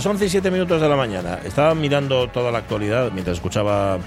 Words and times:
Las 0.00 0.06
11 0.06 0.24
y 0.24 0.28
7 0.30 0.50
minutos 0.50 0.80
de 0.80 0.88
la 0.88 0.96
mañana. 0.96 1.40
Estaba 1.44 1.74
mirando 1.74 2.26
toda 2.28 2.50
la 2.50 2.56
actualidad 2.56 3.12
mientras 3.12 3.36
escuchaba. 3.36 3.98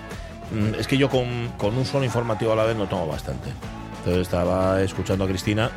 mm, 0.51 0.79
Es 0.79 0.88
que 0.88 0.97
yo 0.97 1.07
con, 1.07 1.49
con 1.59 1.77
un 1.77 1.85
solo 1.85 2.03
informativo 2.03 2.51
a 2.51 2.55
la 2.55 2.63
vez 2.63 2.75
no 2.75 2.88
tomo 2.88 3.05
bastante. 3.05 3.51
Entonces 3.99 4.23
estaba 4.23 4.81
escuchando 4.81 5.25
a 5.25 5.27
Cristina 5.27 5.70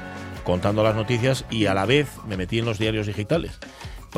contando 0.43 0.83
las 0.83 0.95
noticias 0.95 1.45
y 1.51 1.67
a 1.67 1.75
la 1.75 1.85
vez 1.85 2.09
me 2.27 2.39
metí 2.39 2.59
en 2.59 2.65
los 2.65 2.79
diarios 2.79 3.07
digitales. 3.07 3.59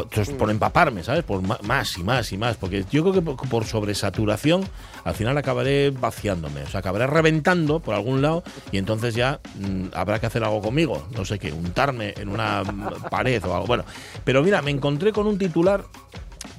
Por 0.06 0.50
empaparme, 0.50 1.02
¿sabes? 1.02 1.24
Por 1.24 1.42
más 1.62 1.96
y 1.98 2.02
más 2.04 2.32
y 2.32 2.38
más. 2.38 2.56
Porque 2.56 2.84
yo 2.90 3.02
creo 3.02 3.12
que 3.14 3.22
por, 3.22 3.36
por 3.48 3.64
sobresaturación 3.64 4.62
al 5.04 5.14
final 5.14 5.36
acabaré 5.38 5.90
vaciándome. 5.90 6.62
O 6.62 6.68
sea, 6.68 6.80
acabaré 6.80 7.06
reventando 7.06 7.80
por 7.80 7.94
algún 7.94 8.22
lado 8.22 8.42
y 8.72 8.78
entonces 8.78 9.14
ya 9.14 9.40
mm, 9.58 9.86
habrá 9.94 10.18
que 10.20 10.26
hacer 10.26 10.44
algo 10.44 10.60
conmigo. 10.60 11.06
No 11.16 11.24
sé 11.24 11.38
qué, 11.38 11.52
untarme 11.52 12.14
en 12.16 12.28
una 12.28 12.62
mm, 12.64 13.08
pared 13.10 13.42
o 13.44 13.54
algo. 13.54 13.66
Bueno, 13.66 13.84
pero 14.24 14.42
mira, 14.42 14.62
me 14.62 14.70
encontré 14.70 15.12
con 15.12 15.26
un 15.26 15.38
titular 15.38 15.84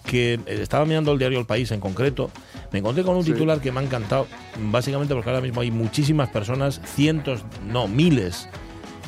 que 0.06 0.34
eh, 0.34 0.60
estaba 0.62 0.86
mirando 0.86 1.12
el 1.12 1.20
diario 1.20 1.40
El 1.40 1.46
País 1.46 1.72
en 1.72 1.80
concreto, 1.80 2.32
me 2.72 2.80
encontré 2.80 3.04
con 3.04 3.16
un 3.16 3.24
Sí. 3.24 3.32
titular 3.32 3.62
que 3.62 3.72
me 3.72 3.80
ha 3.80 3.84
encantado, 3.84 4.26
básicamente 4.72 5.14
porque 5.14 5.30
ahora 5.30 5.42
mismo 5.42 5.62
hay 5.62 5.70
muchísimas 5.72 6.30
personas, 6.30 6.82
cientos, 6.96 7.44
no, 7.68 7.88
miles, 7.88 8.50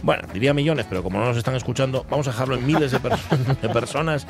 bueno, 0.04 0.28
diría 0.34 0.54
millones, 0.54 0.86
pero 0.90 1.04
como 1.04 1.20
no 1.20 1.26
nos 1.26 1.38
están 1.38 1.56
escuchando, 1.56 2.06
vamos 2.10 2.28
a 2.28 2.32
dejarlo 2.32 2.56
en 2.56 2.66
miles 2.66 2.92
de, 2.92 3.00
perso- 3.00 3.60
de 3.62 3.70
personas 3.70 4.26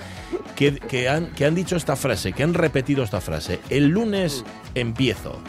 que, 0.55 0.75
que 0.75 1.09
han, 1.09 1.27
que 1.27 1.45
han 1.45 1.55
dicho 1.55 1.75
esta 1.75 1.95
frase, 1.95 2.33
que 2.33 2.43
han 2.43 2.53
repetido 2.53 3.03
esta 3.03 3.21
frase. 3.21 3.59
El 3.69 3.87
lunes 3.87 4.43
empiezo. 4.75 5.39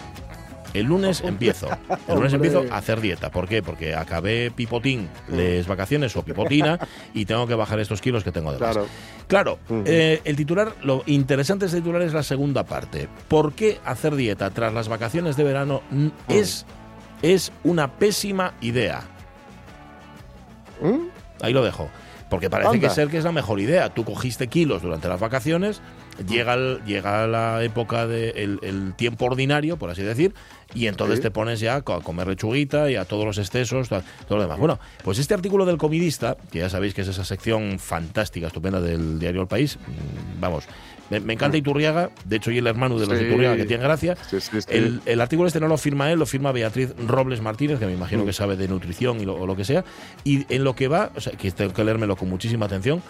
El 0.74 0.86
lunes 0.86 1.20
empiezo. 1.20 1.68
El 2.08 2.14
lunes 2.14 2.32
empiezo 2.32 2.64
a 2.70 2.78
hacer 2.78 3.02
dieta. 3.02 3.30
¿Por 3.30 3.46
qué? 3.46 3.62
Porque 3.62 3.94
acabé 3.94 4.50
pipotín, 4.50 5.06
les 5.30 5.66
vacaciones 5.66 6.16
o 6.16 6.22
pipotina 6.24 6.78
y 7.12 7.26
tengo 7.26 7.46
que 7.46 7.54
bajar 7.54 7.78
estos 7.78 8.00
kilos 8.00 8.24
que 8.24 8.32
tengo 8.32 8.52
de 8.52 8.58
más. 8.58 8.70
Claro. 8.72 8.88
Claro, 9.28 9.58
eh, 9.84 10.22
el 10.24 10.34
titular, 10.34 10.72
lo 10.82 11.02
interesante 11.04 11.64
de 11.64 11.66
este 11.66 11.80
titular 11.80 12.00
es 12.00 12.14
la 12.14 12.22
segunda 12.22 12.64
parte. 12.64 13.06
¿Por 13.28 13.52
qué 13.52 13.80
hacer 13.84 14.14
dieta 14.14 14.48
tras 14.48 14.72
las 14.72 14.88
vacaciones 14.88 15.36
de 15.36 15.44
verano 15.44 15.82
mm, 15.90 16.08
es, 16.28 16.64
es 17.20 17.52
una 17.64 17.92
pésima 17.98 18.54
idea? 18.62 19.02
Ahí 21.42 21.52
lo 21.52 21.62
dejo. 21.62 21.90
Porque 22.30 22.48
parece 22.48 22.80
que 22.80 22.88
ser 22.88 23.08
que 23.08 23.18
es 23.18 23.24
la 23.24 23.32
mejor 23.32 23.60
idea. 23.60 23.90
Tú 23.90 24.04
cogiste 24.04 24.46
kilos 24.46 24.80
durante 24.80 25.06
las 25.06 25.20
vacaciones, 25.20 25.82
llega, 26.28 26.54
el- 26.54 26.80
llega 26.84 27.26
la 27.26 27.62
época 27.64 28.06
del 28.06 28.58
el 28.62 28.94
tiempo 28.94 29.26
ordinario, 29.26 29.76
por 29.76 29.90
así 29.90 30.02
decir, 30.02 30.34
y 30.74 30.86
entonces 30.86 31.16
Sí. 31.18 31.22
te 31.22 31.30
pones 31.30 31.60
ya 31.60 31.76
a 31.76 31.82
co- 31.82 31.94
a 31.94 32.02
comer 32.02 32.26
lechuguita 32.28 32.90
y 32.90 32.96
a 32.96 33.04
todos 33.04 33.24
los 33.24 33.38
excesos, 33.38 33.88
todo 33.88 34.02
lo 34.30 34.40
demás. 34.42 34.58
Bueno, 34.58 34.78
pues 35.04 35.18
este 35.18 35.34
artículo 35.34 35.66
del 35.66 35.76
comidista, 35.78 36.36
que 36.50 36.60
ya 36.60 36.68
sabéis 36.70 36.94
que 36.94 37.02
es 37.02 37.08
esa 37.08 37.24
sección 37.24 37.78
fantástica, 37.78 38.46
estupenda 38.46 38.80
del 38.80 39.18
diario 39.18 39.42
El 39.42 39.48
País, 39.48 39.76
mm, 39.76 40.40
vamos, 40.40 40.64
me, 41.10 41.20
me 41.20 41.34
encanta 41.34 41.58
Iturriaga, 41.58 42.10
de 42.24 42.36
hecho, 42.36 42.50
y 42.50 42.56
el 42.58 42.66
hermano 42.66 42.98
de 42.98 43.06
los 43.06 43.18
Sí. 43.18 43.24
Iturriaga, 43.26 43.56
que 43.56 43.64
tiene 43.66 43.82
gracia. 43.82 44.16
Sí. 44.30 44.38
El, 44.68 45.02
el 45.04 45.20
artículo 45.20 45.46
este 45.46 45.60
no 45.60 45.68
lo 45.68 45.76
firma 45.76 46.10
él, 46.10 46.18
lo 46.18 46.24
firma 46.24 46.52
Beatriz 46.52 46.94
Robles 47.06 47.42
Martínez, 47.42 47.78
que 47.78 47.84
me 47.86 47.92
imagino 47.92 48.24
que 48.24 48.32
sabe 48.32 48.56
de 48.56 48.66
nutrición 48.66 49.20
y 49.20 49.26
lo, 49.26 49.34
o 49.36 49.46
lo 49.46 49.54
que 49.54 49.64
sea. 49.66 49.84
Y 50.24 50.46
en 50.54 50.64
lo 50.64 50.74
que 50.74 50.88
va, 50.88 51.10
o 51.14 51.20
sea, 51.20 51.34
que 51.34 51.50
tengo 51.50 51.74
que 51.74 51.84
leérmelo 51.84 52.16
con 52.16 52.30
muchísima 52.30 52.64
atención, 52.64 53.02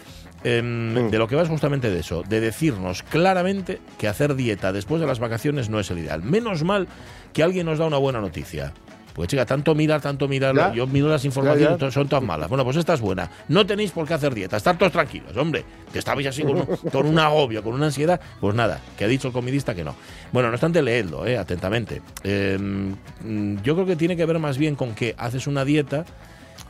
em, 0.44 1.10
de 1.10 1.19
lo 1.19 1.28
que 1.28 1.36
va 1.36 1.42
es 1.42 1.48
justamente 1.48 1.91
de 1.91 2.00
eso, 2.00 2.22
de 2.28 2.41
decirnos 2.41 3.03
claramente 3.03 3.80
que 3.98 4.08
hacer 4.08 4.34
dieta 4.34 4.72
después 4.72 5.00
de 5.00 5.06
las 5.06 5.19
vacaciones 5.19 5.69
no 5.70 5.78
es 5.80 5.91
el 5.91 5.98
ideal. 5.98 6.22
Menos 6.22 6.62
mal 6.64 6.88
que 7.32 7.42
alguien 7.42 7.66
nos 7.66 7.78
da 7.78 7.86
una 7.86 7.98
buena 7.98 8.20
noticia. 8.20 8.72
Pues 9.14 9.28
chica, 9.28 9.44
tanto 9.44 9.75
mirar, 9.75 10.00
tanto 10.00 10.26
mirar, 10.26 10.56
Ya. 10.56 10.72
yo 10.72 10.86
miro 10.86 11.06
las 11.08 11.26
informaciones, 11.26 11.64
Ya, 11.69 11.70
ya. 11.72 11.76
to- 11.76 11.91
son 11.91 12.08
todas 12.08 12.25
malas. 12.25 12.48
Bueno, 12.48 12.64
pues 12.64 12.78
esta 12.78 12.94
es 12.94 13.00
buena. 13.02 13.31
No 13.48 13.66
tenéis 13.66 13.91
por 13.91 14.06
qué 14.08 14.14
hacer 14.14 14.32
dieta, 14.34 14.56
estar 14.56 14.78
todos 14.78 14.91
tranquilos, 14.92 15.36
hombre. 15.36 15.64
Que 15.92 15.98
estabais 15.98 16.26
así 16.26 16.42
con 16.42 16.56
un, 16.56 16.64
con 16.91 17.04
un 17.06 17.19
agobio, 17.19 17.62
con 17.62 17.75
una 17.75 17.84
ansiedad. 17.86 18.19
Pues 18.41 18.54
nada, 18.54 18.81
que 18.97 19.04
ha 19.04 19.08
dicho 19.08 19.28
el 19.28 19.34
comidista 19.34 19.75
que 19.75 19.84
no. 19.84 19.94
Bueno, 20.32 20.48
no 20.48 20.54
obstante, 20.54 20.81
leedlo, 20.81 21.26
eh, 21.26 21.36
atentamente. 21.36 22.00
Eh, 22.25 22.56
mm, 22.58 23.56
yo 23.62 23.75
creo 23.75 23.84
que 23.86 23.97
tiene 23.97 24.16
que 24.16 24.25
ver 24.25 24.38
más 24.38 24.56
bien 24.56 24.76
con 24.76 24.94
que 24.94 25.14
haces 25.19 25.47
una 25.47 25.66
dieta 25.66 26.06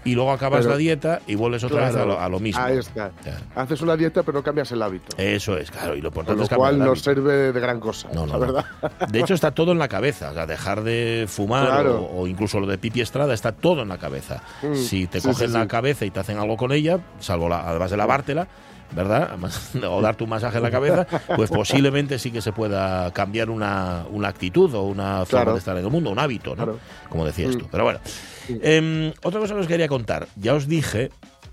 y 0.05 0.15
luego 0.15 0.33
acabas 0.33 0.61
Pero- 0.61 0.71
la 0.73 0.77
dieta 0.77 1.21
y 1.27 1.35
vuelves 1.35 1.63
otra 1.65 1.87
vez 1.87 1.97
a 1.97 2.05
lo, 2.05 2.19
a 2.21 2.29
lo 2.29 2.41
mismo. 2.41 2.61
Ahí 2.63 2.79
está. 2.79 3.11
Haces 3.55 3.81
una 3.83 3.97
dieta, 3.97 4.23
pero 4.23 4.39
no 4.39 4.45
cambias 4.45 4.71
el 4.73 4.83
hábito. 4.83 5.17
Eso 5.17 5.57
es, 5.57 5.71
claro, 5.71 5.95
y 5.95 6.01
lo 6.01 6.09
importante 6.09 6.39
lo 6.39 6.45
es 6.45 6.49
cual 6.51 6.79
no 6.79 6.95
sirve 6.97 7.53
de 7.53 7.61
gran 7.61 7.79
cosa. 7.81 8.09
No, 8.15 8.27
no, 8.27 8.39
la 8.39 8.47
no. 8.47 8.53
verdad. 8.53 8.65
De 9.09 9.21
hecho, 9.21 9.35
está 9.35 9.51
todo 9.53 9.73
en 9.73 9.79
la 9.79 9.89
cabeza. 9.89 10.31
O 10.31 10.35
sea, 10.35 10.47
dejar 10.47 10.83
de 10.83 11.27
fumar 11.29 11.67
Claro. 11.67 12.01
o, 12.03 12.23
o 12.23 12.27
incluso 12.27 12.59
lo 12.61 12.67
de 12.67 12.79
pipi 12.79 13.01
estrada 13.01 13.33
está 13.35 13.53
todo 13.53 13.83
en 13.83 13.89
la 13.89 13.99
cabeza. 13.99 14.43
Mm, 14.63 14.75
Si 14.75 15.07
te 15.07 15.21
sí, 15.21 15.29
cogen 15.29 15.49
sí, 15.49 15.53
la 15.55 15.63
sí. 15.63 15.69
cabeza 15.69 16.05
y 16.05 16.11
te 16.11 16.21
hacen 16.21 16.39
algo 16.39 16.57
con 16.57 16.73
ella, 16.73 16.99
salvo 17.21 17.49
la- 17.49 17.69
además 17.69 17.91
de 17.91 17.97
lavártela, 17.97 18.49
¿verdad? 18.95 19.31
O 19.89 20.01
darte 20.03 20.25
un 20.25 20.31
masaje 20.31 20.59
en 20.59 20.63
la 20.65 20.71
cabeza, 20.71 21.07
pues 21.37 21.51
posiblemente 21.53 22.19
sí 22.19 22.31
que 22.31 22.43
se 22.43 22.53
pueda 22.53 23.11
cambiar 23.13 23.49
una, 23.51 24.05
una 24.11 24.29
actitud 24.29 24.75
o 24.75 24.83
una 24.83 25.25
forma 25.25 25.27
Claro. 25.27 25.53
de 25.53 25.59
estar 25.59 25.77
en 25.79 25.85
el 25.85 25.91
mundo, 25.91 26.11
un 26.11 26.19
hábito, 26.19 26.51
¿no? 26.51 26.57
Claro. 26.65 26.79
Como 27.09 27.25
decías 27.25 27.55
Mm. 27.57 27.59
tú. 27.61 27.69
Pero 27.71 27.85
bueno, 27.85 28.01
Em, 28.49 29.13
otra 29.23 29.41
cosa 29.41 29.55
que 29.55 29.61
os 29.61 29.67
quería 29.67 29.89
contar. 29.89 30.29
Ya 30.37 30.55
os 30.55 30.67
dije 30.69 31.11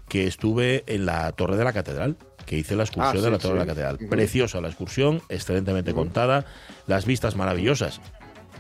que 0.07 0.25
estuve 0.27 0.83
en 0.87 1.05
la 1.05 1.31
Torre 1.33 1.55
de 1.57 1.63
la 1.63 1.73
Catedral, 1.73 2.17
que 2.45 2.57
hice 2.57 2.75
la 2.75 2.83
excursión 2.83 3.17
Ah, 3.17 3.21
de 3.21 3.31
la 3.31 3.37
sí, 3.37 3.41
Torre 3.43 3.53
de 3.59 3.59
la. 3.59 3.65
Catedral. 3.67 3.97
Preciosa 4.09 4.59
la 4.61 4.67
excursión, 4.69 5.21
excelentemente 5.29 5.93
contada, 5.93 6.45
las 6.87 7.05
vistas 7.05 7.35
maravillosas. 7.35 8.01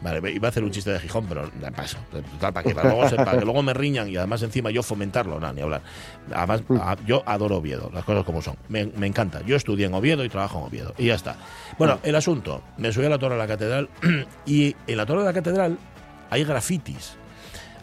Vale, 0.01 0.31
iba 0.31 0.47
a 0.47 0.49
hacer 0.49 0.63
un 0.63 0.71
chiste 0.71 0.91
de 0.91 0.99
Gijón, 0.99 1.25
pero 1.27 1.51
la 1.59 1.71
paso. 1.71 1.97
Total, 2.09 2.53
para 2.53 2.63
que, 2.69 2.73
para 2.73 2.89
luego, 2.93 3.15
para 3.17 3.37
que 3.37 3.43
luego 3.43 3.61
me 3.63 3.73
riñan 3.73 4.07
y 4.07 4.15
además 4.15 4.41
encima 4.43 4.71
yo 4.71 4.81
fomentarlo, 4.81 5.41
nada, 5.41 5.51
ni 5.51 5.59
hablar. 5.61 5.81
Además, 6.33 6.61
a- 6.79 6.95
yo 7.05 7.21
adoro 7.25 7.57
Oviedo, 7.57 7.91
las 7.93 8.05
cosas 8.05 8.23
como 8.23 8.41
son. 8.41 8.55
Me, 8.69 8.85
me 8.85 9.07
encanta. 9.07 9.41
Yo 9.45 9.57
estudié 9.57 9.87
en 9.87 9.93
Oviedo 9.93 10.23
y 10.23 10.29
trabajo 10.29 10.59
en 10.59 10.65
Oviedo. 10.67 10.93
Y 10.97 11.07
ya 11.07 11.15
está. 11.15 11.35
Bueno, 11.77 11.99
el 12.03 12.15
asunto. 12.15 12.61
Me 12.77 12.93
subí 12.93 13.07
a 13.07 13.09
la 13.09 13.17
Torre 13.19 13.33
de 13.35 13.39
la 13.41 13.47
Catedral 13.47 13.89
y 14.45 14.73
en 14.87 14.95
la 14.97 15.05
Torre 15.05 15.19
de 15.19 15.25
la 15.25 15.33
Catedral 15.33 15.77
hay 16.29 16.45
grafitis. 16.45 17.17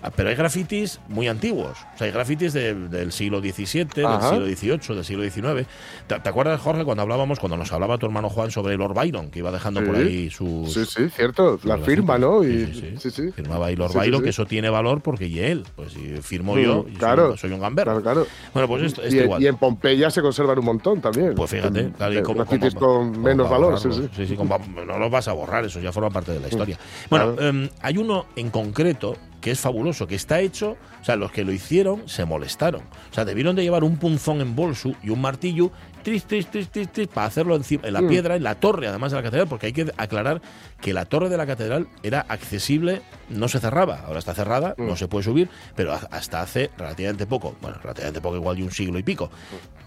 Ah, 0.06 0.12
Pero 0.14 0.28
hay 0.28 0.36
grafitis 0.36 1.00
muy 1.08 1.26
antiguos. 1.26 1.78
O 1.94 1.98
sea, 1.98 2.06
hay 2.06 2.12
grafitis 2.12 2.52
de- 2.52 2.74
del 2.74 3.10
siglo 3.10 3.40
XVII, 3.40 3.84
del 3.84 4.20
siglo 4.22 4.46
XVIII, 4.46 4.94
del 4.94 5.04
siglo 5.04 5.22
XIX. 5.28 5.66
¿Te, 6.06 6.20
te 6.20 6.28
acuerdas, 6.28 6.60
Jorge, 6.60 6.84
cuando 6.84 7.02
hablábamos, 7.02 7.40
cuando 7.40 7.56
nos 7.56 7.72
hablaba 7.72 7.98
tu 7.98 8.06
hermano 8.06 8.28
Juan 8.28 8.50
sobre 8.52 8.76
Lord 8.76 8.94
Byron, 8.94 9.30
que 9.30 9.40
iba 9.40 9.50
dejando 9.50 9.82
por 9.84 9.96
ahí 9.96 10.30
sus. 10.30 10.72
Sí, 10.72 10.84
sí, 10.86 11.08
cierto. 11.10 11.58
La 11.64 11.78
firma? 11.78 12.18
¿no? 12.18 12.44
Y, 12.44 12.96
sí, 13.00 13.10
sí. 13.10 13.32
Firmaba 13.32 13.66
ahí 13.66 13.74
Lord 13.76 13.94
Byron, 13.94 14.22
que 14.22 14.30
eso 14.30 14.46
tiene 14.46 14.70
valor 14.70 15.00
porque 15.00 15.26
y 15.26 15.40
él. 15.40 15.64
Pues 15.74 15.92
si 15.92 15.98
firmo 16.22 16.54
Mm, 16.54 16.58
yo, 16.60 16.84
y 16.86 16.90
soy- 16.90 16.98
claro. 16.98 17.36
soy, 17.36 17.50
un 17.52 17.60
gamberro. 17.60 18.00
Claro, 18.00 18.22
claro. 18.22 18.26
Bueno, 18.54 18.68
pues 18.68 18.82
esto, 18.84 19.02
y, 19.08 19.18
igual. 19.18 19.42
y 19.42 19.48
en 19.48 19.56
Pompeya 19.56 20.08
se 20.10 20.22
conservan 20.22 20.58
un 20.60 20.64
montón 20.66 21.00
también. 21.00 21.34
Pues 21.34 21.50
fíjate, 21.50 21.90
claro, 21.96 22.14
y 22.14 22.22
cómo- 22.22 22.36
grafitis 22.44 22.74
con 22.76 23.20
menos 23.20 23.50
valor, 23.50 23.80
sí, 23.80 23.88
sí. 23.92 24.26
sí, 24.26 24.36
va- 24.36 24.84
no 24.84 24.98
los 25.00 25.10
vas 25.10 25.26
a 25.26 25.32
borrar, 25.32 25.64
eso 25.64 25.80
ya 25.80 25.90
forma 25.92 26.10
parte 26.10 26.30
de 26.32 26.38
la 26.40 26.46
historia. 26.48 26.78
Bueno, 27.10 27.34
Claro. 27.34 27.48
em, 27.48 27.68
hay 27.82 27.98
uno 27.98 28.26
en 28.36 28.50
concreto 28.50 29.16
que 29.46 29.52
es 29.52 29.60
fabuloso, 29.60 30.08
que 30.08 30.16
está 30.16 30.40
hecho, 30.40 30.76
o 31.00 31.04
sea, 31.04 31.14
los 31.14 31.30
que 31.30 31.44
lo 31.44 31.52
hicieron 31.52 32.08
se 32.08 32.24
molestaron. 32.24 32.82
O 32.82 33.14
sea, 33.14 33.24
debieron 33.24 33.54
de 33.54 33.62
llevar 33.62 33.84
un 33.84 33.96
punzón 33.96 34.40
en 34.40 34.56
bolso 34.56 34.94
y 35.04 35.10
un 35.10 35.20
martillo, 35.20 35.70
tris, 36.06 36.22
tris, 36.24 36.46
tris, 36.46 36.68
tris, 36.68 36.88
tris, 36.92 37.08
para 37.08 37.26
hacerlo 37.26 37.56
encima, 37.56 37.84
en 37.88 37.92
la 37.92 38.00
Mm. 38.00 38.06
piedra, 38.08 38.36
en 38.36 38.44
la 38.44 38.54
torre, 38.54 38.86
además 38.86 39.10
de 39.10 39.16
la 39.18 39.24
catedral, 39.24 39.48
porque 39.48 39.66
hay 39.66 39.72
que 39.72 39.90
aclarar 39.96 40.40
que 40.80 40.92
la 40.92 41.04
torre 41.04 41.28
de 41.28 41.36
la 41.36 41.46
catedral 41.46 41.88
era 42.04 42.20
accesible, 42.20 43.02
no 43.28 43.48
se 43.48 43.58
cerraba, 43.58 44.02
ahora 44.06 44.20
está 44.20 44.32
cerrada, 44.32 44.76
Mm. 44.78 44.86
no 44.86 44.94
se 44.94 45.08
puede 45.08 45.24
subir, 45.24 45.48
pero 45.74 45.92
ha- 45.94 46.06
hasta 46.12 46.42
hace 46.42 46.70
relativamente 46.78 47.26
poco, 47.26 47.56
bueno, 47.60 47.78
relativamente 47.82 48.20
poco, 48.20 48.36
igual 48.36 48.56
de 48.56 48.62
un 48.62 48.70
siglo 48.70 49.00
y 49.00 49.02
pico, 49.02 49.32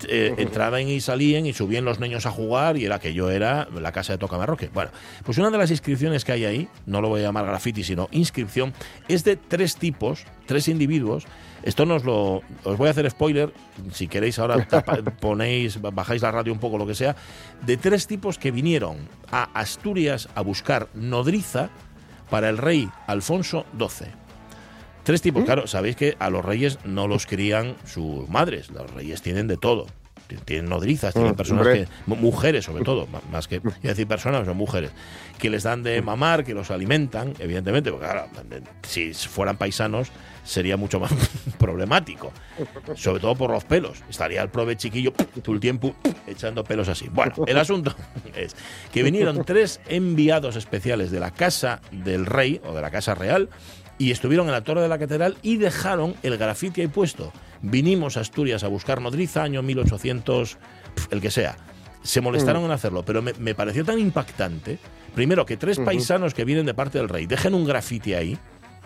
eh, 0.10 0.34
entraban 0.40 0.90
y 0.90 1.00
salían 1.00 1.46
y 1.46 1.54
subían 1.54 1.86
los 1.86 2.02
niños 2.02 2.26
a 2.26 2.32
jugar 2.32 2.76
y 2.76 2.84
era 2.84 3.00
que 3.00 3.14
yo 3.14 3.30
era 3.32 3.70
la 3.74 3.94
casa 3.94 4.12
de 4.12 4.18
Tocamarroque. 4.20 4.70
Bueno, 4.74 4.92
pues 5.24 5.38
una 5.38 5.50
de 5.50 5.58
las 5.58 5.72
inscripciones 5.72 6.26
que 6.26 6.34
hay 6.34 6.44
ahí, 6.44 6.68
no 6.86 7.00
lo 7.00 7.08
voy 7.08 7.22
a 7.22 7.24
llamar 7.24 7.46
graffiti, 7.46 7.82
sino 7.86 8.10
inscripción, 8.12 8.74
es 9.08 9.24
de 9.24 9.38
tres 9.38 9.78
tipos, 9.78 10.26
tres 10.48 10.68
individuos. 10.68 11.24
Esto 11.70 11.86
nos 11.86 12.04
lo. 12.04 12.42
Os 12.64 12.78
voy 12.78 12.88
a 12.88 12.92
hacer 12.92 13.08
spoiler, 13.12 13.54
si 13.94 14.08
queréis 14.08 14.40
ahora 14.40 14.66
tapa- 14.68 15.04
ponéis, 15.04 15.80
bajáis 15.80 16.24
la 16.24 16.32
radio 16.32 16.52
un 16.52 16.58
poco, 16.60 16.80
lo 16.80 16.88
que 16.88 16.96
sea, 16.96 17.16
de 17.62 17.78
tres 17.78 18.08
tipos 18.08 18.40
que 18.40 18.50
vinieron 18.50 18.98
a 19.32 19.44
Asturias 19.54 20.30
a 20.34 20.42
buscar 20.42 20.88
nodriza 20.96 21.70
para 22.32 22.50
el 22.50 22.58
rey 22.58 22.90
Alfonso 23.06 23.68
XII. 23.78 24.08
Tres 25.04 25.22
tipos, 25.22 25.44
claro, 25.46 25.68
sabéis 25.68 25.96
que 25.96 26.16
a 26.18 26.32
los 26.32 26.44
reyes 26.44 26.80
no 26.86 27.08
los 27.08 27.26
crían 27.28 27.76
sus 27.86 28.28
madres, 28.30 28.72
los 28.72 28.90
reyes 28.92 29.22
tienen 29.22 29.48
de 29.48 29.58
todo. 29.58 29.86
Tienen 30.38 30.70
nodrizas, 30.70 31.14
tienen 31.14 31.34
Mm, 31.34 31.36
personas 31.36 31.68
que, 31.68 31.88
mu- 32.06 32.16
mujeres 32.16 32.66
sobre 32.66 32.84
todo, 32.84 33.08
más 33.32 33.48
que 33.48 33.58
a 33.58 33.88
decir 33.88 34.08
personas, 34.08 34.46
son 34.46 34.58
mujeres, 34.58 34.92
que 35.38 35.50
les 35.50 35.64
dan 35.64 35.84
de 35.84 36.02
mamar, 36.02 36.44
que 36.44 36.54
los 36.54 36.72
alimentan, 36.72 37.34
evidentemente, 37.40 37.92
porque 37.92 38.06
claro, 38.06 38.28
si 38.84 39.14
fueran 39.14 39.58
paisanos 39.58 40.10
sería 40.44 40.78
mucho 40.78 41.00
más 41.00 41.12
problemático, 41.60 42.32
sobre 42.96 43.20
todo 43.20 43.36
por 43.36 43.52
los 43.52 43.64
pelos. 43.66 44.04
Estaría 44.10 44.42
el 44.42 44.50
prove 44.50 44.76
chiquillo 44.78 45.12
todo 45.44 45.54
el 45.54 45.60
tiempo 45.62 45.96
echando 46.28 46.64
pelos 46.64 46.88
así. 46.90 47.08
Bueno, 47.10 47.34
el 47.46 47.58
asunto 47.58 47.96
es 48.36 48.56
que 48.92 49.04
vinieron 49.04 49.44
tres 49.46 49.80
enviados 49.88 50.56
especiales 50.56 51.12
de 51.12 51.20
la 51.20 51.32
casa 51.32 51.82
del 51.92 52.26
rey 52.26 52.60
o 52.66 52.74
de 52.74 52.82
la 52.82 52.90
casa 52.90 53.14
real 53.14 53.50
y 54.00 54.10
estuvieron 54.12 54.48
en 54.48 54.54
la 54.54 54.64
torre 54.64 54.82
de 54.82 54.88
la 54.88 54.98
catedral 54.98 55.38
y 55.44 55.58
dejaron 55.58 56.16
el 56.24 56.38
grafiti 56.38 56.82
ahí 56.82 56.88
puesto. 56.88 57.32
Vinimos 57.62 58.18
a 58.18 58.22
Asturias 58.22 58.64
a 58.64 58.68
buscar 58.68 59.02
nodriza, 59.02 59.44
año 59.44 59.62
1800, 59.62 60.58
pf, 60.96 61.08
el 61.12 61.22
que 61.22 61.30
sea. 61.30 61.56
Se 62.02 62.22
molestaron 62.22 62.64
en 62.64 62.72
hacerlo, 62.72 63.04
pero 63.04 63.22
me, 63.22 63.34
me 63.34 63.54
pareció 63.54 63.86
tan 63.86 64.00
impactante. 64.00 64.80
Primero, 65.14 65.46
que 65.46 65.58
tres 65.58 65.78
paisanos 65.80 66.34
que 66.34 66.46
vienen 66.46 66.66
de 66.66 66.74
parte 66.74 66.98
del 66.98 67.10
rey 67.10 67.26
dejen 67.28 67.54
un 67.54 67.66
grafiti 67.66 68.14
ahí, 68.14 68.38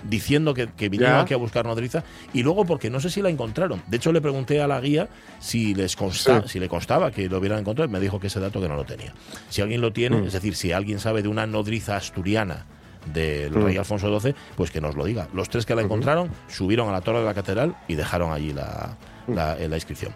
diciendo 0.03 0.53
que, 0.53 0.67
que 0.67 0.89
vinieron 0.89 1.17
Ya. 1.17 1.21
aquí 1.21 1.33
a 1.33 1.37
buscar 1.37 1.65
nodriza, 1.65 2.03
y 2.33 2.41
luego 2.43 2.65
porque 2.65 2.89
no 2.89 2.99
sé 2.99 3.09
si 3.11 3.21
la 3.21 3.29
encontraron. 3.29 3.83
De 3.87 3.97
hecho, 3.97 4.11
le 4.11 4.19
pregunté 4.19 4.61
a 4.61 4.67
la 4.67 4.81
guía 4.81 5.07
si 5.39 5.75
les 5.75 5.95
consta, 5.95 6.41
Sí. 6.41 6.49
si 6.49 6.59
le 6.59 6.67
constaba 6.67 7.11
que 7.11 7.29
lo 7.29 7.37
hubieran 7.37 7.59
encontrado, 7.59 7.87
y 7.87 7.93
me 7.93 7.99
dijo 7.99 8.19
que 8.19 8.27
ese 8.27 8.39
dato 8.39 8.59
que 8.59 8.67
no 8.67 8.75
lo 8.75 8.83
tenía. 8.83 9.13
Si 9.49 9.61
alguien 9.61 9.79
lo 9.79 9.93
tiene, 9.93 10.17
Mm. 10.17 10.25
es 10.25 10.33
decir, 10.33 10.55
si 10.55 10.71
alguien 10.71 10.99
sabe 10.99 11.21
de 11.21 11.27
una 11.29 11.45
nodriza 11.45 11.95
asturiana 11.95 12.65
del 13.05 13.51
Mm. 13.51 13.63
rey 13.65 13.77
Alfonso 13.77 14.19
XII, 14.19 14.35
pues 14.55 14.71
que 14.71 14.81
nos 14.81 14.95
lo 14.95 15.05
diga. 15.05 15.27
Los 15.33 15.49
tres 15.49 15.65
que 15.65 15.75
la 15.75 15.81
encontraron 15.81 16.29
subieron 16.47 16.89
a 16.89 16.91
la 16.91 17.01
torre 17.01 17.19
de 17.19 17.25
la 17.25 17.33
catedral 17.33 17.75
y 17.87 17.95
dejaron 17.95 18.31
allí 18.31 18.53
la, 18.53 18.95
la, 19.27 19.55
la 19.55 19.75
inscripción. 19.75 20.13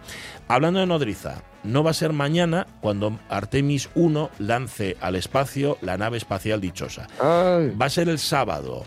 Hablando 0.48 0.80
de 0.80 0.86
nodriza, 0.86 1.42
no 1.64 1.84
va 1.84 1.92
a 1.92 1.94
ser 1.94 2.14
mañana 2.14 2.68
cuando 2.82 3.20
Artemis 3.30 3.90
1 3.96 4.30
lance 4.40 4.96
al 5.02 5.16
espacio 5.16 5.78
la 5.82 5.98
nave 5.98 6.18
espacial 6.18 6.62
dichosa. 6.62 7.08
Va 7.22 7.86
a 7.86 7.90
ser 7.90 8.10
el 8.10 8.20
sábado. 8.20 8.84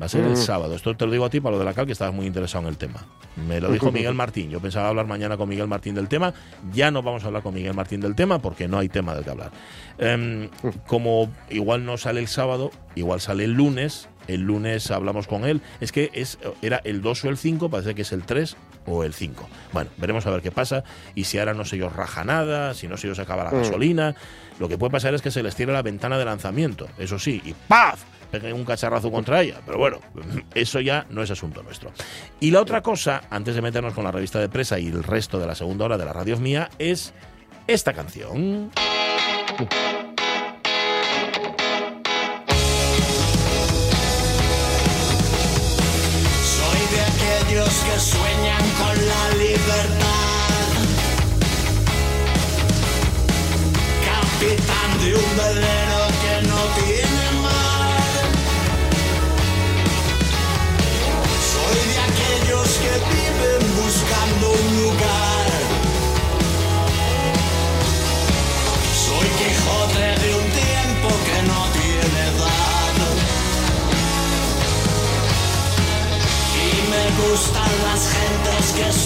Va 0.00 0.06
a 0.06 0.08
ser 0.10 0.24
el 0.24 0.32
Mm. 0.32 0.36
sábado. 0.36 0.74
Esto 0.74 0.94
te 0.96 1.06
lo 1.06 1.12
digo 1.12 1.24
a 1.24 1.30
ti 1.30 1.40
para 1.40 1.52
lo 1.54 1.58
de 1.58 1.64
la 1.64 1.72
cal, 1.72 1.86
que 1.86 1.92
estabas 1.92 2.14
muy 2.14 2.26
interesado 2.26 2.62
en 2.64 2.68
el 2.68 2.76
tema. 2.76 3.04
Me 3.48 3.60
lo 3.60 3.70
dijo 3.72 3.90
Miguel 3.90 4.14
Martín. 4.14 4.50
Yo 4.50 4.60
pensaba 4.60 4.88
hablar 4.88 5.06
mañana 5.06 5.36
con 5.36 5.48
Miguel 5.48 5.68
Martín 5.68 5.94
del 5.94 6.06
tema. 6.08 6.34
Ya 6.72 6.90
no 6.90 7.02
vamos 7.02 7.24
a 7.24 7.28
hablar 7.28 7.42
con 7.42 7.54
Miguel 7.54 7.72
Martín 7.74 8.00
del 8.00 8.14
tema 8.14 8.38
porque 8.40 8.68
no 8.68 8.78
hay 8.78 8.88
tema 8.90 9.14
del 9.14 9.24
que 9.24 9.30
hablar. 9.30 9.50
Em, 9.98 10.48
como 10.86 11.30
igual 11.50 11.84
no 11.86 11.96
sale 11.96 12.20
el 12.20 12.28
sábado, 12.28 12.70
igual 12.94 13.20
sale 13.20 13.44
el 13.44 13.52
lunes. 13.52 14.08
El 14.28 14.40
lunes 14.42 14.90
hablamos 14.90 15.26
con 15.28 15.44
él. 15.44 15.60
Es 15.80 15.92
que 15.92 16.10
es, 16.12 16.38
era 16.60 16.80
el 16.84 17.00
2 17.00 17.24
o 17.24 17.28
el 17.28 17.38
5, 17.38 17.70
parece 17.70 17.94
que 17.94 18.02
es 18.02 18.12
el 18.12 18.24
3 18.24 18.56
o 18.86 19.04
el 19.04 19.14
5. 19.14 19.48
Bueno, 19.72 19.88
veremos 19.98 20.26
a 20.26 20.30
ver 20.30 20.42
qué 20.42 20.50
pasa. 20.50 20.82
Y 21.14 21.24
si 21.24 21.38
ahora 21.38 21.54
no 21.54 21.64
se 21.64 21.76
ellos 21.76 21.94
raja 21.94 22.24
nada, 22.24 22.74
si 22.74 22.88
no 22.88 22.96
se 22.96 23.06
ellos 23.06 23.18
acaba 23.20 23.44
la 23.44 23.50
Mm. 23.52 23.58
gasolina. 23.62 24.14
Lo 24.58 24.68
que 24.68 24.76
puede 24.78 24.90
pasar 24.90 25.14
es 25.14 25.22
que 25.22 25.30
se 25.30 25.42
les 25.42 25.54
tire 25.54 25.72
la 25.72 25.82
ventana 25.82 26.18
de 26.18 26.24
lanzamiento, 26.24 26.88
eso 26.98 27.18
sí, 27.18 27.40
y 27.44 27.52
¡paf! 27.68 28.02
Un 28.32 28.64
cacharrazo 28.64 29.10
contra 29.10 29.42
ella. 29.42 29.60
Pero 29.64 29.78
bueno, 29.78 30.00
eso 30.54 30.80
ya 30.80 31.06
no 31.10 31.22
es 31.22 31.30
asunto 31.30 31.62
nuestro. 31.62 31.92
Y 32.40 32.50
la 32.50 32.60
otra 32.60 32.82
cosa, 32.82 33.22
antes 33.30 33.54
de 33.54 33.62
meternos 33.62 33.94
con 33.94 34.04
la 34.04 34.12
revista 34.12 34.38
de 34.38 34.48
presa 34.48 34.78
y 34.78 34.88
el 34.88 35.02
resto 35.02 35.38
de 35.38 35.46
la 35.46 35.54
segunda 35.54 35.86
hora 35.86 35.98
de 35.98 36.04
la 36.04 36.12
radio 36.12 36.36
mía, 36.38 36.68
es 36.78 37.14
esta 37.66 37.92
canción. 37.92 38.70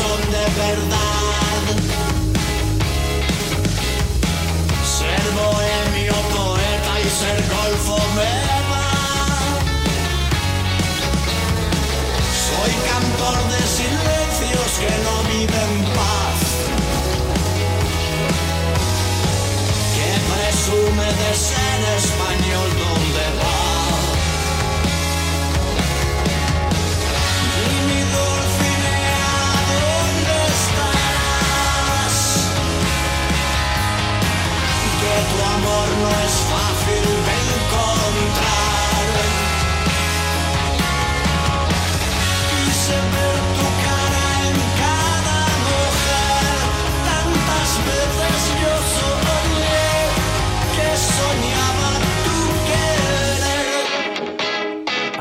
Son 0.00 0.20
de 0.36 0.46
verdad. 0.64 1.62
Ser 4.96 5.22
bohemio, 5.40 6.16
poeta 6.36 6.92
y 7.04 7.08
ser 7.20 7.38
golfo 7.56 7.96
me 8.16 8.34
va. 8.70 8.90
Soy 12.46 12.72
cantor 12.90 13.38
de 13.52 13.60
silencios 13.78 14.70
que 14.82 14.92
no 15.06 15.14
viven 15.32 15.72
paz. 15.96 16.40
Que 19.94 20.10
presume 20.30 21.08
de 21.22 21.30
ser 21.48 21.78
español 22.00 22.89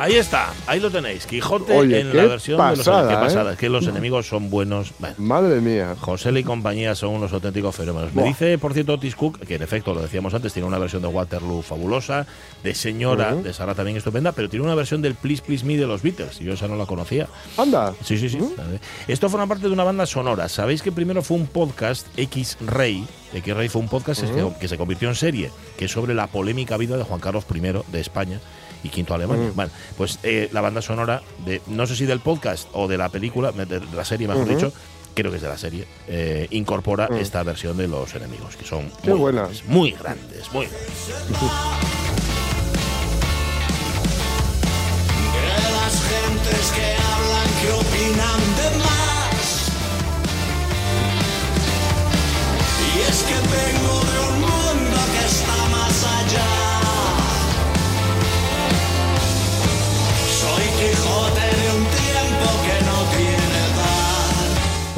Ahí 0.09 0.15
está, 0.15 0.51
ahí 0.65 0.79
lo 0.79 0.89
tenéis. 0.89 1.27
Quijote 1.27 1.77
Oye, 1.77 1.99
en 1.99 2.17
la 2.17 2.25
versión 2.25 2.57
de 2.57 2.77
los 2.77 2.79
pasada, 2.79 3.09
qué 3.09 3.13
¿eh? 3.13 3.17
pasada. 3.17 3.51
Es 3.51 3.59
que 3.59 3.69
los 3.69 3.85
enemigos 3.85 4.27
son 4.27 4.49
buenos. 4.49 4.91
Bueno, 4.97 5.15
madre 5.19 5.61
mía. 5.61 5.95
José 5.99 6.31
y 6.31 6.43
compañía 6.43 6.95
son 6.95 7.11
unos 7.11 7.31
auténticos 7.31 7.75
fenómenos. 7.75 8.15
Me 8.15 8.23
dice, 8.23 8.57
por 8.57 8.73
cierto, 8.73 8.93
Otis 8.93 9.15
Cook, 9.15 9.39
que 9.41 9.55
en 9.55 9.61
efecto, 9.61 9.93
lo 9.93 10.01
decíamos 10.01 10.33
antes, 10.33 10.51
tiene 10.51 10.67
una 10.67 10.79
versión 10.79 11.03
de 11.03 11.09
Waterloo 11.09 11.61
fabulosa, 11.61 12.25
de 12.63 12.73
Señora, 12.73 13.35
de 13.35 13.53
Sara 13.53 13.75
también 13.75 13.97
estupenda, 13.97 14.31
pero 14.31 14.49
tiene 14.49 14.65
una 14.65 14.73
versión 14.73 15.03
del 15.03 15.13
Please 15.13 15.43
Please 15.45 15.63
Me 15.63 15.77
de 15.77 15.85
los 15.85 16.01
Beatles, 16.01 16.41
y 16.41 16.45
yo 16.45 16.53
esa 16.53 16.67
no 16.67 16.75
la 16.75 16.87
conocía. 16.87 17.27
Anda. 17.55 17.93
Sí, 18.03 18.17
sí, 18.17 18.29
sí. 18.29 18.39
Esto 19.07 19.29
forma 19.29 19.45
parte 19.45 19.67
de 19.67 19.73
una 19.73 19.83
banda 19.83 20.07
sonora. 20.07 20.49
Sabéis 20.49 20.81
que 20.81 20.91
primero 20.91 21.21
fue 21.21 21.37
un 21.37 21.45
podcast, 21.45 22.07
X-Ray. 22.17 23.05
X-Ray 23.35 23.69
fue 23.69 23.83
un 23.83 23.89
podcast 23.89 24.23
que 24.59 24.67
se 24.67 24.77
convirtió 24.77 25.07
en 25.07 25.13
serie, 25.13 25.51
que 25.77 25.85
es 25.85 25.91
sobre 25.91 26.15
la 26.15 26.25
polémica 26.25 26.77
vida 26.77 26.97
de 26.97 27.03
Juan 27.03 27.19
Carlos 27.19 27.45
I 27.53 27.59
de 27.91 27.99
España 27.99 28.39
y 28.83 28.89
quinto 28.89 29.13
Alemania. 29.13 29.51
Bueno, 29.55 29.71
pues 29.97 30.19
eh, 30.23 30.49
la 30.51 30.61
banda 30.61 30.81
sonora 30.81 31.21
de, 31.45 31.61
no 31.67 31.85
sé 31.87 31.95
si 31.95 32.05
del 32.05 32.19
podcast 32.19 32.67
o 32.73 32.87
de 32.87 32.97
la 32.97 33.09
película, 33.09 33.51
de 33.51 33.81
la 33.95 34.05
serie, 34.05 34.27
mejor 34.27 34.47
dicho, 34.47 34.71
creo 35.13 35.31
que 35.31 35.37
es 35.37 35.43
de 35.43 35.49
la 35.49 35.57
serie, 35.57 35.85
eh, 36.07 36.47
incorpora 36.51 37.09
esta 37.19 37.43
versión 37.43 37.75
de 37.77 37.87
los 37.87 38.13
enemigos, 38.15 38.55
que 38.55 38.65
son 38.65 38.89
Qué 39.03 39.09
muy 39.11 39.19
buena. 39.19 39.41
grandes, 39.41 39.65
muy 39.65 39.91
grandes, 39.91 40.51
muy 40.53 40.65
grandes. 40.67 40.89
De 45.33 45.71
las 45.71 45.95
gentes 46.03 46.71
que 46.75 46.95
hablan, 46.95 47.49
que 47.61 47.71
opinan 47.71 48.39
de 48.57 48.77
más. 48.77 49.69
Y 52.95 52.99
es 53.09 53.23
que 53.23 53.35
vengo 53.35 54.08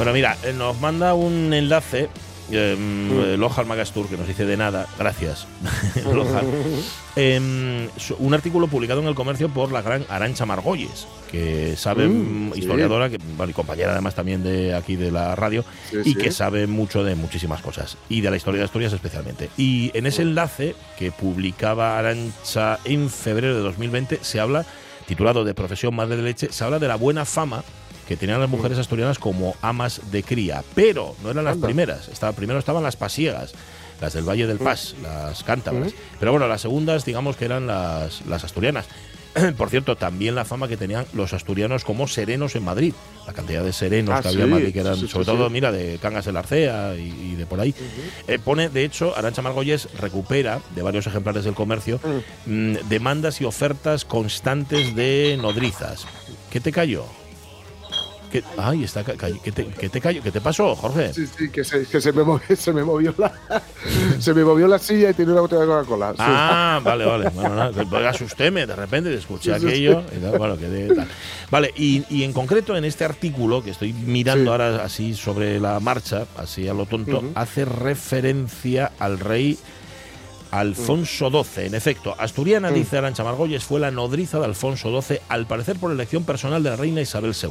Bueno, 0.02 0.14
mira, 0.14 0.36
eh, 0.44 0.52
nos 0.52 0.82
manda 0.82 1.14
un 1.14 1.54
enlace. 1.54 2.10
Eh, 2.52 3.36
Lohar 3.38 3.68
Magastur, 3.68 4.10
que 4.10 4.18
nos 4.18 4.28
dice 4.28 4.48
de 4.48 4.58
nada, 4.58 4.88
gracias. 4.98 5.46
Lohar. 6.12 6.44
Em, 7.16 7.88
un 8.18 8.34
artículo 8.34 8.66
publicado 8.68 9.00
en 9.02 9.08
el 9.08 9.14
comercio 9.14 9.48
por 9.50 9.72
la 9.72 9.84
gran 9.84 10.04
Arancha 10.10 10.48
Margolles, 10.48 11.06
que 11.30 11.76
sabe, 11.78 12.08
Mm, 12.08 12.48
mm, 12.50 12.54
sí. 12.54 12.60
historiadora, 12.62 13.12
que, 13.12 13.20
bueno, 13.38 13.52
y 13.52 13.54
compañera 13.54 13.92
además 13.92 14.16
también 14.16 14.42
de 14.42 14.74
aquí 14.74 14.96
de 14.96 15.12
la 15.12 15.36
radio, 15.36 15.64
Sí, 15.92 15.98
y 16.04 16.14
sí. 16.14 16.16
que 16.16 16.32
sabe 16.32 16.66
mucho 16.66 17.04
de 17.04 17.14
muchísimas 17.14 17.62
cosas, 17.62 17.96
y 18.10 18.22
de 18.22 18.32
la 18.32 18.38
historia 18.38 18.58
de 18.58 18.66
Asturias 18.66 18.94
especialmente. 18.94 19.52
Y 19.56 19.92
en 19.94 20.08
ese 20.08 20.24
enlace 20.24 20.74
que 20.98 21.12
publicaba 21.12 22.00
Arancha 22.00 22.80
en 22.86 23.08
febrero 23.12 23.54
de 23.56 23.62
2020 23.62 24.18
se 24.24 24.40
habla, 24.40 24.66
titulado 25.06 25.44
de 25.44 25.54
Profesión 25.54 25.94
Madre 25.96 26.16
de 26.16 26.24
Leche, 26.24 26.48
se 26.52 26.64
habla 26.64 26.80
de 26.80 26.88
la 26.88 26.96
buena 26.96 27.24
fama 27.24 27.64
que 28.12 28.18
tenían 28.18 28.42
las 28.42 28.50
mujeres 28.50 28.78
asturianas 28.78 29.20
como 29.20 29.56
amas 29.62 30.02
de 30.12 30.22
cría, 30.22 30.66
pero 30.76 31.16
no 31.24 31.32
eran 31.32 31.46
las 31.46 31.54
Anda. 31.54 31.68
primeras. 31.68 32.10
Estaba, 32.10 32.34
primero 32.34 32.60
estaban 32.60 32.84
las 32.84 32.98
pasiegas, 32.98 33.54
las 34.02 34.12
del 34.12 34.28
Valle 34.28 34.48
del 34.48 34.58
Paz, 34.58 34.96
las 35.02 35.46
cántabras. 35.46 35.94
Pero 36.20 36.32
bueno, 36.34 36.46
las 36.50 36.60
segundas, 36.60 37.06
digamos 37.06 37.38
que 37.38 37.46
eran 37.46 37.68
las, 37.68 38.26
las 38.26 38.44
asturianas. 38.44 38.86
Por 39.58 39.70
cierto, 39.70 39.96
también 39.96 40.36
la 40.36 40.44
fama 40.44 40.68
que 40.68 40.76
tenían 40.76 41.06
los 41.14 41.32
asturianos 41.32 41.86
como 41.86 42.06
serenos 42.06 42.54
en 42.58 42.66
Madrid. 42.66 42.94
La 43.26 43.32
cantidad 43.32 43.64
de 43.64 43.72
serenos 43.72 44.14
Ah, 44.14 44.22
que 44.22 44.28
había 44.28 44.42
en 44.42 44.48
sí, 44.48 44.54
Madrid, 44.56 44.74
que 44.74 44.80
eran 44.82 44.96
sí, 44.96 45.02
sí, 45.04 45.08
sobre 45.08 45.26
todo, 45.28 45.50
mira, 45.50 45.72
de 45.72 45.98
Cangas 46.02 46.26
de 46.26 46.34
la 46.34 46.40
Arcea 46.40 46.96
y, 46.98 47.32
y 47.32 47.36
de 47.36 47.46
por 47.46 47.62
ahí. 47.62 47.74
Eh, 48.28 48.40
pone, 48.44 48.68
de 48.68 48.84
hecho, 48.84 49.18
Arancha 49.18 49.42
Margolles 49.42 49.88
recupera 50.02 50.60
de 50.76 50.82
varios 50.82 51.08
ejemplares 51.08 51.46
del 51.46 51.54
comercio 51.54 52.02
mm, 52.46 52.74
demandas 52.90 53.40
y 53.40 53.46
ofertas 53.46 54.04
constantes 54.04 54.94
de 54.98 55.40
nodrizas. 55.42 56.06
¿Qué 56.50 56.60
te 56.60 56.74
cayó? 56.74 57.06
¿Qué, 58.32 58.44
ay, 58.58 58.84
está, 58.86 59.04
¿qué, 59.04 59.52
te, 59.52 59.66
qué 59.68 59.90
te 59.90 60.00
cayó? 60.00 60.24
¿Qué 60.24 60.32
te 60.32 60.40
pasó, 60.40 60.74
Jorge? 60.76 61.14
Sí, 61.14 61.26
sí, 61.28 61.50
que 61.50 61.64
se, 61.66 61.86
que 61.86 62.00
se 62.00 62.14
me 62.14 62.24
movió, 62.24 62.56
se 62.56 62.72
me 62.72 62.84
movió 62.84 63.14
la 63.18 63.34
se 64.20 64.34
me 64.34 64.44
movió 64.46 64.68
la 64.68 64.80
silla 64.80 65.10
y 65.10 65.14
tenía 65.14 65.34
una 65.34 65.42
botella 65.42 65.62
de 65.62 65.68
Coca-Cola. 65.68 66.12
sí. 66.12 66.16
Ah, 66.20 66.80
vale, 66.84 67.06
vale. 67.06 67.30
Bueno, 67.30 67.56
nada, 67.56 67.84
pues 67.90 68.06
asustéme 68.06 68.66
de 68.66 68.76
repente, 68.76 69.14
escuché 69.14 69.54
Sí, 69.56 69.60
sí, 69.60 69.68
aquello. 69.68 70.04
y 70.18 70.22
tal, 70.22 70.38
bueno, 70.38 70.58
quedé 70.58 70.96
tal. 70.96 71.08
Vale, 71.50 71.74
y, 71.76 72.04
y 72.10 72.24
en 72.24 72.32
concreto 72.32 72.76
en 72.78 72.86
este 72.86 73.04
artículo 73.04 73.62
que 73.64 73.72
estoy 73.72 73.92
mirando 73.92 74.44
Sí. 74.46 74.50
ahora 74.50 74.84
así 74.84 75.14
sobre 75.14 75.60
la 75.60 75.80
marcha, 75.82 76.26
así 76.38 76.68
a 76.70 76.74
lo 76.74 76.86
tonto, 76.86 77.24
hace 77.36 77.66
referencia 77.66 78.92
al 78.98 79.20
rey 79.20 79.58
Alfonso 80.52 81.30
XII. 81.30 81.66
En 81.68 81.76
efecto, 81.76 82.14
Asturiana, 82.18 82.72
Mm. 82.72 82.74
dice 82.74 82.98
Arancha 82.98 83.24
Margolles, 83.24 83.64
fue 83.64 83.80
la 83.80 83.90
nodriza 83.92 84.38
de 84.40 84.46
Alfonso 84.46 85.02
XII, 85.02 85.20
al 85.30 85.48
parecer 85.48 85.78
por 85.78 85.92
elección 85.92 86.24
personal 86.26 86.62
de 86.62 86.70
la 86.72 86.76
reina 86.76 87.02
Isabel 87.02 87.34
II. 87.42 87.50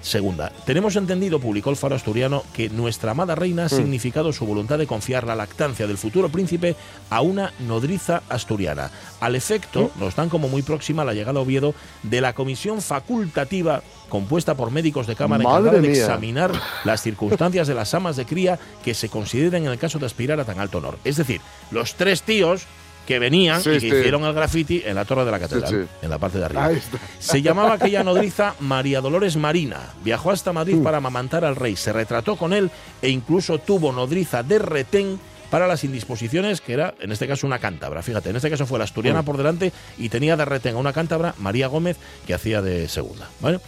Segunda, 0.00 0.52
tenemos 0.64 0.96
entendido, 0.96 1.40
publicó 1.40 1.70
el 1.70 1.76
Faro 1.76 1.94
Asturiano, 1.94 2.44
que 2.52 2.68
nuestra 2.70 3.10
amada 3.10 3.34
reina 3.34 3.66
ha 3.66 3.68
significado 3.68 4.32
su 4.32 4.46
voluntad 4.46 4.78
de 4.78 4.86
confiar 4.86 5.26
la 5.26 5.34
lactancia 5.34 5.86
del 5.86 5.98
futuro 5.98 6.28
príncipe 6.28 6.76
a 7.10 7.20
una 7.20 7.52
nodriza 7.60 8.22
asturiana. 8.28 8.90
Al 9.20 9.34
efecto, 9.34 9.90
nos 9.98 10.14
dan 10.14 10.28
como 10.28 10.48
muy 10.48 10.62
próxima 10.62 11.04
la 11.04 11.14
llegada 11.14 11.40
a 11.40 11.42
Oviedo 11.42 11.74
de 12.02 12.20
la 12.20 12.34
comisión 12.34 12.80
facultativa 12.80 13.82
compuesta 14.08 14.54
por 14.54 14.70
médicos 14.70 15.06
de 15.06 15.16
cámara 15.16 15.42
encargada 15.42 15.80
de 15.80 15.90
examinar 15.90 16.52
las 16.84 17.02
circunstancias 17.02 17.66
de 17.66 17.74
las 17.74 17.92
amas 17.94 18.16
de 18.16 18.24
cría 18.24 18.58
que 18.84 18.94
se 18.94 19.08
consideren 19.08 19.64
en 19.64 19.72
el 19.72 19.78
caso 19.78 19.98
de 19.98 20.06
aspirar 20.06 20.38
a 20.40 20.44
tan 20.44 20.60
alto 20.60 20.78
honor. 20.78 20.98
Es 21.04 21.16
decir, 21.16 21.40
los 21.70 21.94
tres 21.94 22.22
tíos 22.22 22.66
que 23.06 23.18
venían 23.18 23.62
Sí, 23.62 23.70
y 23.70 23.72
que 23.74 23.80
sí. 23.80 23.86
hicieron 23.86 24.24
el 24.24 24.32
graffiti 24.34 24.82
en 24.84 24.94
la 24.96 25.04
torre 25.04 25.24
de 25.24 25.30
la 25.30 25.38
catedral, 25.38 25.70
sí. 25.70 25.88
en 26.02 26.10
la 26.10 26.18
parte 26.18 26.38
de 26.38 26.44
arriba. 26.44 26.70
Se 27.18 27.40
llamaba 27.40 27.74
aquella 27.74 28.02
nodriza 28.02 28.54
María 28.60 29.00
Dolores 29.00 29.36
Marina. 29.36 29.78
Viajó 30.04 30.30
hasta 30.32 30.52
Mm. 30.52 30.54
Madrid 30.54 30.82
para 30.82 30.98
amamantar 30.98 31.44
al 31.44 31.56
rey. 31.56 31.76
Se 31.76 31.92
retrató 31.92 32.36
con 32.36 32.52
él 32.52 32.70
e 33.02 33.08
incluso 33.08 33.58
tuvo 33.58 33.92
nodriza 33.92 34.42
de 34.42 34.58
retén 34.58 35.18
para 35.50 35.68
las 35.68 35.84
indisposiciones, 35.84 36.60
que 36.60 36.72
era 36.72 36.94
en 37.00 37.12
este 37.12 37.28
caso 37.28 37.46
una 37.46 37.60
cántabra. 37.60 38.02
Fíjate, 38.02 38.30
en 38.30 38.36
este 38.36 38.50
caso 38.50 38.66
fue 38.66 38.78
la 38.78 38.84
asturiana 38.84 39.22
Mm. 39.22 39.24
por 39.24 39.36
delante 39.36 39.72
y 39.96 40.08
tenía 40.08 40.36
de 40.36 40.44
retén 40.44 40.74
a 40.74 40.78
una 40.78 40.92
cántabra, 40.92 41.34
María 41.38 41.68
Gómez, 41.68 41.96
que 42.26 42.34
hacía 42.34 42.60
de 42.62 42.88
segunda. 42.88 43.28
¿vale? 43.40 43.60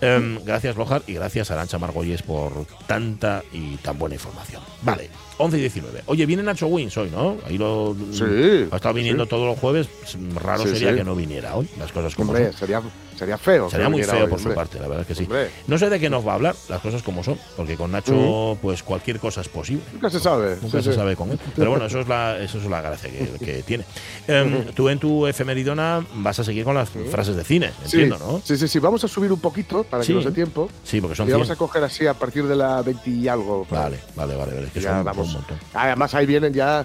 Em, 0.00 0.38
gracias, 0.44 0.76
Lojar, 0.76 1.02
y 1.06 1.14
gracias, 1.14 1.50
Arancha 1.50 1.78
Margolles, 1.78 2.22
por 2.22 2.66
tanta 2.86 3.42
y 3.52 3.76
tan 3.76 3.98
buena 3.98 4.16
información. 4.16 4.62
Vale, 4.82 5.08
11 5.38 5.56
y 5.56 5.60
19. 5.60 6.02
Oye, 6.06 6.26
viene 6.26 6.42
Nacho 6.42 6.66
Wins 6.66 6.96
hoy, 6.98 7.10
¿no? 7.10 7.38
Ahí 7.46 7.56
lo. 7.58 7.96
Sí, 8.12 8.24
Ha 8.70 8.76
estado 8.76 8.94
viniendo 8.94 9.24
sí. 9.24 9.30
todos 9.30 9.46
los 9.46 9.58
jueves. 9.58 9.88
Raro 10.34 10.64
Sí, 10.64 10.70
sería 10.70 10.94
que 10.94 11.04
no 11.04 11.14
viniera 11.14 11.54
hoy, 11.56 11.68
las 11.78 11.90
cosas 11.92 12.14
como 12.14 12.32
Hombre, 12.32 12.50
son. 12.50 12.58
sería, 12.60 12.82
sería 13.16 13.38
feo. 13.38 13.70
Sería 13.70 13.88
muy 13.88 14.02
feo 14.02 14.24
hoy, 14.24 14.30
por 14.30 14.38
su 14.38 14.44
hombre. 14.46 14.54
parte, 14.56 14.78
la 14.80 14.88
verdad 14.88 15.02
es 15.02 15.06
que 15.06 15.14
sí. 15.14 15.24
Hombre. 15.24 15.50
No 15.66 15.78
sé 15.78 15.88
de 15.90 15.98
qué 16.00 16.10
nos 16.10 16.26
va 16.26 16.32
a 16.32 16.34
hablar, 16.36 16.54
las 16.68 16.80
cosas 16.80 17.02
como 17.02 17.22
son, 17.24 17.38
porque 17.56 17.76
con 17.76 17.92
Nacho, 17.92 18.58
pues 18.62 18.82
cualquier 18.82 19.18
cosa 19.20 19.40
es 19.40 19.48
posible. 19.48 19.82
Nunca 19.92 20.10
se 20.10 20.20
sabe. 20.20 20.56
Nunca 20.62 20.78
sí, 20.78 20.84
se 20.84 20.90
sí. 20.92 20.96
sabe 20.96 21.16
con 21.16 21.30
él. 21.30 21.38
Pero 21.56 21.70
bueno, 21.70 21.86
eso 21.86 22.00
es 22.00 22.08
la, 22.08 22.38
eso 22.38 22.58
es 22.58 22.64
la 22.64 22.80
gracia 22.80 23.10
que, 23.10 23.44
que 23.44 23.62
tiene. 23.66 23.84
Em, 24.26 24.64
tú 24.74 24.88
en 24.88 24.98
tu 24.98 25.26
efemeridona 25.26 26.04
vas 26.14 26.38
a 26.38 26.44
seguir 26.44 26.64
con 26.64 26.74
las 26.74 26.88
frases 27.10 27.36
de 27.36 27.44
cine, 27.44 27.72
entiendo, 27.84 28.18
¿no? 28.18 28.40
sí, 28.44 28.56
sí, 28.56 28.68
sí. 28.68 28.78
Vamos 28.78 29.02
a 29.04 29.08
subir 29.08 29.32
un 29.32 29.40
poquito 29.40 29.84
para 29.84 30.02
que 30.04 30.12
nos 30.12 30.24
dé 30.24 30.32
tiempo. 30.32 30.68
Sí, 30.84 31.00
porque 31.00 31.16
son 31.16 31.28
Y 31.28 31.32
vamos 31.32 31.46
100. 31.48 31.54
a 31.54 31.58
coger 31.58 31.84
así 31.84 32.06
a 32.06 32.14
partir 32.14 32.46
de 32.46 32.56
la 32.56 32.82
20 32.82 33.10
y 33.10 33.28
algo. 33.28 33.66
Vale, 33.70 33.98
vale, 34.16 34.34
vale, 34.36 34.54
vale, 34.54 34.68
que 34.72 34.80
Ya 34.80 34.90
son 34.96 35.04
vamos. 35.04 35.26
un 35.28 35.32
montón. 35.34 35.58
Además, 35.74 36.14
ahí 36.14 36.26
vienen 36.26 36.52
ya. 36.52 36.84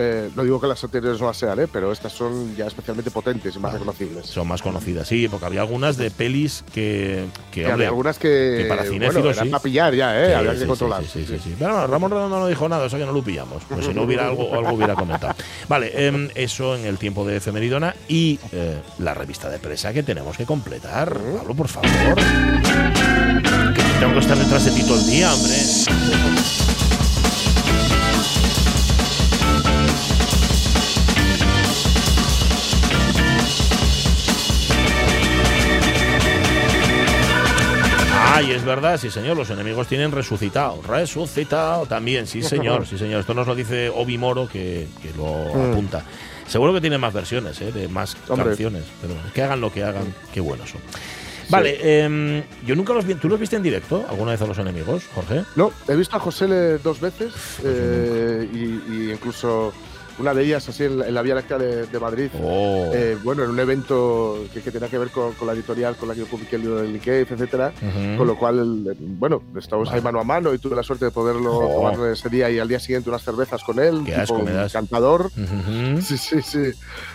Eh, 0.00 0.30
no 0.36 0.44
digo 0.44 0.60
que 0.60 0.68
las 0.68 0.82
anteriores 0.84 1.20
no 1.20 1.26
las 1.26 1.36
sean, 1.36 1.58
¿eh? 1.58 1.66
pero 1.70 1.90
estas 1.90 2.12
son 2.12 2.54
ya 2.54 2.66
especialmente 2.66 3.10
potentes 3.10 3.56
y 3.56 3.58
más 3.58 3.72
Vale. 3.72 3.80
reconocibles. 3.80 4.26
Son 4.26 4.46
más 4.46 4.62
conocidas, 4.62 5.08
sí, 5.08 5.26
porque 5.28 5.46
había 5.46 5.60
algunas 5.60 5.96
de 5.96 6.10
pelis 6.12 6.64
que, 6.72 7.26
que, 7.50 7.62
Que 7.62 7.72
había 7.72 7.88
algunas 7.88 8.16
que, 8.18 8.58
que 8.58 8.64
para 8.68 8.82
bueno, 8.82 8.92
cinéfilos, 8.94 9.36
eran 9.36 9.46
sí. 9.46 9.50
para 9.50 9.62
pillar 9.62 9.94
ya, 9.94 10.22
¿eh? 10.22 10.28
Sí, 10.28 10.32
había 10.34 10.54
sí, 10.54 10.60
que 10.60 10.66
controlar. 10.66 11.04
Sí, 11.04 11.24
sí, 11.26 11.38
sí, 11.42 11.54
bueno, 11.58 11.86
Ramón 11.86 12.12
Redondo 12.12 12.38
no 12.38 12.46
dijo 12.46 12.68
nada, 12.68 12.84
o 12.84 12.88
sea 12.88 12.98
que 12.98 13.06
no 13.06 13.12
lo 13.12 13.22
pillamos. 13.22 13.64
Pues 13.68 13.84
si 13.86 13.92
no 13.92 14.02
hubiera 14.02 14.28
algo, 14.28 14.54
algo 14.58 14.72
hubiera 14.72 14.94
comentado. 14.94 15.34
Vale, 15.68 16.06
em, 16.06 16.28
eso 16.36 16.76
en 16.76 16.86
el 16.86 16.96
tiempo 16.98 17.26
de 17.26 17.36
efemeridona 17.36 17.94
y 18.06 18.38
eh, 18.52 18.80
la 18.98 19.14
revista 19.14 19.50
de 19.50 19.58
presa 19.58 19.92
que 19.92 20.04
tenemos 20.04 20.36
que 20.36 20.46
completar. 20.46 21.18
Pablo, 21.18 21.54
por 21.54 21.68
favor. 21.68 22.14
Que 23.74 23.82
tengo 23.98 24.12
que 24.12 24.20
estar 24.20 24.38
detrás 24.38 24.64
de 24.64 24.70
ti 24.70 24.82
todo 24.82 24.98
el 25.00 25.06
día, 25.06 25.34
hombre. 25.34 25.56
Ay, 38.38 38.52
es 38.52 38.64
verdad, 38.64 38.98
sí 39.00 39.10
señor, 39.10 39.36
los 39.36 39.50
enemigos 39.50 39.88
tienen 39.88 40.12
resucitado. 40.12 40.80
Resucitado 40.82 41.86
también, 41.86 42.26
sí 42.26 42.42
señor, 42.42 42.86
sí 42.86 42.96
señor. 42.96 43.20
Esto 43.20 43.34
nos 43.34 43.46
lo 43.46 43.54
dice 43.54 43.88
Obi 43.88 44.16
Moro, 44.18 44.48
que, 44.48 44.86
que 45.02 45.12
lo 45.16 45.54
Mm. 45.54 45.72
apunta. 45.72 46.04
Seguro 46.46 46.72
que 46.72 46.80
tiene 46.80 46.98
más 46.98 47.12
versiones, 47.12 47.60
¿eh? 47.60 47.72
de 47.72 47.88
más 47.88 48.16
Hombre. 48.28 48.48
canciones, 48.50 48.84
pero 49.02 49.14
que 49.34 49.42
hagan 49.42 49.60
lo 49.60 49.72
que 49.72 49.82
hagan, 49.84 50.14
qué 50.32 50.40
buenos 50.40 50.70
son. 50.70 50.80
Vale, 51.50 52.04
em, 52.04 52.42
yo 52.66 52.76
nunca 52.76 52.92
los 52.92 53.04
vi. 53.06 53.14
¿Tú 53.14 53.28
los 53.28 53.40
viste 53.40 53.56
en 53.56 53.62
directo 53.62 54.04
alguna 54.08 54.32
vez 54.32 54.42
a 54.42 54.46
los 54.46 54.58
enemigos, 54.58 55.02
Jorge? 55.14 55.44
No, 55.56 55.72
he 55.88 55.96
visto 55.96 56.16
a 56.16 56.20
José 56.20 56.78
dos 56.78 57.00
veces 57.00 57.32
eh, 57.64 58.48
y, 58.52 58.58
y 58.92 59.10
incluso 59.12 59.72
una 60.18 60.34
de 60.34 60.44
ellas 60.44 60.68
así 60.68 60.84
en 60.84 60.98
la, 60.98 61.06
en 61.08 61.14
la 61.14 61.22
Vía 61.22 61.34
Láctea 61.34 61.58
de, 61.58 61.86
de 61.86 62.00
Madrid. 62.00 62.28
Oh. 62.42 62.90
Eh, 62.92 63.16
bueno, 63.22 63.44
en 63.44 63.50
un 63.50 63.60
evento 63.60 64.44
que, 64.52 64.60
que 64.60 64.70
tenía 64.70 64.88
que 64.88 64.98
ver 64.98 65.10
con, 65.10 65.32
con 65.34 65.46
la 65.46 65.52
editorial 65.54 65.96
con 65.96 66.08
la 66.08 66.14
que 66.14 66.20
yo 66.20 66.26
publiqué 66.26 66.56
el 66.56 66.62
libro 66.62 66.78
del 66.80 66.92
Nikkei, 66.92 67.22
etcétera. 67.28 67.72
Ujú. 67.76 68.16
Con 68.18 68.26
lo 68.26 68.36
cual, 68.38 68.58
el- 68.58 68.96
bueno, 68.98 69.42
estábamos 69.58 69.90
ahí 69.90 70.00
mano 70.00 70.20
a 70.20 70.24
mano 70.24 70.52
y 70.52 70.58
tuve 70.58 70.74
la 70.76 70.82
suerte 70.82 71.04
de 71.06 71.10
poderlo 71.10 71.52
Jo. 71.52 71.92
tomar 71.92 72.10
ese 72.10 72.28
día 72.28 72.50
y 72.50 72.58
al 72.58 72.68
día 72.68 72.80
siguiente 72.80 73.08
unas 73.10 73.22
cervezas 73.22 73.62
con 73.64 73.78
él. 73.78 74.02
Qué 74.04 74.10
tipo 74.12 74.22
asco 74.22 74.38
me 74.42 74.52
das. 74.52 74.74
encantador. 74.74 75.26
Ujú. 75.26 76.02
Sí, 76.02 76.16
sí, 76.18 76.42
sí. 76.42 76.72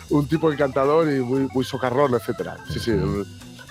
Un 0.09 0.27
tipo 0.27 0.51
encantador 0.51 1.09
y 1.11 1.19
muy, 1.19 1.47
muy 1.53 1.63
socarrón, 1.63 2.13
etcétera. 2.13 2.57
Sí, 2.71 2.79
sí. 2.79 2.91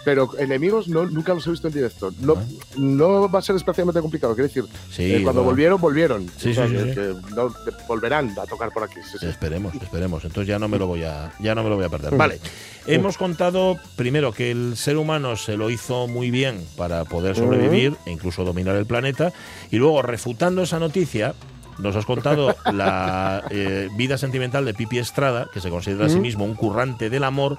Pero 0.05 0.31
enemigos 0.39 0.89
no, 0.89 1.05
nunca 1.07 1.33
los 1.33 1.47
he 1.47 1.51
visto 1.51 1.69
en 1.69 1.75
directo. 1.75 2.13
No, 2.21 2.35
no 2.77 3.31
va 3.31 3.39
a 3.39 3.43
ser 3.43 3.55
especialmente 3.55 4.01
complicado. 4.01 4.35
Quiero 4.35 4.49
decir, 4.49 4.65
Sí, 4.91 5.05
eh, 5.15 5.21
cuando 5.23 5.43
bueno. 5.43 5.51
volvieron, 5.51 5.81
volvieron. 5.81 6.27
Sí, 6.37 6.51
O 6.51 6.55
sea, 6.55 6.67
sí, 6.67 6.77
sí, 6.77 6.85
que- 6.85 6.91
sí. 6.91 6.95
que 7.29 7.35
no- 7.37 7.49
que 7.53 7.71
volverán 7.87 8.31
a 8.39 8.45
tocar 8.47 8.73
por 8.73 8.83
aquí. 8.83 8.99
Esperemos, 9.23 9.75
esperemos. 9.75 10.25
Entonces 10.25 10.49
ya 10.49 10.59
no 10.59 10.67
me 10.67 10.79
lo 10.79 10.87
voy 10.89 11.05
a, 11.05 11.33
ya 11.41 11.55
no 11.55 11.63
me 11.63 11.71
lo 11.71 11.77
voy 11.77 11.85
a 11.85 11.89
perder. 11.89 12.17
Vale. 12.17 12.41
Hemos 12.87 13.17
contado 13.17 13.77
primero 13.95 14.33
que 14.33 14.51
el 14.51 14.77
ser 14.77 14.97
humano 14.97 15.37
se 15.37 15.57
lo 15.57 15.71
hizo 15.71 16.09
muy 16.09 16.33
bien 16.33 16.65
para 16.77 17.05
poder 17.05 17.37
sobrevivir 17.37 17.95
e 18.07 18.11
incluso 18.11 18.45
dominar 18.45 18.75
el 18.75 18.87
planeta. 18.87 19.33
Y 19.71 19.77
luego, 19.77 20.03
refutando 20.03 20.63
esa 20.63 20.81
noticia, 20.81 21.35
nos 21.79 21.95
has 21.95 22.05
contado 22.05 22.57
la 22.73 23.45
eh, 23.51 23.89
vida 23.97 24.19
sentimental 24.19 24.65
de 24.65 24.75
Pipi 24.75 24.99
Estrada, 24.99 25.49
que 25.55 25.61
se 25.61 25.71
considera 25.71 26.07
a 26.07 26.09
sí 26.09 26.19
mismo 26.19 26.45
un 26.45 26.55
currante 26.55 27.09
del 27.09 27.23
amor. 27.23 27.57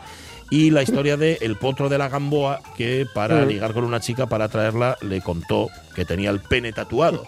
Y 0.50 0.70
la 0.70 0.84
historia 0.84 1.18
de 1.18 1.40
El 1.42 1.56
Potro 1.58 1.90
de 1.90 1.98
la 1.98 2.10
Gamboa, 2.10 2.62
que 2.78 3.08
para 3.14 3.44
ligar 3.46 3.74
con 3.74 3.84
una 3.84 4.00
chica, 4.00 4.28
para 4.28 4.46
atraerla, 4.46 4.98
le 5.02 5.22
contó 5.22 5.70
que 5.96 6.06
tenía 6.06 6.30
el 6.30 6.40
pene 6.40 6.72
tatuado. 6.74 7.26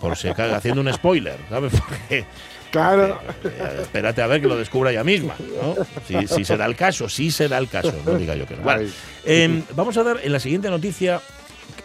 Por 0.00 0.16
si 0.16 0.32
caga, 0.32 0.56
haciendo 0.56 0.80
un 0.80 0.92
spoiler, 0.92 1.36
¿sabes? 1.50 1.72
Porque 1.88 2.24
Claro. 2.70 3.20
eh, 3.44 3.78
espérate 3.82 4.20
a 4.20 4.26
ver 4.26 4.40
que 4.40 4.48
lo 4.48 4.56
descubra 4.56 4.90
ella 4.90 5.04
misma. 5.04 5.34
¿no? 5.62 5.76
Si, 6.08 6.26
si 6.26 6.44
se 6.44 6.56
da 6.56 6.66
el 6.66 6.74
caso, 6.74 7.08
sí 7.08 7.30
se 7.30 7.46
da 7.48 7.58
el 7.58 7.68
caso. 7.68 7.94
No 8.04 8.14
diga 8.14 8.34
yo 8.34 8.46
que 8.46 8.56
no. 8.56 8.62
Vale. 8.64 8.88
Em, 9.24 9.62
vamos 9.76 9.96
a 9.96 10.02
dar 10.02 10.18
en 10.24 10.32
la 10.32 10.40
siguiente 10.40 10.68
noticia 10.70 11.20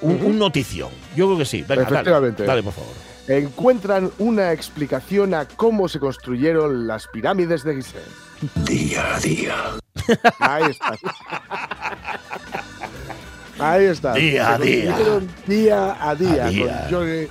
un, 0.01 0.19
un 0.23 0.39
notición. 0.39 0.89
Yo 1.15 1.27
creo 1.27 1.37
que 1.37 1.45
sí. 1.45 1.63
Venga, 1.67 1.83
dale, 1.83 2.31
dale, 2.31 2.63
por 2.63 2.73
favor. 2.73 2.93
Encuentran 3.29 4.11
una 4.17 4.51
explicación 4.51 5.35
a 5.35 5.45
cómo 5.47 5.87
se 5.87 5.99
construyeron 5.99 6.87
las 6.87 7.07
pirámides 7.07 7.63
de 7.63 7.75
Gizeh. 7.75 7.99
Día 8.65 9.15
a 9.15 9.19
día. 9.19 9.55
Ahí 10.39 10.63
está. 10.71 10.95
Ahí 13.59 13.85
está. 13.85 14.13
Día 14.13 14.53
a 14.53 14.57
día. 14.57 14.97
Día 15.45 16.09
a 16.09 16.15
día, 16.15 16.45
A 16.45 16.49
día. 16.49 16.87
Con, 16.89 16.91
Johnny, 16.91 17.27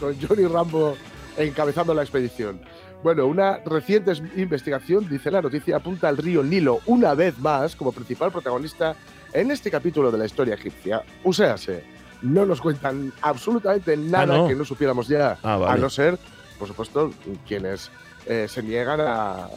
con 0.00 0.16
Johnny 0.20 0.46
Rambo 0.46 0.96
encabezando 1.36 1.92
la 1.92 2.02
expedición. 2.02 2.60
Bueno, 3.02 3.26
una 3.26 3.58
reciente 3.66 4.12
es- 4.12 4.22
investigación, 4.36 5.06
dice 5.08 5.30
la 5.30 5.42
noticia, 5.42 5.76
apunta 5.76 6.08
al 6.08 6.16
río 6.16 6.42
Nilo 6.42 6.80
una 6.86 7.14
vez 7.14 7.36
más 7.40 7.74
como 7.76 7.92
principal 7.92 8.30
protagonista 8.32 8.94
en 9.32 9.50
este 9.50 9.70
capítulo 9.70 10.10
de 10.12 10.18
la 10.18 10.24
historia 10.26 10.54
egipcia. 10.54 11.02
Uséase, 11.24 11.84
no 12.22 12.46
nos 12.46 12.60
cuentan 12.60 13.12
absolutamente 13.22 13.96
nada 13.96 14.36
no. 14.38 14.48
que 14.48 14.54
no 14.54 14.64
supiéramos 14.64 15.08
ya, 15.08 15.38
Ah, 15.42 15.56
vale. 15.56 15.72
a 15.72 15.76
no 15.76 15.90
ser, 15.90 16.18
por 16.58 16.68
supuesto, 16.68 17.10
quienes 17.46 17.90
eh, 18.26 18.46
se 18.48 18.62
niegan 18.62 19.00
a, 19.00 19.32
a- 19.44 19.48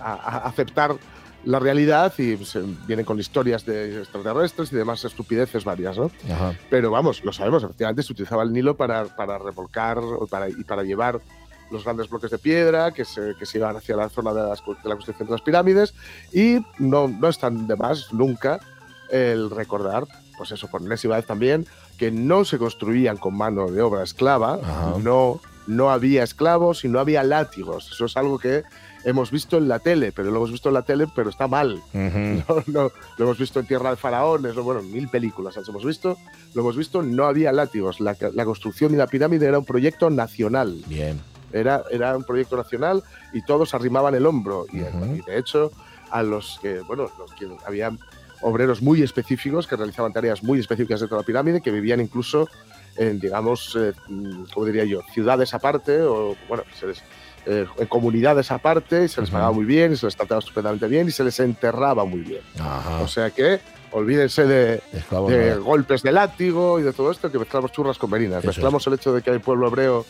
a 0.00 0.36
aceptar 0.48 0.94
la 1.44 1.58
realidad 1.58 2.10
y 2.18 2.42
se 2.44 2.62
vienen 2.86 3.04
con 3.04 3.20
historias 3.20 3.66
de 3.66 3.98
extraterrestres 4.00 4.72
y 4.72 4.76
demás 4.76 5.04
estupideces 5.04 5.62
varias, 5.64 5.98
¿no? 5.98 6.10
Ajá. 6.32 6.54
Pero 6.70 6.90
vamos, 6.90 7.22
lo 7.22 7.34
sabemos, 7.34 7.62
efectivamente 7.62 8.02
se 8.02 8.12
utilizaba 8.14 8.42
el 8.42 8.52
Nilo 8.52 8.76
para, 8.78 9.04
para 9.14 9.36
revolcar 9.38 9.98
para, 10.30 10.48
y 10.48 10.64
para 10.64 10.82
llevar 10.84 11.20
los 11.70 11.84
grandes 11.84 12.08
bloques 12.08 12.30
de 12.30 12.38
piedra 12.38 12.92
que 12.92 13.04
se, 13.04 13.34
que 13.38 13.44
se 13.44 13.58
iban 13.58 13.76
hacia 13.76 13.94
la 13.96 14.08
zona 14.08 14.32
de, 14.32 14.42
las 14.42 14.62
cu- 14.62 14.72
de 14.82 14.88
la 14.88 14.94
construcción 14.94 15.26
de 15.28 15.32
las 15.32 15.42
pirámides 15.42 15.92
y 16.32 16.64
no, 16.78 17.08
no 17.08 17.28
están 17.28 17.66
de 17.66 17.76
más 17.76 18.10
nunca 18.12 18.58
el 19.10 19.50
recordar, 19.50 20.06
pues 20.38 20.50
eso, 20.50 20.68
por 20.68 20.80
enésima 20.80 21.16
vez 21.16 21.26
también, 21.26 21.66
que 21.98 22.10
no 22.10 22.44
se 22.44 22.58
construían 22.58 23.16
con 23.16 23.36
mano 23.36 23.70
de 23.70 23.80
obra 23.82 24.02
esclava, 24.02 24.54
Ajá. 24.62 24.94
no, 25.02 25.40
no 25.66 25.90
había 25.90 26.22
esclavos 26.22 26.84
y 26.84 26.88
no 26.88 26.98
había 27.00 27.22
látigos. 27.22 27.90
Eso 27.92 28.06
es 28.06 28.16
algo 28.16 28.38
que 28.38 28.62
hemos 29.04 29.30
visto 29.30 29.58
en 29.58 29.68
la 29.68 29.78
tele, 29.78 30.12
pero 30.12 30.30
lo 30.30 30.36
hemos 30.38 30.50
visto 30.50 30.68
en 30.70 30.74
la 30.74 30.82
tele, 30.82 31.06
pero 31.14 31.30
está 31.30 31.46
mal. 31.46 31.82
Ujú. 31.92 32.42
No, 32.48 32.62
no, 32.66 32.92
lo 33.18 33.24
hemos 33.24 33.38
visto 33.38 33.60
en 33.60 33.66
Tierra 33.66 33.90
de 33.90 33.96
Faraones, 33.96 34.54
bueno, 34.56 34.82
mil 34.82 35.08
películas 35.08 35.56
las 35.56 35.68
hemos 35.68 35.84
visto, 35.84 36.16
lo 36.54 36.62
hemos 36.62 36.76
visto, 36.76 37.02
no 37.02 37.24
había 37.26 37.52
látigos. 37.52 38.00
La, 38.00 38.16
la 38.32 38.44
construcción 38.44 38.92
de 38.92 38.98
la 38.98 39.06
pirámide 39.06 39.46
era 39.46 39.58
un 39.58 39.64
proyecto 39.64 40.10
nacional, 40.10 40.82
Bien. 40.86 41.20
era, 41.52 41.84
era 41.90 42.16
un 42.16 42.24
proyecto 42.24 42.56
nacional 42.56 43.02
y 43.32 43.42
todos 43.44 43.74
arrimaban 43.74 44.14
el 44.14 44.26
hombro. 44.26 44.66
Y, 44.72 44.80
Ujú. 44.80 45.16
y 45.16 45.20
de 45.20 45.38
hecho, 45.38 45.70
a 46.10 46.22
los 46.22 46.58
que, 46.62 46.80
bueno, 46.80 47.10
los 47.18 47.32
que 47.32 47.46
había 47.66 47.90
obreros 48.44 48.82
muy 48.82 49.02
específicos 49.02 49.66
que 49.66 49.74
realizaban 49.76 50.12
tareas 50.12 50.42
muy 50.42 50.58
específicas 50.60 51.00
dentro 51.00 51.16
de 51.16 51.22
la 51.22 51.26
pirámide, 51.26 51.60
que 51.62 51.70
vivían 51.70 52.00
incluso 52.00 52.48
en, 52.96 53.18
digamos, 53.18 53.76
eh, 53.80 53.92
mm, 54.08 54.44
¿cómo 54.52 54.66
diría 54.66 54.84
yo?, 54.84 55.00
ciudades 55.12 55.54
aparte, 55.54 56.02
o, 56.02 56.36
bueno, 56.48 56.62
se 56.78 56.86
les- 56.86 57.02
eh, 57.46 57.66
en 57.78 57.86
comunidades 57.86 58.50
aparte, 58.50 59.04
y 59.04 59.08
se 59.08 59.20
les 59.20 59.30
pagaba 59.30 59.52
muy 59.52 59.64
bien, 59.64 59.92
y 59.92 59.96
se 59.96 60.06
les 60.06 60.16
trataba 60.16 60.38
estupendamente 60.38 60.86
bien, 60.88 61.08
y 61.08 61.10
se 61.10 61.24
les 61.24 61.38
enterraba 61.40 62.04
muy 62.04 62.20
bien. 62.20 62.40
Ajá. 62.60 63.00
O 63.00 63.08
sea 63.08 63.30
que 63.30 63.60
olvídense 63.92 64.44
de, 64.46 64.80
golpes 65.60 66.02
de 66.02 66.12
látigo 66.12 66.78
y 66.80 66.82
de 66.82 66.92
todo 66.92 67.10
esto, 67.10 67.30
que 67.30 67.38
mezclamos 67.38 67.70
churras 67.72 67.98
con 67.98 68.10
merinas. 68.10 68.38
Eso 68.38 68.50
es. 68.50 68.56
mezclamos 68.56 68.86
el 68.86 68.94
hecho 68.94 69.12
de 69.12 69.22
que 69.22 69.30
el 69.30 69.40
pueblo 69.40 69.68
hebreo 69.68 70.04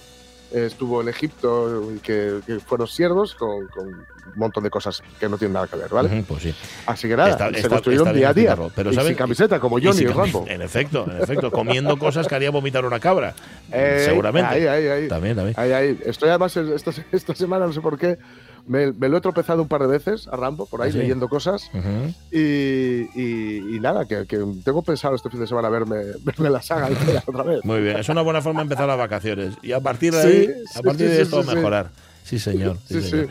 estuvo 0.55 1.01
en 1.03 1.09
Egipto 1.09 1.91
y 1.95 1.99
que, 1.99 2.41
que 2.47 2.59
fueron 2.61 2.87
siervos 2.87 3.35
con, 3.35 3.67
con 3.69 3.89
un 3.89 4.05
montón 4.37 4.63
de 4.65 4.71
cosas 4.71 5.03
que 5.19 5.29
no 5.29 5.37
tienen 5.37 5.55
nada 5.55 5.67
que 5.67 5.77
ver, 5.77 5.89
¿vale? 5.91 6.25
Pues 6.27 6.43
sí. 6.43 6.55
Así 6.87 7.09
que 7.09 7.17
nada, 7.17 7.31
Está- 7.31 7.51
se 7.51 7.57
está- 7.57 7.69
construyeron 7.71 8.07
está 8.09 8.13
bien 8.13 8.35
día 8.35 8.53
a 8.53 8.57
día. 8.57 8.71
pero 8.75 8.91
y 8.93 8.97
sin 8.97 9.15
camiseta, 9.15 9.59
como 9.61 9.79
Y 9.79 9.85
Johnny 9.85 9.99
sí, 9.99 10.05
y 10.05 10.07
Rambo. 10.09 10.45
En 10.49 10.63
efecto, 10.63 11.07
en 11.11 11.23
efecto, 11.23 11.51
comiendo 11.51 11.97
cosas 11.99 12.27
que 12.29 12.35
haría 12.35 12.51
vomitar 12.51 12.85
una 12.85 13.01
cabra. 13.01 13.35
Eh, 13.73 14.03
Seguramente. 14.05 14.49
Ahí, 14.51 14.67
ahí, 14.67 14.87
ahí. 14.89 15.09
También, 15.09 15.37
también. 15.37 15.55
Ahí, 15.59 15.73
ahí. 15.73 16.01
Estoy 16.05 16.29
además 16.31 16.57
esta, 16.57 16.93
esta 17.13 17.35
semana, 17.35 17.67
no 17.67 17.73
sé 17.73 17.81
por 17.81 17.99
qué, 17.99 18.19
me, 18.66 18.92
me 18.92 19.09
lo 19.09 19.16
he 19.18 19.21
tropezado 19.21 19.62
un 19.62 19.68
par 19.68 19.80
de 19.83 19.87
veces 19.88 20.26
a 20.28 20.37
Rambo, 20.37 20.66
por 20.66 20.80
ahí, 20.83 20.88
¿Ah, 20.90 20.92
sí? 20.92 20.99
leyendo 20.99 21.28
cosas. 21.28 21.71
Y, 22.30 22.38
y- 22.38 23.76
y 23.76 23.80
nada, 23.80 24.06
que, 24.06 24.26
que 24.26 24.38
tengo 24.64 24.83
pensado 24.83 25.14
este 25.14 25.30
fin 25.30 25.40
de 25.40 25.47
semana 25.47 25.68
verme, 25.68 25.97
verme 26.23 26.50
la 26.50 26.62
saga 26.62 26.88
entera 26.88 27.23
otra 27.26 27.42
vez. 27.44 27.64
Muy 27.64 27.80
bien, 27.80 27.97
es 27.99 28.09
una 28.09 28.23
buena 28.23 28.40
forma 28.42 28.61
de 28.61 28.64
empezar 28.64 28.87
las 28.87 28.99
vacaciones. 28.99 29.54
Y 29.62 29.73
a 29.73 29.80
partir 29.80 30.12
de 30.14 30.21
ahí, 30.23 30.47
sí, 30.68 30.78
a 30.78 30.83
partir 30.83 31.09
sí, 31.09 31.14
de 31.14 31.23
esto, 31.23 31.42
mejorar. 31.44 31.90
Sí, 32.25 32.38
señor. 32.38 32.78
Señor. 32.87 33.28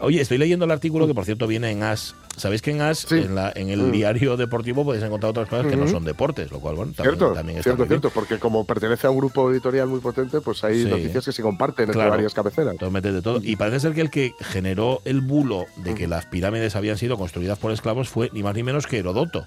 Oye, 0.00 0.20
estoy 0.20 0.36
leyendo 0.38 0.66
el 0.66 0.70
artículo 0.70 1.06
que, 1.06 1.14
por 1.14 1.24
cierto, 1.24 1.46
viene 1.46 1.70
en 1.70 1.82
AS. 1.82 2.14
¿Sabéis 2.36 2.62
que 2.62 2.72
en 2.72 2.80
AS, 2.80 2.98
Sí. 3.08 3.16
en, 3.16 3.34
la, 3.34 3.52
en 3.54 3.68
el 3.70 3.80
Mm. 3.82 3.92
diario 3.92 4.36
deportivo, 4.36 4.84
podéis 4.84 5.04
encontrar 5.04 5.30
otras 5.30 5.48
cosas 5.48 5.66
que 5.66 5.76
no 5.76 5.84
Ujú. 5.84 5.92
son 5.92 6.04
deportes, 6.04 6.50
lo 6.50 6.58
cual, 6.60 6.74
bueno, 6.74 6.92
también, 6.92 7.16
Cierto, 7.16 7.32
también 7.34 7.58
está 7.58 7.70
cierto, 7.70 7.86
cierto, 7.86 8.10
porque 8.10 8.38
como 8.38 8.64
pertenece 8.64 9.06
a 9.06 9.10
un 9.10 9.18
grupo 9.18 9.50
editorial 9.52 9.86
muy 9.88 10.00
potente, 10.00 10.40
pues 10.40 10.62
hay 10.64 10.82
Sí. 10.82 10.88
noticias 10.88 11.24
que 11.24 11.32
se 11.32 11.42
comparten 11.42 11.84
entre 11.84 11.94
Claro. 11.94 12.10
varias 12.10 12.34
cabeceras. 12.34 12.72
Entonces 12.72 13.02
de 13.14 13.22
todo. 13.22 13.40
Y 13.42 13.56
parece 13.56 13.80
ser 13.80 13.92
que 13.94 14.00
el 14.00 14.10
que 14.10 14.34
generó 14.40 15.00
el 15.04 15.20
bulo 15.20 15.66
de 15.76 15.94
que 15.94 16.06
las 16.08 16.26
pirámides 16.26 16.74
habían 16.76 16.98
sido 16.98 17.16
construidas 17.16 17.58
por 17.58 17.70
esclavos 17.72 18.08
fue 18.08 18.30
ni 18.32 18.42
más 18.42 18.54
ni 18.54 18.62
menos 18.62 18.86
que 18.86 18.98
Herodoto. 18.98 19.44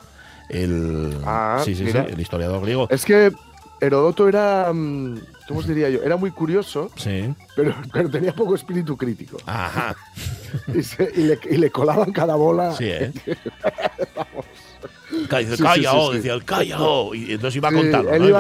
El, 0.50 1.17
Ah, 1.25 1.62
sí, 1.65 1.76
sí, 1.76 1.84
mira. 1.84 2.06
sí, 2.08 2.13
el 2.13 2.21
historiador 2.21 2.62
griego. 2.62 2.88
Es 2.89 3.04
que 3.04 3.32
Herodoto 3.82 4.28
era, 4.30 4.71
mm, 4.73 5.19
¿cómo 5.48 5.60
os 5.62 5.68
diría 5.68 5.90
yo? 5.90 6.04
Era 6.04 6.18
muy 6.18 6.32
curioso, 6.32 6.92
Sí. 6.96 7.34
pero, 7.56 7.76
pero 7.94 8.10
tenía 8.10 8.34
poco 8.34 8.56
espíritu 8.56 8.96
crítico. 8.98 9.38
Ajá. 9.46 9.96
Y, 10.74 10.84
se- 10.84 11.12
y 11.16 11.24
le, 11.24 11.40
y 11.50 11.58
le 11.58 11.70
colaban 11.72 12.12
cada 12.12 12.36
bola. 12.36 12.74
Sí, 12.76 12.86
¿eh? 12.90 13.12
Dice, 15.10 15.63
calla, 15.63 15.94
oh, 15.94 16.12
decía 16.12 16.34
el 16.34 16.44
calla, 16.44 16.82
oh, 16.82 17.13
y 17.16 17.34
entonces 17.34 17.56
iba 17.56 17.72
contarlo. 17.72 18.12
él 18.13 18.34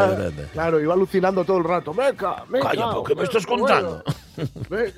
claro, 0.53 0.79
iba 0.81 0.93
alucinando 0.93 1.43
todo 1.45 1.57
el 1.57 1.63
rato. 1.63 1.93
Meca, 1.93 2.43
meca. 2.49 2.69
Calla, 2.69 2.87
¿pero 2.89 3.03
qué 3.03 3.15
me 3.15 3.23
estás 3.23 3.45
contando? 3.45 4.03
Pero 4.69 4.91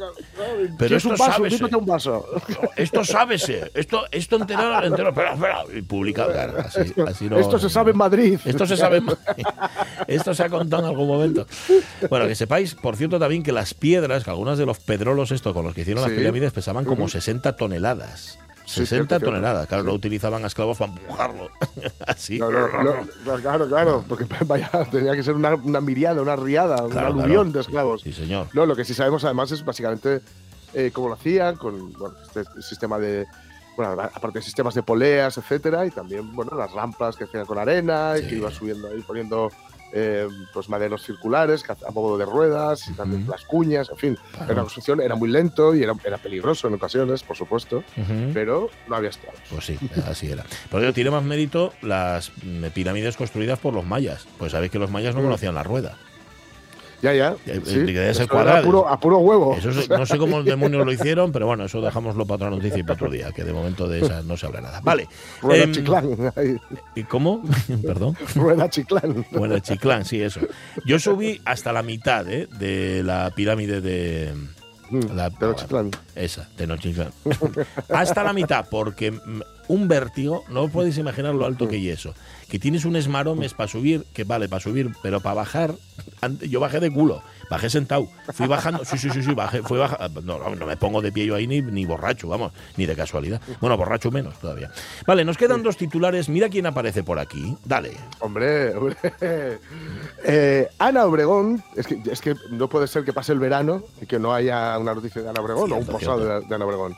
¿quieres 0.77 0.97
esto 0.97 1.09
un 1.09 1.17
vaso? 1.17 1.31
sábese. 1.31 1.55
Dímete 1.57 1.75
un 1.77 1.85
vaso. 1.85 2.25
Esto 2.75 3.05
sábese, 3.05 3.71
esto, 3.73 4.03
esto 4.11 4.35
entero, 4.35 4.83
entero, 4.83 5.09
espera, 5.09 5.33
espera, 5.33 5.63
y 5.73 5.81
publica, 5.81 6.27
claro, 6.27 6.57
así, 6.59 6.93
así 7.07 7.29
no- 7.29 7.37
Esto 7.39 7.57
se 7.59 7.69
sabe 7.69 7.91
en 7.91 7.97
Madrid. 7.97 8.39
Esto 8.45 8.65
se 8.65 8.75
sabe. 8.75 8.99
más. 9.01 9.17
Esto 10.07 10.33
se 10.33 10.43
ha 10.43 10.49
contado 10.49 10.83
en 10.83 10.89
algún 10.89 11.07
momento. 11.07 11.45
Bueno, 12.09 12.27
que 12.27 12.35
sepáis, 12.35 12.75
por 12.75 12.95
cierto, 12.97 13.19
también 13.19 13.43
que 13.43 13.51
las 13.51 13.73
piedras, 13.73 14.23
que 14.23 14.29
algunas 14.29 14.57
de 14.57 14.65
los 14.65 14.79
pedrolos 14.79 15.31
estos 15.31 15.53
con 15.53 15.63
los 15.65 15.73
que 15.73 15.81
hicieron 15.81 16.03
las 16.03 16.11
pirámides 16.11 16.51
pesaban 16.51 16.83
como 16.85 17.03
Ujú. 17.03 17.09
60 17.11 17.55
toneladas. 17.55 18.39
Sí, 18.69 18.81
60 18.81 18.85
cierto, 18.87 19.07
cierto. 19.09 19.25
toneladas. 19.25 19.67
Claro, 19.67 19.83
Sí. 19.83 19.87
no 19.89 19.93
utilizaban 19.95 20.43
a 20.43 20.47
esclavos 20.47 20.77
para 20.77 20.91
empujarlo. 20.91 21.49
Así. 22.07 22.37
No, 22.37 22.51
no, 22.51 22.67
no, 23.25 23.35
claro, 23.41 23.67
claro, 23.67 24.05
porque 24.07 24.25
vaya, 24.45 24.69
tenía 24.91 25.13
que 25.15 25.23
ser 25.23 25.33
una, 25.33 25.55
una 25.55 25.81
miriada, 25.81 26.21
una 26.21 26.35
riada, 26.35 26.83
un 26.83 26.91
Claro, 26.91 27.07
aluvión 27.07 27.27
claro. 27.29 27.51
de 27.51 27.59
esclavos. 27.61 28.01
Sí, 28.01 28.13
señor. 28.13 28.47
No, 28.53 28.65
lo 28.65 28.75
que 28.75 28.85
sí 28.85 28.93
sabemos 28.93 29.23
además 29.23 29.51
es 29.51 29.65
básicamente 29.65 30.21
eh, 30.73 30.91
cómo 30.93 31.07
lo 31.07 31.15
hacían, 31.15 31.55
con 31.55 31.91
bueno, 31.93 32.15
este 32.25 32.43
sistema 32.61 32.99
de. 32.99 33.25
Bueno, 33.75 33.93
aparte 33.93 34.39
de 34.39 34.43
sistemas 34.43 34.75
de 34.75 34.83
poleas, 34.83 35.37
etcétera, 35.37 35.85
y 35.85 35.89
también, 35.91 36.35
bueno, 36.35 36.51
las 36.57 36.69
rampas 36.71 37.15
que 37.15 37.23
hacían 37.23 37.45
con 37.45 37.57
arena 37.57 38.15
y 38.21 38.27
que 38.27 38.35
iba 38.35 38.51
subiendo 38.51 38.89
ahí, 38.89 39.01
poniendo 39.01 39.49
eh, 39.93 40.27
pues 40.53 40.69
maderos 40.69 41.03
circulares 41.03 41.63
que 41.63 41.71
a 41.71 41.91
modo 41.91 42.17
de 42.17 42.25
ruedas 42.25 42.87
y 42.87 42.93
también 42.93 43.27
las 43.27 43.43
cuñas, 43.45 43.89
en 43.89 43.97
fin. 43.97 44.17
Claro. 44.33 44.53
Una 44.53 44.61
construcción, 44.61 45.01
era 45.01 45.15
muy 45.15 45.29
lento 45.29 45.73
y 45.75 45.83
era, 45.83 45.93
era 46.03 46.17
peligroso 46.17 46.67
en 46.67 46.75
ocasiones, 46.75 47.23
por 47.23 47.35
supuesto, 47.35 47.83
pero 48.33 48.69
no 48.87 48.95
había 48.95 49.09
esclavos. 49.09 49.39
Pues 49.49 49.65
sí, 49.65 49.77
así 50.07 50.31
era. 50.31 50.45
Pero 50.69 50.81
digo, 50.81 50.93
tiene 50.93 51.11
más 51.11 51.23
mérito 51.23 51.73
las 51.81 52.31
mm, 52.43 52.65
pirámides 52.73 53.17
construidas 53.17 53.59
por 53.59 53.73
los 53.73 53.85
mayas. 53.85 54.27
Pues 54.37 54.51
sabéis 54.51 54.71
que 54.71 54.79
los 54.79 54.91
mayas 54.91 55.15
no 55.15 55.21
Mm. 55.21 55.25
conocían 55.25 55.55
la 55.55 55.63
rueda. 55.63 55.97
Ya, 57.01 57.13
ya. 57.13 57.35
Eh, 57.45 57.61
sí, 57.63 57.79
eh, 57.79 57.85
que 57.85 58.09
eso. 58.09 58.23
A 58.23 58.61
puro, 58.61 58.87
a 58.87 58.99
puro 58.99 59.19
huevo. 59.19 59.55
Eso 59.55 59.69
es- 59.69 59.89
no 59.89 60.05
sé 60.05 60.17
cómo 60.17 60.43
demonios 60.43 60.85
lo 60.85 60.91
hicieron, 60.91 61.31
pero 61.31 61.45
bueno, 61.47 61.65
eso 61.65 61.79
dejámoslo 61.81 62.25
para 62.25 62.35
otra 62.35 62.49
noticia 62.49 62.77
y 62.79 62.83
para 62.83 62.95
otro 62.95 63.09
día, 63.09 63.31
que 63.31 63.43
de 63.43 63.53
momento 63.53 63.87
de 63.87 64.01
esa 64.01 64.21
no 64.23 64.35
se 64.35 64.45
habla 64.47 64.61
nada. 64.61 64.81
Vale. 64.83 65.07
Rueda 65.41 65.63
Em, 65.63 65.71
chiclán. 65.71 66.33
¿Y 66.95 67.03
cómo? 67.03 67.41
Perdón. 67.85 68.17
Rueda 68.35 68.69
chiclán. 68.69 69.25
El 69.31 69.61
Chiclán, 69.61 70.03
sí, 70.05 70.21
eso. 70.21 70.41
Yo 70.85 70.99
subí 70.99 71.41
hasta 71.45 71.71
la 71.73 71.83
mitad 71.83 72.27
¿eh? 72.31 72.47
de 72.59 73.01
la 73.03 73.31
pirámide 73.35 73.81
de. 73.81 74.33
Mm, 74.89 75.15
La, 75.15 75.29
de 75.29 75.45
los 75.47 75.55
chiclán. 75.55 75.91
Esa, 76.15 76.49
Tenochtitlán. 76.55 77.11
hasta 77.89 78.23
la 78.23 78.33
mitad, 78.33 78.65
porque 78.69 79.11
mm, 79.11 79.41
un 79.67 79.87
vértigo, 79.87 80.43
no 80.49 80.67
podéis 80.67 80.97
imaginar 80.97 81.35
lo 81.35 81.45
alto 81.45 81.67
que 81.67 81.77
es 81.91 81.99
eso. 81.99 82.13
Que 82.49 82.59
tienes 82.59 82.83
un 82.85 82.95
esmaromes 82.95 83.53
para 83.53 83.67
subir, 83.67 84.05
que 84.13 84.23
vale, 84.23 84.49
para 84.49 84.59
subir, 84.59 84.91
pero 85.01 85.21
para 85.21 85.35
bajar, 85.35 85.75
yo 86.49 86.59
bajé 86.59 86.79
de 86.79 86.91
culo, 86.91 87.21
bajé 87.49 87.69
sentado, 87.69 88.07
fui 88.33 88.47
bajando, 88.47 88.85
sí, 88.85 88.97
sí, 88.97 89.09
sí, 89.09 89.23
sí, 89.23 89.33
bajé, 89.33 89.61
fui 89.63 89.77
bajando, 89.77 90.21
no, 90.21 90.39
no, 90.39 90.55
no 90.55 90.65
me 90.65 90.77
pongo 90.77 91.01
de 91.01 91.11
pie 91.11 91.25
yo 91.25 91.35
ahí 91.35 91.47
ni, 91.47 91.61
ni 91.61 91.85
borracho, 91.85 92.27
vamos, 92.27 92.51
ni 92.77 92.85
de 92.85 92.95
casualidad. 92.95 93.41
Bueno, 93.59 93.77
borracho 93.77 94.11
menos 94.11 94.37
todavía. 94.39 94.71
Vale, 95.05 95.25
nos 95.25 95.37
quedan 95.37 95.63
dos 95.63 95.77
titulares, 95.77 96.29
mira 96.29 96.49
quién 96.49 96.65
aparece 96.65 97.03
por 97.03 97.19
aquí, 97.19 97.55
dale. 97.65 97.97
Hombre, 98.19 98.75
hombre. 98.75 98.95
Eh, 100.23 100.67
Ana 100.79 101.05
Obregón, 101.05 101.63
es 101.75 101.87
que, 101.87 102.01
es 102.11 102.21
que 102.21 102.35
no 102.51 102.67
puede 102.67 102.87
ser 102.87 103.03
que 103.03 103.13
pase 103.13 103.31
el 103.31 103.39
verano 103.39 103.83
y 104.01 104.05
que 104.05 104.19
no 104.19 104.33
haya 104.33 104.77
una 104.77 104.93
noticia 104.93 105.21
de 105.21 105.29
Ana 105.29 105.41
Obregón 105.41 105.71
o 105.71 105.77
un 105.77 105.85
posado 105.85 106.19
de, 106.19 106.45
de 106.45 106.55
Ana 106.55 106.65
Obregón. 106.65 106.95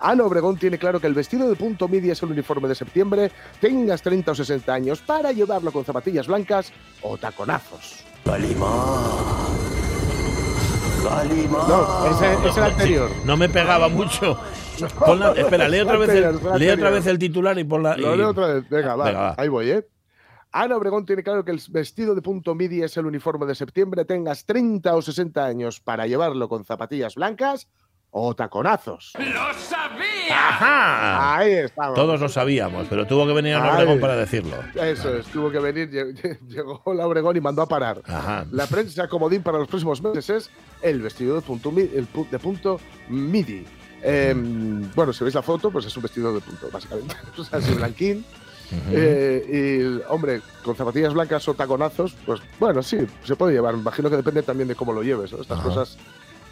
Ana 0.00 0.24
Obregón 0.24 0.56
tiene 0.56 0.78
claro 0.78 1.00
que 1.00 1.06
el 1.06 1.14
vestido 1.14 1.48
de 1.48 1.56
punto 1.56 1.88
midi 1.88 2.10
es 2.10 2.22
el 2.22 2.30
uniforme 2.30 2.68
de 2.68 2.74
septiembre, 2.74 3.32
tengas 3.60 4.02
30 4.02 4.30
o 4.30 4.34
60 4.34 4.72
años, 4.72 5.00
para 5.00 5.32
llevarlo 5.32 5.72
con 5.72 5.84
zapatillas 5.84 6.26
blancas 6.26 6.72
o 7.02 7.18
taconazos. 7.18 8.04
Galimar. 8.24 9.89
No, 11.02 12.06
ese 12.10 12.48
es 12.48 12.56
el 12.56 12.62
anterior. 12.62 13.10
No 13.24 13.36
me 13.36 13.48
pegaba 13.48 13.88
mucho. 13.88 14.38
Espera, 15.36 15.68
lee 15.68 15.80
otra, 15.80 15.98
vez 15.98 16.10
el, 16.10 16.40
lee 16.58 16.70
otra 16.70 16.90
vez 16.90 17.06
el 17.06 17.18
titular 17.18 17.58
y 17.58 17.64
ponla. 17.64 17.96
Lo 17.96 18.14
y- 18.14 18.18
leo 18.18 18.28
otra 18.30 18.46
vez. 18.54 18.68
Venga, 18.68 18.96
va, 18.96 19.04
Venga, 19.04 19.20
va. 19.20 19.34
Ahí 19.36 19.48
voy, 19.48 19.70
¿eh? 19.70 19.86
Ana 20.52 20.76
Obregón 20.76 21.06
tiene 21.06 21.22
claro 21.22 21.44
que 21.44 21.52
el 21.52 21.60
vestido 21.70 22.14
de 22.14 22.22
punto 22.22 22.54
midi 22.54 22.82
es 22.82 22.96
el 22.96 23.06
uniforme 23.06 23.46
de 23.46 23.54
septiembre, 23.54 24.04
tengas 24.04 24.44
30 24.46 24.94
o 24.96 25.00
60 25.02 25.44
años 25.44 25.80
para 25.80 26.06
llevarlo 26.06 26.48
con 26.48 26.64
zapatillas 26.64 27.14
blancas 27.14 27.68
o 28.12 28.34
taconazos. 28.34 29.12
¡Ajá! 30.32 31.36
Ahí 31.38 31.52
estamos. 31.52 31.94
Todos 31.94 32.20
lo 32.20 32.28
sabíamos, 32.28 32.86
pero 32.88 33.06
tuvo 33.06 33.26
que 33.26 33.32
venir 33.32 33.54
a. 33.54 33.74
Obregón 33.74 34.00
para 34.00 34.16
decirlo. 34.16 34.56
Eso 34.74 35.14
es, 35.16 35.26
tuvo 35.26 35.50
que 35.50 35.58
venir, 35.58 35.90
lle- 35.90 36.38
llegó 36.48 36.82
la 36.94 37.06
Obregón 37.06 37.36
y 37.36 37.40
mandó 37.40 37.62
a 37.62 37.68
parar. 37.68 38.02
Ajá. 38.06 38.44
La 38.50 38.66
prensa 38.66 39.08
comodín 39.08 39.42
para 39.42 39.58
los 39.58 39.68
próximos 39.68 40.02
meses 40.02 40.30
es 40.30 40.50
el 40.82 41.00
vestido 41.02 41.34
de 41.36 41.40
punto, 41.42 41.70
mi- 41.72 41.82
el 41.82 42.06
pu- 42.12 42.28
de 42.28 42.38
punto 42.38 42.80
midi. 43.08 43.64
Eh, 44.02 44.34
bueno, 44.94 45.12
si 45.12 45.24
veis 45.24 45.34
la 45.34 45.42
foto, 45.42 45.70
pues 45.70 45.84
es 45.86 45.96
un 45.96 46.02
vestido 46.02 46.32
de 46.34 46.40
punto, 46.40 46.68
básicamente. 46.72 47.14
O 47.38 47.44
sea, 47.44 47.58
así 47.58 47.72
blanquín. 47.74 48.24
Ujú. 48.72 48.90
Eh, 48.92 49.80
y, 49.98 50.12
hombre, 50.12 50.40
con 50.62 50.76
zapatillas 50.76 51.12
blancas 51.12 51.46
o 51.48 51.54
taconazos, 51.54 52.14
pues 52.24 52.40
bueno, 52.60 52.82
sí, 52.84 52.98
se 53.24 53.34
puede 53.34 53.52
llevar. 53.54 53.74
Me 53.74 53.80
imagino 53.80 54.08
que 54.08 54.16
depende 54.16 54.42
también 54.44 54.68
de 54.68 54.76
cómo 54.76 54.92
lo 54.92 55.02
lleves. 55.02 55.32
¿no? 55.32 55.40
Estas 55.42 55.58
cosas 55.60 55.98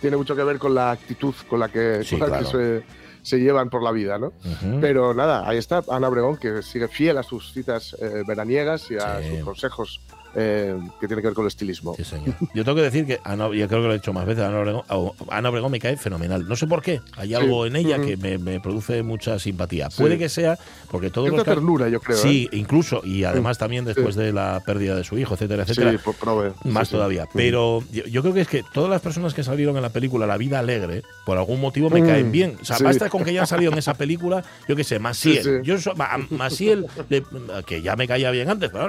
tienen 0.01 0.19
mucho 0.19 0.35
que 0.37 0.45
ver 0.45 0.59
con 0.59 0.75
la 0.75 0.91
actitud 0.93 1.35
con 1.49 1.61
la 1.61 1.69
que, 1.69 2.03
Sí, 2.05 2.19
con 2.19 2.31
la 2.31 2.39
que 2.39 2.45
claro. 2.45 2.59
se, 2.59 2.83
se 3.23 3.39
llevan 3.41 3.69
por 3.71 3.83
la 3.83 3.91
vida, 3.93 4.19
¿no? 4.19 4.33
Pero 4.81 5.13
nada, 5.15 5.49
ahí 5.49 5.59
está 5.59 5.83
Ana 5.91 6.09
Obregón, 6.09 6.37
que 6.37 6.63
sigue 6.63 6.89
fiel 6.89 7.19
a 7.19 7.23
sus 7.23 7.53
citas 7.53 7.97
eh, 8.01 8.23
veraniegas 8.27 8.91
y 8.91 8.97
a 8.97 9.21
Sí. 9.23 9.31
sus 9.31 9.41
consejos 9.45 10.01
eh, 10.35 10.77
que 11.01 11.07
tienen 11.07 11.23
que 11.23 11.29
ver 11.29 11.35
con 11.35 11.45
el 11.45 11.49
estilismo. 11.49 11.95
Sí, 11.97 12.05
señor. 12.05 12.35
Yo 12.55 12.65
tengo 12.65 12.77
que 12.77 12.83
decir 12.83 13.07
que 13.07 13.21
Ana, 13.25 13.47
yo 13.55 13.69
creo 13.69 13.81
que 13.83 13.87
lo 13.89 13.93
he 13.93 13.99
dicho 13.99 14.13
más 14.13 14.27
veces, 14.27 14.45
Ana 14.45 14.61
Obregón, 14.61 14.83
Ana 15.31 15.49
Obregón 15.49 15.71
me 15.73 15.79
cae 15.79 15.97
fenomenal. 15.97 16.47
No 16.49 16.57
sé 16.57 16.67
por 16.67 16.83
qué, 16.83 17.01
hay 17.17 17.35
algo 17.35 17.67
en 17.67 17.77
ella 17.77 18.01
que 18.01 18.17
me, 18.17 18.39
me 18.39 18.61
produce 18.61 19.03
mucha 19.03 19.39
simpatía. 19.39 19.91
Sí. 19.91 19.99
Puede 20.03 20.19
que 20.19 20.29
sea 20.29 20.59
porque 20.91 21.11
los 21.37 21.45
ca- 21.45 21.55
ternura, 21.55 21.89
yo 21.89 22.01
creo. 22.01 22.17
Sí, 22.17 22.49
¿eh? 22.53 22.57
incluso, 22.57 23.03
y 23.05 23.25
además 23.25 23.59
también 23.59 23.85
después 23.85 24.15
de 24.17 24.33
la 24.33 24.63
pérdida 24.65 24.95
de 24.97 25.05
su 25.05 25.19
hijo, 25.19 25.35
etcétera, 25.35 25.63
etcétera. 25.65 25.93
Sí, 25.93 25.99
por 25.99 26.15
prove. 26.15 26.53
Más 26.65 26.89
todavía. 26.91 27.27
Pero 27.35 27.83
yo, 27.93 28.05
yo 28.05 28.23
creo 28.23 28.35
que 28.35 28.41
es 28.43 28.49
que 28.49 28.63
todas 28.73 28.91
las 28.91 29.01
personas 29.01 29.35
que 29.35 29.43
salieron 29.43 29.77
en 29.77 29.83
la 29.83 29.91
película 29.91 30.27
La 30.27 30.37
Vida 30.37 30.59
Alegre, 30.59 31.03
por 31.27 31.39
algún 31.39 31.61
motivo 31.61 31.91
me 31.91 32.01
Mm, 32.03 32.07
caen 32.07 32.33
bien. 32.33 32.57
O 32.61 32.65
sea, 32.65 32.79
basta 32.79 33.09
con 33.11 33.25
que 33.25 33.31
hayan 33.31 33.47
salido 33.47 33.73
en 33.73 33.79
esa 33.79 33.95
película, 33.95 34.45
yo 34.69 34.77
qué 34.77 34.85
sé, 34.85 34.99
sí. 35.13 35.39
Yo 35.65 35.79
so- 35.79 35.95
Ma- 35.97 36.19
Masiel, 36.31 36.87
le- 37.09 37.25
que 37.67 37.83
ya 37.83 37.97
me 37.97 38.07
caía 38.07 38.31
bien 38.31 38.49
antes, 38.49 38.71
pero 38.71 38.89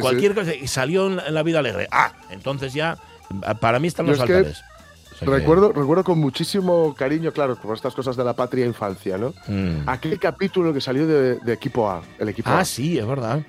cualquier 0.00 0.34
cosa, 0.34 0.52
salió 0.80 1.06
en, 1.06 1.34
La 1.34 1.42
Vida 1.42 1.58
Alegre. 1.58 1.88
Ah, 1.90 2.12
entonces 2.30 2.72
ya, 2.72 2.96
para 3.60 3.78
mí 3.78 3.88
están 3.88 4.06
Yo 4.06 4.12
los 4.12 4.18
es 4.18 4.22
altares. 4.22 4.58
Que- 4.58 4.70
Recuerdo, 5.26 5.70
recuerdo 5.72 6.02
con 6.02 6.18
muchísimo 6.18 6.94
cariño, 6.94 7.30
claro, 7.30 7.54
por 7.60 7.76
estas 7.76 7.94
cosas 7.94 8.16
de 8.16 8.24
la 8.24 8.32
patria 8.32 8.64
e 8.64 8.68
infancia, 8.68 9.18
¿no? 9.18 9.34
Mm. 9.48 9.86
Aquel 9.86 10.18
capítulo 10.18 10.72
que 10.72 10.80
salió 10.80 11.06
de, 11.06 11.34
de 11.40 11.52
Equipo 11.52 11.90
A, 11.90 12.00
el 12.18 12.30
Equipo 12.30 12.48
Ah, 12.48 12.60
A. 12.60 12.64
sí, 12.64 12.98
es 12.98 13.06
verdad. 13.06 13.42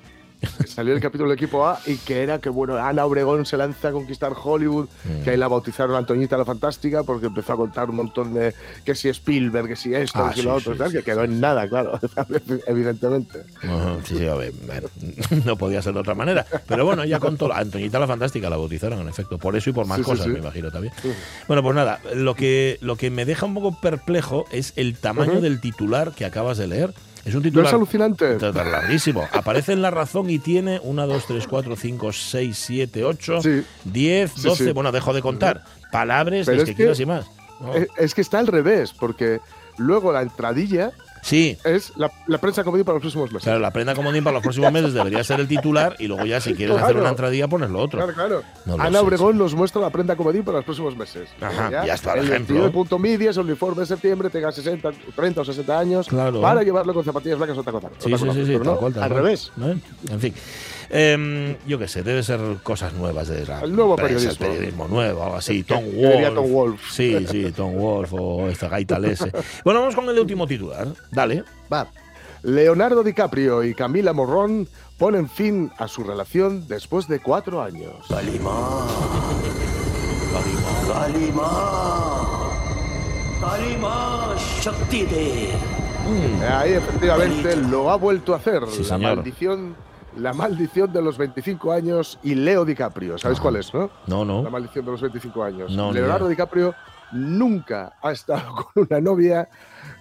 Salió 0.66 0.94
el 0.94 1.00
capítulo 1.00 1.28
del 1.30 1.38
Equipo 1.38 1.66
A 1.66 1.78
y 1.86 1.96
que 1.96 2.22
era 2.22 2.40
que, 2.40 2.48
bueno, 2.48 2.76
Ana 2.76 3.04
Obregón 3.04 3.44
se 3.46 3.56
lanza 3.56 3.88
a 3.88 3.92
conquistar 3.92 4.32
Hollywood, 4.42 4.88
Mm. 5.04 5.22
que 5.24 5.30
ahí 5.30 5.36
la 5.36 5.48
bautizaron 5.48 5.96
Antoñita 5.96 6.36
la 6.38 6.44
Fantástica 6.44 7.02
porque 7.02 7.26
empezó 7.26 7.52
a 7.52 7.56
contar 7.56 7.90
un 7.90 7.96
montón 7.96 8.32
de 8.34 8.54
que 8.84 8.94
si 8.94 9.08
Spielberg, 9.08 9.68
que 9.68 9.76
si 9.76 9.94
esto, 9.94 10.18
Ah, 10.24 10.28
que 10.30 10.34
si 10.36 10.40
sí, 10.40 10.46
lo 10.46 10.54
otro, 10.54 10.72
sí, 10.72 10.78
tal, 10.78 10.90
sí, 10.90 10.96
que 10.98 11.02
quedó 11.04 11.24
en 11.24 11.40
nada, 11.40 11.68
claro, 11.68 11.98
evidentemente. 12.66 13.42
Ajá, 13.62 13.96
sí, 14.04 14.16
sí, 14.18 14.26
a 14.26 14.34
ver, 14.34 14.52
bueno, 14.66 14.88
no 15.44 15.56
podía 15.56 15.82
ser 15.82 15.94
de 15.94 16.00
otra 16.00 16.14
manera. 16.14 16.44
Pero 16.66 16.84
bueno, 16.84 17.02
ella 17.02 17.18
contó, 17.20 17.48
la 17.48 17.58
Antoñita 17.58 17.98
la 17.98 18.06
Fantástica 18.06 18.48
la 18.50 18.56
bautizaron, 18.56 19.00
en 19.00 19.08
efecto, 19.08 19.38
por 19.38 19.56
eso 19.56 19.70
y 19.70 19.72
por 19.72 19.86
más 19.86 20.00
cosas, 20.00 20.26
me 20.26 20.38
imagino 20.38 20.70
también. 20.70 20.92
Bueno, 21.48 21.62
pues 21.62 21.74
nada, 21.74 22.00
lo 22.14 22.34
que, 22.34 22.78
lo 22.80 22.96
que 22.96 23.10
me 23.10 23.24
deja 23.24 23.46
un 23.46 23.54
poco 23.54 23.78
perplejo 23.80 24.44
es 24.52 24.72
el 24.76 24.96
tamaño 24.96 25.40
del 25.40 25.60
titular 25.60 26.12
que 26.12 26.24
acabas 26.24 26.58
de 26.58 26.66
leer. 26.66 26.94
Es 27.24 27.34
un 27.34 27.42
¿No 27.42 27.48
es 27.48 27.52
titular 27.52 27.74
alucinante? 27.74 28.38
larguísimo. 28.40 29.28
Aparece 29.32 29.72
en 29.72 29.82
la 29.82 29.90
razón 29.90 30.28
y 30.28 30.38
tiene 30.40 30.80
1, 30.82 31.06
2, 31.06 31.24
3, 31.26 31.46
4, 31.46 31.76
5, 31.76 32.12
6, 32.12 32.58
7, 32.58 33.04
8, 33.04 33.42
Sí. 33.42 33.62
10, 33.84 34.32
Sí, 34.34 34.42
12, 34.42 34.64
sí. 34.66 34.72
bueno, 34.72 34.90
dejo 34.90 35.12
de 35.12 35.22
contar. 35.22 35.62
Palabras, 35.92 36.48
es 36.48 36.58
que 36.60 36.64
que- 36.70 36.74
quieras 36.74 36.98
y 37.00 37.06
más. 37.06 37.26
¿no? 37.60 37.74
Es, 37.74 37.86
es 37.96 38.14
que 38.14 38.22
está 38.22 38.40
al 38.40 38.48
revés, 38.48 38.92
porque 38.98 39.40
luego 39.78 40.10
la 40.12 40.22
entradilla 40.22 40.90
Sí, 41.24 41.56
es 41.64 41.92
la, 41.96 42.10
la 42.26 42.38
prensa 42.38 42.64
comedy 42.64 42.82
para 42.82 42.94
los 42.96 43.00
próximos 43.02 43.30
meses. 43.30 43.44
claro, 43.44 43.60
la 43.60 43.70
prenda 43.70 43.94
comodín 43.94 44.24
para 44.24 44.34
los 44.34 44.42
próximos 44.42 44.72
meses 44.72 44.92
debería 44.92 45.22
ser 45.22 45.38
el 45.38 45.46
titular 45.46 45.94
y 46.00 46.08
luego 46.08 46.24
ya 46.26 46.40
si 46.40 46.52
quieres 46.54 46.76
hacer 46.76 46.96
una 46.96 47.10
entradilla 47.10 47.46
pones 47.46 47.70
lo 47.70 47.78
otro. 47.80 47.98
Claro, 48.00 48.12
claro. 48.12 48.42
No 48.66 48.74
Ana 48.74 48.98
sé, 48.98 49.04
Obregón 49.04 49.38
nos 49.38 49.54
muestra 49.54 49.80
la 49.80 49.90
prenda 49.90 50.16
comedy 50.16 50.42
para 50.42 50.58
los 50.58 50.64
próximos 50.64 50.96
meses. 50.96 51.28
Ajá, 51.40 51.70
ya 51.86 51.94
está, 51.94 52.14
El 52.14 52.24
ejemplo. 52.28 52.64
de 52.64 52.70
punto 52.70 52.98
midi 52.98 53.28
es 53.28 53.36
el 53.36 53.44
uniforme 53.44 53.80
de 53.82 53.86
septiembre, 53.86 54.30
tenga 54.30 54.50
60, 54.50 54.90
30 55.14 55.40
o 55.40 55.44
60 55.44 55.78
años, 55.78 56.08
Claro. 56.08 56.40
para 56.40 56.64
llevarlo 56.64 56.92
con 56.92 57.04
zapatillas 57.04 57.38
blancas 57.38 57.56
o 57.58 57.62
taconazos. 57.62 57.96
Sí, 58.00 58.10
sí, 58.10 58.24
sí, 58.32 58.44
sí, 58.44 58.52
Pero 58.52 58.64
no, 58.64 58.70
tal 58.72 58.78
cual, 58.80 58.92
tal 58.94 59.02
al 59.04 59.08
cual. 59.10 59.22
revés. 59.22 59.52
¿Eh? 59.62 59.76
En 60.10 60.20
fin. 60.20 60.34
Em, 60.94 61.56
yo 61.66 61.78
qué 61.78 61.88
sé, 61.88 62.02
debe 62.02 62.22
ser 62.22 62.38
cosas 62.62 62.92
nuevas 62.92 63.26
de 63.28 63.46
la 63.46 63.60
El 63.60 63.74
nuevo 63.74 63.96
prensa, 63.96 64.14
periodismo. 64.14 64.44
el 64.46 64.52
periodismo 64.52 64.88
nuevo, 64.88 65.22
algo 65.24 65.36
así. 65.36 65.62
Tom 65.62 65.82
Wolf. 65.96 66.34
Tom 66.34 66.52
Wolf. 66.52 66.90
Sí, 66.92 67.26
sí, 67.30 67.50
Tom 67.52 67.74
Wolf 67.74 68.12
o 68.12 68.48
esta 68.48 68.68
gaita 68.68 68.98
lese. 68.98 69.32
Bueno, 69.64 69.80
vamos 69.80 69.94
con 69.94 70.06
el 70.10 70.18
último 70.18 70.46
titular. 70.46 70.86
Dale. 71.10 71.44
Va. 71.72 71.88
Leonardo 72.42 73.02
DiCaprio 73.02 73.64
y 73.64 73.74
Camila 73.74 74.12
Morrón 74.12 74.68
ponen 74.98 75.30
fin 75.30 75.70
a 75.78 75.88
su 75.88 76.04
relación 76.04 76.68
después 76.68 77.08
de 77.08 77.20
cuatro 77.20 77.62
años. 77.62 77.94
Kalima. 78.08 78.86
Kalima 83.40 84.34
Shakti 84.60 85.02
De. 85.06 85.48
Ahí 86.48 86.72
efectivamente 86.72 87.56
lo 87.56 87.90
ha 87.90 87.96
vuelto 87.96 88.34
a 88.34 88.36
hacer. 88.36 88.62
Sí, 88.70 88.82
la 88.84 88.98
maldición, 88.98 89.74
la 90.16 90.32
maldición 90.32 90.92
de 90.92 91.02
los 91.02 91.16
25 91.18 91.72
años 91.72 92.18
y 92.22 92.34
Leo 92.34 92.64
DiCaprio. 92.64 93.18
¿Sabéis 93.18 93.38
Ajá. 93.38 93.42
cuál 93.42 93.56
es, 93.56 93.72
no? 93.74 93.90
No, 94.06 94.24
La 94.24 94.42
no. 94.42 94.50
maldición 94.50 94.84
de 94.84 94.90
los 94.92 95.00
25 95.00 95.42
años. 95.44 95.72
No, 95.72 95.92
Leonardo. 95.92 96.28
DiCaprio 96.28 96.74
nunca 97.12 97.94
ha 98.02 98.12
estado 98.12 98.54
con 98.74 98.86
una 98.88 99.00
novia 99.00 99.48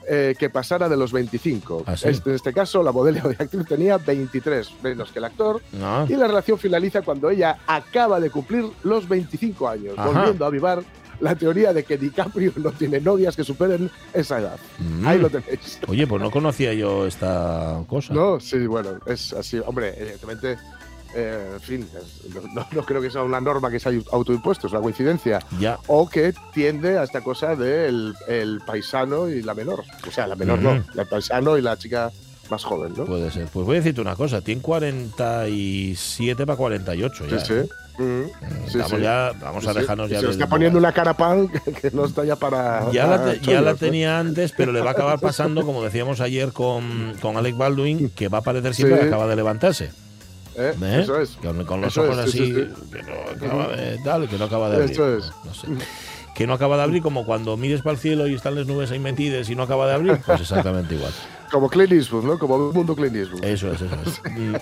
eh, 0.08 0.36
que 0.38 0.50
pasara 0.50 0.88
de 0.89 0.97
los 0.97 1.12
25. 1.12 1.84
¿Ah, 1.86 1.95
sí? 1.97 2.10
Este- 2.10 2.30
en 2.30 2.36
este 2.36 2.54
caso, 2.54 2.82
la 2.84 2.91
modelo 2.91 3.28
de 3.30 3.36
actriz 3.39 3.65
tenía 3.67 3.97
23, 3.97 4.82
menos 4.84 5.12
que 5.12 5.19
el 5.19 5.26
actor. 5.26 5.62
No. 5.74 6.06
Y 6.08 6.15
la 6.15 6.28
relación 6.28 6.58
finaliza 6.58 7.02
cuando 7.02 7.30
ella 7.30 7.58
acaba 7.67 8.19
de 8.19 8.30
cumplir 8.30 8.65
los 8.84 9.08
25 9.08 9.67
años, 9.67 9.93
Ajá. 9.97 10.10
volviendo 10.12 10.45
a 10.45 10.47
avivar 10.47 10.84
la 11.22 11.36
teoría 11.36 11.72
de 11.72 11.84
que 11.84 11.98
DiCaprio 11.98 12.52
no 12.58 12.72
tiene 12.72 13.00
novias 13.00 13.36
que 13.36 13.44
superen 13.44 13.90
esa 14.14 14.40
edad. 14.40 14.60
Mm. 14.80 15.08
Ahí 15.08 15.20
lo 15.20 15.30
tenéis. 15.30 15.80
Oye, 15.88 16.06
pues 16.08 16.22
no 16.22 16.32
conocía 16.32 16.74
yo 16.74 17.06
esta 17.06 17.82
cosa. 17.88 18.14
No, 18.14 18.40
sí, 18.40 18.66
bueno, 18.68 19.00
es 19.06 19.32
así. 19.34 19.60
Hombre, 19.66 19.94
evidentemente, 19.98 20.58
eh, 21.16 21.52
en 21.54 21.60
fin, 21.60 21.88
no, 22.74 22.84
creo 22.84 23.02
que 23.02 23.12
sea 23.12 23.24
una 23.24 23.40
norma 23.40 23.70
que 23.70 23.80
se 23.80 23.90
haya 23.90 24.02
autoimpuesto, 24.12 24.68
es 24.68 24.74
una 24.74 24.82
coincidencia. 24.82 25.40
Ya. 25.60 25.78
O 25.88 26.10
que 26.10 26.34
tiende 26.54 26.98
a 26.98 27.04
esta 27.04 27.22
cosa 27.22 27.56
del 27.56 28.16
el 28.28 28.62
paisano 28.66 29.30
y 29.30 29.44
la 29.44 29.54
menor. 29.54 29.84
O 30.08 30.12
sea, 30.12 30.28
la 30.28 30.36
menor 30.36 30.60
no, 30.60 30.72
el 30.72 31.08
paisano 31.08 31.58
y 31.58 31.62
la 31.62 31.78
chica 31.78 32.12
más 32.50 32.64
joven, 32.64 32.94
¿no? 32.98 33.06
Puede 33.06 33.32
ser. 33.32 33.48
Pues 33.48 33.66
voy 33.66 33.78
a 33.78 33.80
decirte 33.80 34.02
una 34.02 34.16
cosa. 34.16 34.42
Tiene 34.42 34.62
47 34.62 36.46
para 36.46 36.58
48 36.58 37.28
ya. 37.28 37.40
sí, 37.40 37.46
sí. 37.46 37.54
¿eh? 37.54 37.70
Mm, 37.97 38.23
sí, 38.69 38.77
Vamos 38.77 38.91
sí. 38.91 39.01
ya, 39.01 39.32
vamos 39.41 39.67
a 39.67 39.69
Sí, 39.69 39.73
sí. 39.75 39.82
dejarnos 39.82 40.10
Y 40.10 40.13
ya 40.13 40.19
Se 40.21 40.30
está 40.30 40.47
poniendo 40.47 40.80
una 40.80 40.91
cara 40.93 41.13
pan 41.15 41.47
que, 41.65 41.71
que 41.73 41.91
no 41.91 42.06
está 42.06 42.23
ya 42.23 42.36
para. 42.36 42.89
Ya 42.91 43.06
la, 43.06 43.17
para 43.17 43.34
te- 43.34 43.39
ya 43.41 43.62
la 43.62 43.75
tenía 43.75 44.19
antes, 44.19 44.54
pero 44.56 44.71
le 44.71 44.82
va 44.82 44.89
a 44.89 44.93
acabar 44.93 45.19
pasando, 45.19 45.65
como 45.65 45.84
decíamos 45.84 46.21
ayer 46.21 46.51
con, 46.54 47.13
con 47.21 47.38
Alec 47.38 47.58
Baldwin, 47.58 48.10
que 48.10 48.27
va 48.30 48.39
a 48.39 48.41
parecer 48.41 48.73
siempre 48.73 48.97
Sí. 48.97 49.01
que 49.04 49.08
acaba 49.08 49.27
de 49.27 49.36
levantarse. 49.36 49.91
¿Eh? 50.58 50.73
¿eh? 50.82 50.99
Eso 51.04 51.19
es. 51.19 51.32
Con, 51.41 51.63
con 51.65 51.82
los 51.82 51.93
Eso 51.93 52.04
ojos 52.04 52.17
es, 52.25 52.32
sí, 52.32 52.39
así, 52.41 52.54
sí, 52.54 52.67
sí. 52.75 52.91
que 52.91 53.47
no 53.47 53.51
acaba 53.62 53.75
de 53.75 53.97
tal, 54.04 54.27
que 54.30 54.38
no 54.38 54.45
acaba 54.45 54.69
de 54.69 54.75
abrir. 54.77 54.91
Eso 54.91 55.17
es. 55.17 55.32
No 55.45 55.54
sé. 55.54 55.67
Que 56.36 56.47
no 56.47 56.54
acaba 56.54 56.77
de 56.77 56.84
abrir, 56.84 57.01
como 57.01 57.25
cuando 57.25 57.56
mires 57.58 57.82
para 57.82 57.93
el 57.93 57.99
cielo 57.99 58.25
y 58.27 58.34
están 58.36 58.56
las 58.56 58.65
nubes 58.65 58.89
ahí 58.91 58.99
metidas 58.99 59.49
y 59.49 59.56
no 59.56 59.63
acaba 59.63 59.86
de 59.88 59.93
abrir, 59.93 60.17
pues 60.25 60.41
exactamente 60.41 60.95
igual. 60.95 61.12
Como 61.52 61.70
Clint 61.70 61.92
Eastwood, 61.92 62.24
¿no? 62.24 62.40
Como 62.40 62.56
el 62.70 62.74
mundo 62.74 62.96
Clint 62.96 63.16
Eastwood. 63.16 63.44
Eso 63.44 63.72
es, 63.74 63.82
eso 63.82 63.96
es. 64.06 64.22
Y, 64.38 64.54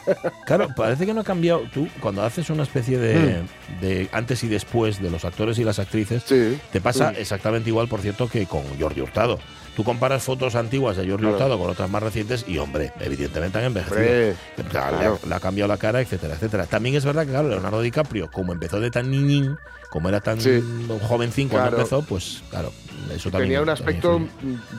claro, 0.45 0.69
parece 0.75 1.05
que 1.05 1.13
no 1.13 1.21
ha 1.21 1.23
cambiado. 1.23 1.61
Tú, 1.73 1.87
cuando 1.99 2.23
haces 2.23 2.49
una 2.49 2.63
especie 2.63 2.97
de, 2.97 3.43
de 3.79 4.09
antes 4.11 4.43
y 4.43 4.47
después 4.47 5.01
de 5.01 5.11
los 5.11 5.23
actores 5.25 5.59
y 5.59 5.63
las 5.63 5.77
actrices, 5.79 6.23
Sí. 6.25 6.59
te 6.71 6.81
pasa 6.81 7.11
Mm. 7.11 7.15
exactamente 7.17 7.69
igual, 7.69 7.87
por 7.87 8.01
cierto, 8.01 8.27
que 8.27 8.45
con 8.47 8.63
Jordi 8.79 9.01
Hurtado. 9.01 9.39
Tú 9.75 9.83
comparas 9.83 10.23
fotos 10.23 10.55
antiguas 10.55 10.97
de 10.97 11.03
Jordi 11.07 11.21
Claro. 11.21 11.35
Hurtado 11.35 11.59
con 11.59 11.69
otras 11.69 11.89
más 11.89 12.03
recientes 12.03 12.43
y, 12.47 12.57
hombre, 12.57 12.91
evidentemente 12.99 13.59
han 13.59 13.65
envejecido. 13.65 13.99
Hombre, 14.01 14.31
O 14.31 14.35
sea, 14.71 14.91
le, 14.91 14.97
claro. 14.97 15.19
ha, 15.23 15.27
le 15.27 15.35
ha 15.35 15.39
cambiado 15.39 15.67
la 15.69 15.77
cara, 15.77 16.01
etcétera, 16.01 16.33
etcétera. 16.35 16.65
También 16.65 16.95
es 16.95 17.05
verdad 17.05 17.23
que, 17.25 17.29
claro, 17.31 17.47
Leonardo 17.49 17.81
DiCaprio, 17.81 18.29
como 18.31 18.51
empezó 18.51 18.79
de 18.79 18.91
tan 18.91 19.09
niñín, 19.09 19.55
como 19.89 20.09
era 20.09 20.21
tan 20.21 20.39
Sí. 20.39 20.61
jovencín 21.07 21.49
cuando 21.49 21.69
Claro. 21.69 21.77
empezó, 21.83 22.01
pues, 22.03 22.43
claro, 22.49 22.71
eso 23.13 23.29
también. 23.31 23.49
Tenía 23.49 23.61
un 23.61 23.69
aspecto, 23.69 24.21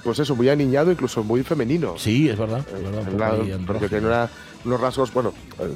pues 0.04 0.18
eso, 0.20 0.36
muy 0.36 0.48
aniñado, 0.48 0.92
incluso 0.92 1.24
muy 1.24 1.42
femenino. 1.42 1.94
Sí, 1.98 2.28
es 2.28 2.38
verdad. 2.38 2.64
Es 2.74 2.82
verdad 2.82 3.02
un 3.12 3.18
La- 3.18 3.30
porque 3.36 3.52
andrógino. 3.54 3.88
tiene 3.88 4.06
una- 4.06 4.28
unos 4.64 4.80
rasgos, 4.80 5.12
bueno, 5.12 5.32
eh, 5.58 5.68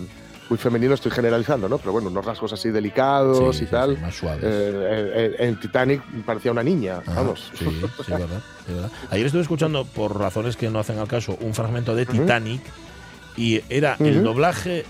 muy 0.48 0.58
femeninos, 0.58 0.96
estoy 1.00 1.10
generalizando, 1.10 1.68
¿no? 1.68 1.78
Pero 1.78 1.92
bueno, 1.92 2.10
unos 2.10 2.24
rasgos 2.24 2.52
así 2.52 2.68
delicados 2.70 3.56
Sí, 3.56 3.64
y 3.64 3.66
tal. 3.66 3.98
más 4.00 4.14
suaves. 4.14 4.44
Eh, 4.46 5.36
en 5.38 5.58
Titanic 5.58 6.02
parecía 6.24 6.52
una 6.52 6.62
niña, 6.62 7.00
vamos. 7.06 7.50
Sí, 7.58 7.64
sí, 7.64 8.12
verdad, 8.12 8.28
verdad. 8.68 8.90
Ayer 9.10 9.26
estuve 9.26 9.42
escuchando, 9.42 9.84
por 9.86 10.16
razones 10.18 10.56
que 10.56 10.68
no 10.70 10.78
hacen 10.78 10.98
al 10.98 11.08
caso, 11.08 11.36
un 11.40 11.54
fragmento 11.54 11.94
de 11.96 12.04
Titanic 12.06 12.60
y 13.36 13.62
era 13.70 13.96
el 13.98 14.22
doblaje 14.22 14.84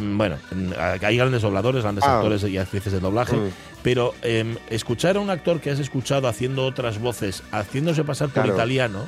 bueno, 0.00 0.36
mm, 0.52 0.72
hay 1.04 1.16
grandes 1.16 1.42
dobladores, 1.42 1.82
grandes 1.82 2.04
Ah. 2.04 2.16
actores 2.16 2.42
y 2.44 2.56
actrices 2.58 2.92
de 2.92 3.00
doblaje, 3.00 3.36
Mm. 3.36 3.50
pero 3.82 4.14
em, 4.22 4.56
escuchar 4.70 5.16
a 5.16 5.20
un 5.20 5.30
actor 5.30 5.60
que 5.60 5.70
has 5.70 5.78
escuchado 5.78 6.28
haciendo 6.28 6.64
otras 6.64 6.98
voces, 7.00 7.42
haciéndose 7.52 8.04
pasar 8.04 8.28
por 8.28 8.42
Claro. 8.44 8.54
italiano, 8.54 9.06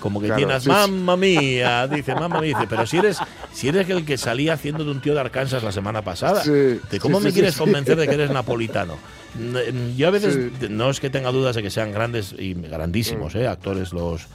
como 0.00 0.20
que 0.20 0.26
Claro, 0.26 0.38
tienes, 0.44 0.62
sí, 0.62 0.68
mamma 0.68 1.16
mía, 1.16 1.86
dice, 1.88 2.14
mamma 2.14 2.40
mía, 2.40 2.54
dice, 2.56 2.66
pero 2.68 2.86
si 2.86 2.98
eres, 2.98 3.18
si 3.52 3.68
eres 3.68 3.88
el 3.88 4.04
que 4.04 4.18
salía 4.18 4.52
haciendo 4.52 4.84
de 4.84 4.90
un 4.90 5.00
tío 5.00 5.14
de 5.14 5.20
Arkansas 5.20 5.62
la 5.62 5.72
semana 5.72 6.02
pasada, 6.02 6.42
Sí, 6.42 6.50
¿de 6.50 6.98
¿cómo 7.00 7.18
sí, 7.18 7.24
me 7.26 7.32
quieres 7.32 7.56
convencer 7.56 7.96
de 7.96 8.06
que 8.06 8.14
eres 8.14 8.30
napolitano? 8.30 8.98
Mm, 9.38 9.96
Yo 9.96 10.08
a 10.08 10.10
veces 10.10 10.34
Sí. 10.60 10.66
no 10.70 10.90
es 10.90 11.00
que 11.00 11.10
tenga 11.10 11.30
dudas 11.32 11.56
de 11.56 11.62
que 11.62 11.70
sean 11.70 11.92
grandes 11.92 12.34
y 12.38 12.54
grandísimos 12.54 13.34
Mm. 13.34 13.38
eh, 13.38 13.46
actores 13.46 13.92
los, 13.92 14.26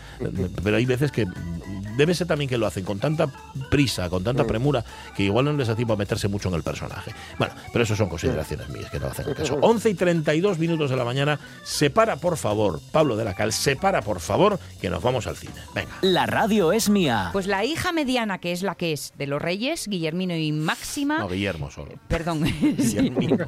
pero 0.63 0.77
hay 0.77 0.85
veces 0.85 1.11
que 1.11 1.25
debe 1.97 2.13
ser 2.15 2.27
también 2.27 2.49
que 2.49 2.57
lo 2.57 2.65
hacen 2.67 2.83
con 2.85 2.99
tanta 2.99 3.27
prisa, 3.69 4.09
con 4.09 4.21
Mm. 4.21 4.25
tanta 4.25 4.45
premura 4.45 4.83
que 5.15 5.23
igual 5.23 5.45
no 5.45 5.53
les 5.53 5.67
da 5.67 5.75
tiempo 5.75 5.93
a 5.93 5.97
meterse 5.97 6.27
mucho 6.27 6.49
en 6.49 6.55
el 6.55 6.63
personaje. 6.63 7.11
Bueno, 7.37 7.53
pero 7.73 7.83
eso 7.83 7.95
son 7.95 8.09
consideraciones 8.09 8.69
mías 8.69 8.89
que 8.91 8.99
no 8.99 9.07
hacen 9.07 9.25
caso. 9.35 9.57
11 9.61 9.89
y 9.89 9.93
32 9.93 10.57
minutos 10.59 10.89
de 10.89 10.95
la 10.97 11.03
mañana. 11.05 11.39
Separa, 11.63 12.15
por 12.17 12.37
favor, 12.37 12.79
Pablo 12.91 13.15
de 13.17 13.25
la 13.25 13.33
Cal, 13.33 13.51
separa, 13.53 14.01
por 14.01 14.19
favor, 14.19 14.59
que 14.81 14.89
nos 14.89 15.01
vamos 15.03 15.27
al 15.27 15.35
cine. 15.35 15.53
Venga. 15.75 15.91
La 16.01 16.25
radio 16.25 16.71
es 16.71 16.89
mía. 16.89 17.29
Pues 17.33 17.47
la 17.47 17.65
hija 17.65 17.91
mediana, 17.91 18.39
que 18.39 18.51
es 18.51 18.61
la 18.63 18.75
que 18.75 18.93
es 18.93 19.13
de 19.17 19.27
los 19.27 19.41
reyes, 19.41 19.87
Guillermino 19.87 20.35
y 20.35 20.51
Máxima. 20.51 21.19
No, 21.19 21.27
Guillermo 21.29 21.69
solo. 21.71 21.91
Perdón. 22.07 22.43
Sí. 22.81 22.97
Guillermino. 22.97 23.45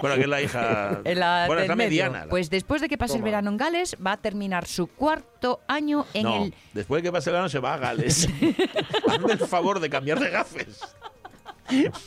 bueno, 0.00 0.16
que 0.16 0.25
es 0.26 0.30
la 0.30 0.42
hija. 0.42 1.00
En 1.04 1.18
la 1.20 1.44
bueno, 1.46 1.62
es 1.62 1.68
la 1.68 1.76
medio. 1.76 1.88
mediana. 1.90 2.24
la- 2.26 2.30
Pues 2.30 2.50
después 2.50 2.80
de 2.82 2.88
que 2.88 2.98
pase 2.98 3.14
el 3.14 3.20
Toma. 3.20 3.24
verano 3.26 3.50
en 3.50 3.56
Gales, 3.56 3.96
va 4.04 4.12
a 4.12 4.16
terminar 4.18 4.66
su 4.66 4.86
cuarto 4.88 5.60
año 5.66 6.04
en 6.14 6.22
no, 6.22 6.44
el. 6.44 6.54
después 6.74 7.02
de 7.02 7.08
que 7.08 7.12
pase 7.12 7.30
el 7.30 7.34
verano 7.34 7.48
se 7.48 7.58
va 7.58 7.74
a 7.74 7.78
Gales. 7.78 8.28
Hazme 9.08 9.32
el 9.32 9.38
favor 9.40 9.80
de 9.80 9.88
cambiar 9.90 10.20
de 10.20 10.30
gafes. 10.30 10.80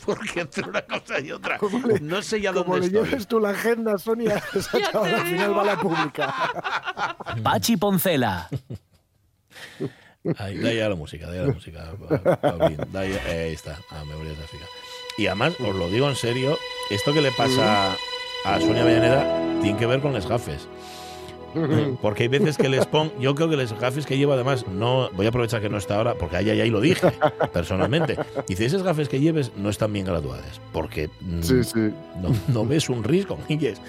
Porque 0.05 0.39
entre 0.39 0.63
una 0.69 0.81
cosa 0.83 1.19
y 1.19 1.33
otra, 1.33 1.57
no 2.01 2.21
sé 2.21 2.39
ya 2.39 2.53
dónde 2.53 2.79
le 2.79 2.85
estoy. 2.85 3.03
lleves 3.03 3.27
tú 3.27 3.41
la 3.41 3.49
agenda, 3.49 3.97
Sonia, 3.97 4.41
esa 4.53 4.79
chavala 4.89 5.17
al 5.17 5.27
final 5.27 5.57
va 5.57 5.61
a 5.63 5.65
la 5.65 5.77
pública. 5.77 6.33
Pachi 7.43 7.75
Poncela. 7.75 8.47
Ahí, 10.37 10.57
da 10.59 10.71
ya 10.71 10.87
la 10.87 10.95
música, 10.95 11.27
da 11.27 11.35
ya 11.35 11.41
la 11.43 11.53
música. 11.53 11.91
Paulín, 12.41 12.77
da 12.91 13.05
ya- 13.05 13.21
eh, 13.33 13.43
ahí 13.47 13.53
está, 13.53 13.77
a 13.89 14.05
Memorias 14.05 14.37
de 14.37 14.43
África. 14.45 14.65
Y 15.19 15.27
además, 15.27 15.53
os 15.59 15.75
lo 15.75 15.89
digo 15.89 16.07
en 16.07 16.15
serio, 16.15 16.57
esto 16.89 17.11
que 17.13 17.21
le 17.21 17.31
pasa 17.33 17.93
a 18.45 18.59
Sonia 18.61 18.85
Villaneda 18.85 19.59
tiene 19.61 19.77
que 19.77 19.85
ver 19.85 19.99
con 19.99 20.13
las 20.13 20.25
gafes. 20.27 20.67
Porque 22.01 22.23
hay 22.23 22.29
veces 22.29 22.57
que 22.57 22.69
les 22.69 22.85
pongo, 22.85 23.11
yo 23.19 23.35
creo 23.35 23.49
que 23.49 23.57
las 23.57 23.77
gafes 23.77 24.05
que 24.05 24.17
llevo 24.17 24.31
además, 24.33 24.65
no 24.67 25.09
voy 25.13 25.25
a 25.25 25.29
aprovechar 25.29 25.59
que 25.61 25.67
no 25.67 25.77
está 25.77 25.97
ahora, 25.97 26.13
porque 26.15 26.37
ahí, 26.37 26.49
ahí, 26.49 26.61
ahí 26.61 26.69
lo 26.69 26.79
dije 26.79 27.11
personalmente. 27.53 28.17
Dice, 28.47 28.65
esas 28.65 28.81
gafes 28.81 29.09
que 29.09 29.19
lleves 29.19 29.51
no 29.57 29.69
están 29.69 29.91
bien 29.91 30.05
graduadas, 30.05 30.61
porque 30.71 31.09
mm, 31.19 31.41
Sí, 31.41 31.63
sí. 31.65 31.91
no, 32.21 32.29
no 32.47 32.65
ves 32.65 32.87
un 32.87 33.03
risco, 33.03 33.37
Guilles. 33.49 33.81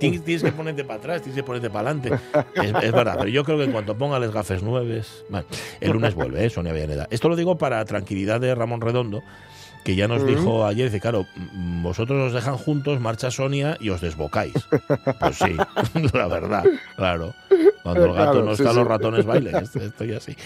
Tienes, 0.00 0.24
tienes 0.24 0.42
que 0.42 0.50
ponerte 0.50 0.82
para 0.82 0.98
atrás, 0.98 1.22
tienes 1.22 1.36
que 1.36 1.44
ponerte 1.44 1.70
para 1.70 1.90
adelante. 1.90 2.18
Es, 2.56 2.72
es 2.82 2.92
verdad, 2.92 3.14
pero 3.18 3.28
yo 3.28 3.44
creo 3.44 3.58
que 3.58 3.64
en 3.64 3.70
cuanto 3.72 3.96
ponga 3.96 4.18
las 4.18 4.32
gafes 4.32 4.60
nueves. 4.64 5.24
Bueno, 5.28 5.46
el 5.80 5.92
lunes 5.92 6.16
vuelve, 6.16 6.44
¿eh? 6.44 6.50
Sonia 6.50 6.72
Villaneda. 6.72 7.06
Esto 7.12 7.28
lo 7.28 7.36
digo 7.36 7.56
para 7.56 7.84
tranquilidad 7.84 8.40
de 8.40 8.52
Ramón 8.52 8.80
Redondo, 8.80 9.22
que 9.84 9.94
ya 9.96 10.06
nos 10.08 10.26
dijo 10.26 10.64
ayer: 10.66 10.86
dice, 10.88 11.00
claro, 11.00 11.26
mm, 11.36 11.82
vosotros 11.82 12.28
os 12.28 12.32
dejan 12.32 12.56
juntos, 12.56 13.00
marcha 13.00 13.30
Sonia 13.30 13.76
y 13.80 13.90
os 13.90 14.00
desbocáis. 14.00 14.54
Pues 15.20 15.36
sí, 15.38 15.56
la 16.14 16.26
verdad, 16.28 16.64
claro. 16.96 17.34
Cuando 17.82 18.04
el 18.06 18.12
gato 18.12 18.32
Claro, 18.32 18.44
no 18.44 18.54
sí, 18.56 18.62
está, 18.62 18.72
sí. 18.72 18.78
los 18.78 18.86
ratones 18.86 19.24
bailen. 19.26 19.56
Est- 19.56 19.76
Estoy 19.76 20.12
así. 20.14 20.36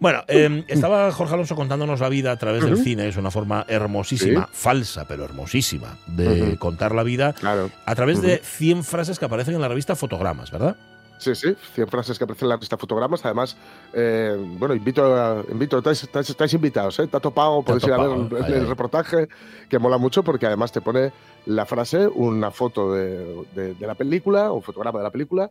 Bueno, 0.00 0.22
eh, 0.28 0.64
estaba 0.68 1.10
Jorge 1.12 1.34
Alonso 1.34 1.56
contándonos 1.56 2.00
la 2.00 2.08
vida 2.08 2.30
a 2.32 2.36
través 2.36 2.64
del 2.64 2.78
cine. 2.78 3.08
Es 3.08 3.16
una 3.16 3.30
forma 3.30 3.64
hermosísima, 3.68 4.48
falsa, 4.52 5.06
pero 5.06 5.24
hermosísima, 5.24 5.96
de 6.06 6.56
contar 6.58 6.94
la 6.94 7.02
vida 7.02 7.32
Claro. 7.32 7.70
a 7.84 7.94
través 7.94 8.22
de 8.22 8.34
Ujú. 8.36 8.44
100 8.44 8.84
frases 8.84 9.18
que 9.18 9.24
aparecen 9.24 9.54
en 9.56 9.60
la 9.60 9.68
revista 9.68 9.96
Fotogramas, 9.96 10.50
¿verdad? 10.50 10.76
Sí, 11.18 11.34
sí, 11.34 11.54
100 11.74 11.88
frases 11.88 12.18
que 12.18 12.24
aparecen 12.24 12.46
en 12.46 12.50
la 12.50 12.56
lista 12.56 12.76
fotogramas. 12.76 13.24
Además, 13.24 13.56
eh, 13.94 14.36
bueno, 14.58 14.74
invito, 14.74 15.02
a, 15.16 15.42
invito 15.50 15.78
estáis, 15.78 16.02
estáis- 16.04 16.28
estáis 16.30 16.52
invitados, 16.54 16.98
¿eh? 16.98 17.06
Te 17.06 17.16
ha 17.16 17.20
topado, 17.20 17.62
podéis 17.62 17.84
ir 17.84 17.92
a 17.94 17.98
ver 17.98 18.52
el, 18.54 18.68
reportaje, 18.68 19.28
que 19.68 19.78
mola 19.78 19.96
mucho 19.98 20.22
porque 20.22 20.46
además 20.46 20.72
te 20.72 20.80
pone 20.80 21.12
la 21.46 21.64
frase, 21.64 22.06
una 22.06 22.50
foto 22.50 22.92
de, 22.92 23.44
de- 23.54 23.74
de 23.74 23.86
la 23.86 23.94
película, 23.94 24.52
un 24.52 24.62
fotograma 24.62 24.98
de 24.98 25.04
la 25.04 25.10
película, 25.10 25.50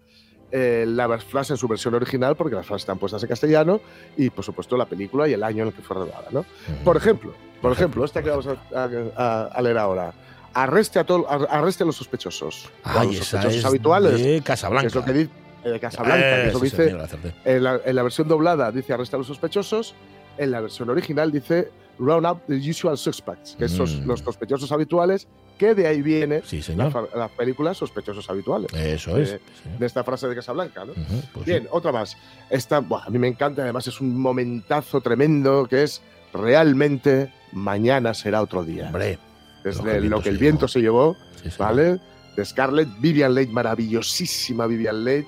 eh, 0.52 0.86
la 0.88 1.18
frase 1.18 1.54
en 1.54 1.58
su 1.58 1.68
versión 1.68 1.96
original, 1.96 2.36
porque 2.36 2.56
las 2.56 2.66
frases 2.66 2.84
están 2.84 3.00
puestas 3.00 3.24
en 3.24 3.30
castellano, 3.30 3.82
y 4.18 4.30
por 4.30 4.46
supuesto 4.46 4.78
la 4.78 4.86
película 4.86 5.28
y 5.28 5.34
el 5.34 5.44
año 5.44 5.64
en 5.64 5.70
el 5.70 5.74
que 5.74 5.82
fue 5.82 5.96
rodada, 5.98 6.28
¿no? 6.32 6.46
Por 6.84 6.96
ejemplo, 6.96 7.34
por 7.62 7.72
ejemplo, 7.72 8.06
esta 8.06 8.22
que 8.22 8.30
vamos 8.30 8.48
a, 8.48 8.84
a- 9.18 9.46
a 9.48 9.62
leer 9.64 9.78
ahora. 9.80 10.14
Arreste 10.54 11.00
a, 11.00 11.04
todo, 11.04 11.26
arreste 11.30 11.84
a 11.84 11.86
los 11.86 11.98
sospechosos. 11.98 12.70
O 12.86 12.90
a 12.90 13.02
Ay, 13.02 13.08
los 13.08 13.16
esa 13.18 13.24
sospechosos 13.26 13.58
es 13.60 13.66
habituales. 13.66 14.14
de 14.24 14.36
que 14.38 14.42
Casablanca. 14.42 14.88
es 14.88 14.96
lo 14.96 15.04
que 15.04 15.12
dice 15.14 15.32
de 15.72 15.80
Casablanca, 15.80 16.44
Eh, 16.48 16.52
sí, 16.54 16.62
dice 16.62 16.86
señor, 16.90 17.08
en 17.46 17.64
la, 17.64 17.80
en 17.86 17.96
la 17.96 18.04
versión 18.04 18.28
doblada 18.28 18.72
dice 18.72 18.94
arresta 18.94 19.18
a 19.18 19.20
los 19.20 19.28
sospechosos, 19.28 19.96
en 20.38 20.52
la 20.52 20.62
versión 20.62 20.90
original 20.90 21.32
dice 21.32 21.70
round 21.98 22.26
up 22.28 22.42
the 22.48 22.56
usual 22.70 22.98
suspects, 22.98 23.56
que 23.58 23.68
son 23.70 24.04
Mm. 24.04 24.08
los 24.08 24.20
sospechosos 24.20 24.72
habituales, 24.72 25.28
que 25.58 25.74
de 25.74 25.88
ahí 25.88 26.02
viene 26.02 26.42
Sí, 26.44 26.58
la, 26.58 26.64
señor. 26.64 26.92
fa- 26.92 27.06
la 27.18 27.30
película 27.30 27.74
Sospechosos 27.74 28.30
Habituales, 28.30 28.74
Eso 28.74 29.18
es. 29.18 29.32
Eh, 29.32 29.40
de 29.80 29.86
esta 29.86 30.04
frase 30.04 30.28
de 30.28 30.36
Casablanca, 30.36 30.84
¿no? 30.84 30.92
Pues 30.94 31.46
sí. 31.46 31.52
Bien, 31.52 31.68
otra 31.72 31.94
más. 31.94 32.18
Esta, 32.50 32.80
buah, 32.80 33.06
a 33.06 33.10
mí 33.10 33.18
me 33.18 33.30
encanta, 33.30 33.62
además 33.64 33.88
es 33.88 34.02
un 34.02 34.20
momentazo 34.20 35.00
tremendo, 35.00 35.66
que 35.70 35.84
es 35.84 36.02
realmente 36.34 37.32
mañana 37.54 38.14
será 38.14 38.42
otro 38.42 38.64
día. 38.66 38.88
Hombre, 38.88 39.18
Desde 39.64 40.02
lo 40.02 40.22
que 40.22 40.28
el 40.30 40.38
viento, 40.38 40.68
se 40.68 40.80
llevó, 40.82 41.16
sí. 41.42 41.50
¿vale? 41.58 42.00
De 42.36 42.44
Scarlett, 42.46 42.90
Vivian 43.00 43.34
Leigh, 43.34 43.48
maravillosísima 43.48 44.68
Vivian 44.68 45.04
Leigh. 45.06 45.26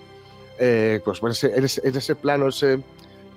Eh, 0.60 1.02
pues 1.06 1.20
bueno, 1.22 1.36
en, 1.44 1.66
ese, 1.66 1.88
en 1.88 1.96
ese 1.96 2.16
plano, 2.16 2.48
ese 2.48 2.80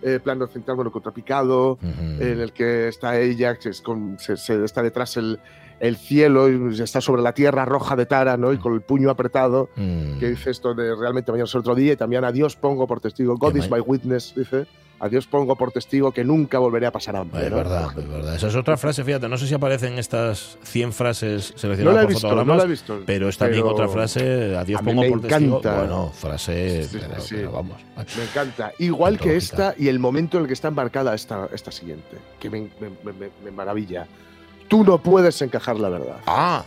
eh, 0.02 0.18
plano 0.22 0.46
central, 0.46 0.76
bueno, 0.76 0.90
contrapicado, 0.90 1.72
Ujú. 1.72 2.22
en 2.22 2.40
el 2.40 2.52
que 2.52 2.88
está 2.88 3.18
ella, 3.20 3.56
que 3.56 3.68
es 3.70 3.80
con- 3.82 4.18
se, 4.18 4.36
se- 4.36 4.64
está 4.64 4.82
detrás 4.82 5.16
el, 5.18 5.38
el 5.80 5.96
cielo, 5.96 6.48
y 6.50 6.80
está 6.80 7.00
sobre 7.00 7.22
la 7.22 7.32
tierra 7.32 7.64
roja 7.64 7.96
de 7.96 8.06
Tara, 8.06 8.36
¿no? 8.36 8.52
Y 8.52 8.58
con 8.58 8.74
el 8.74 8.82
puño 8.82 9.10
apretado, 9.10 9.70
Mm. 9.76 10.18
que 10.18 10.28
dice 10.28 10.50
esto 10.50 10.74
de 10.74 10.94
realmente 10.94 11.32
mañana 11.32 11.46
es 11.46 11.54
otro 11.54 11.74
día, 11.74 11.94
y 11.94 11.96
también 11.96 12.22
a 12.24 12.30
Dios 12.32 12.54
pongo 12.54 12.86
por 12.86 13.00
testigo, 13.00 13.36
God 13.36 13.56
is 13.56 13.70
my 13.70 13.80
witness, 13.80 14.34
dice, 14.36 14.66
a 15.02 15.08
Dios 15.08 15.26
pongo 15.26 15.56
por 15.56 15.72
testigo 15.72 16.12
que 16.12 16.22
nunca 16.22 16.58
volveré 16.58 16.84
a 16.84 16.92
pasar 16.92 17.16
hambre. 17.16 17.46
Es 17.46 17.50
¿no? 17.50 17.56
verdad, 17.56 17.86
es 17.98 18.06
verdad. 18.06 18.34
Esa 18.34 18.48
es 18.48 18.54
otra 18.56 18.76
frase, 18.76 19.02
fíjate, 19.02 19.26
no 19.30 19.38
sé 19.38 19.46
si 19.46 19.54
aparecen 19.54 19.98
estas 19.98 20.58
100 20.64 20.92
frases 20.92 21.54
seleccionadas 21.56 22.04
por 22.04 22.12
no 22.12 22.20
fotogramas, 22.20 22.58
la 22.58 22.64
he 22.64 22.66
visto. 22.68 22.98
pero 23.06 23.30
está 23.30 23.46
bien 23.46 23.64
otra 23.64 23.88
frase, 23.88 24.54
a 24.54 24.62
Dios 24.64 24.78
a 24.82 24.84
pongo 24.84 25.00
me 25.00 25.08
por 25.08 25.22
testigo. 25.22 25.60
Bueno, 25.62 26.12
frase, 26.14 26.84
Sí, 26.84 26.98
pero- 27.00 27.20
sí. 27.22 27.34
pero 27.36 27.52
vamos. 27.52 27.76
Me 28.18 28.24
encanta. 28.24 28.72
Igual 28.78 29.18
que 29.18 29.38
esta 29.38 29.74
y 29.78 29.88
el 29.88 29.98
momento 29.98 30.36
en 30.36 30.42
el 30.42 30.46
que 30.48 30.52
está 30.52 30.68
embarcada 30.68 31.14
esta, 31.14 31.48
esta 31.54 31.72
siguiente, 31.72 32.18
que 32.38 32.50
me, 32.50 32.68
me- 32.78 33.12
me- 33.14 33.30
me 33.42 33.50
maravilla. 33.50 34.06
Tú 34.70 34.84
no 34.84 34.96
puedes 34.98 35.42
encajar 35.42 35.78
la 35.78 35.88
verdad. 35.90 36.16
Ah, 36.26 36.64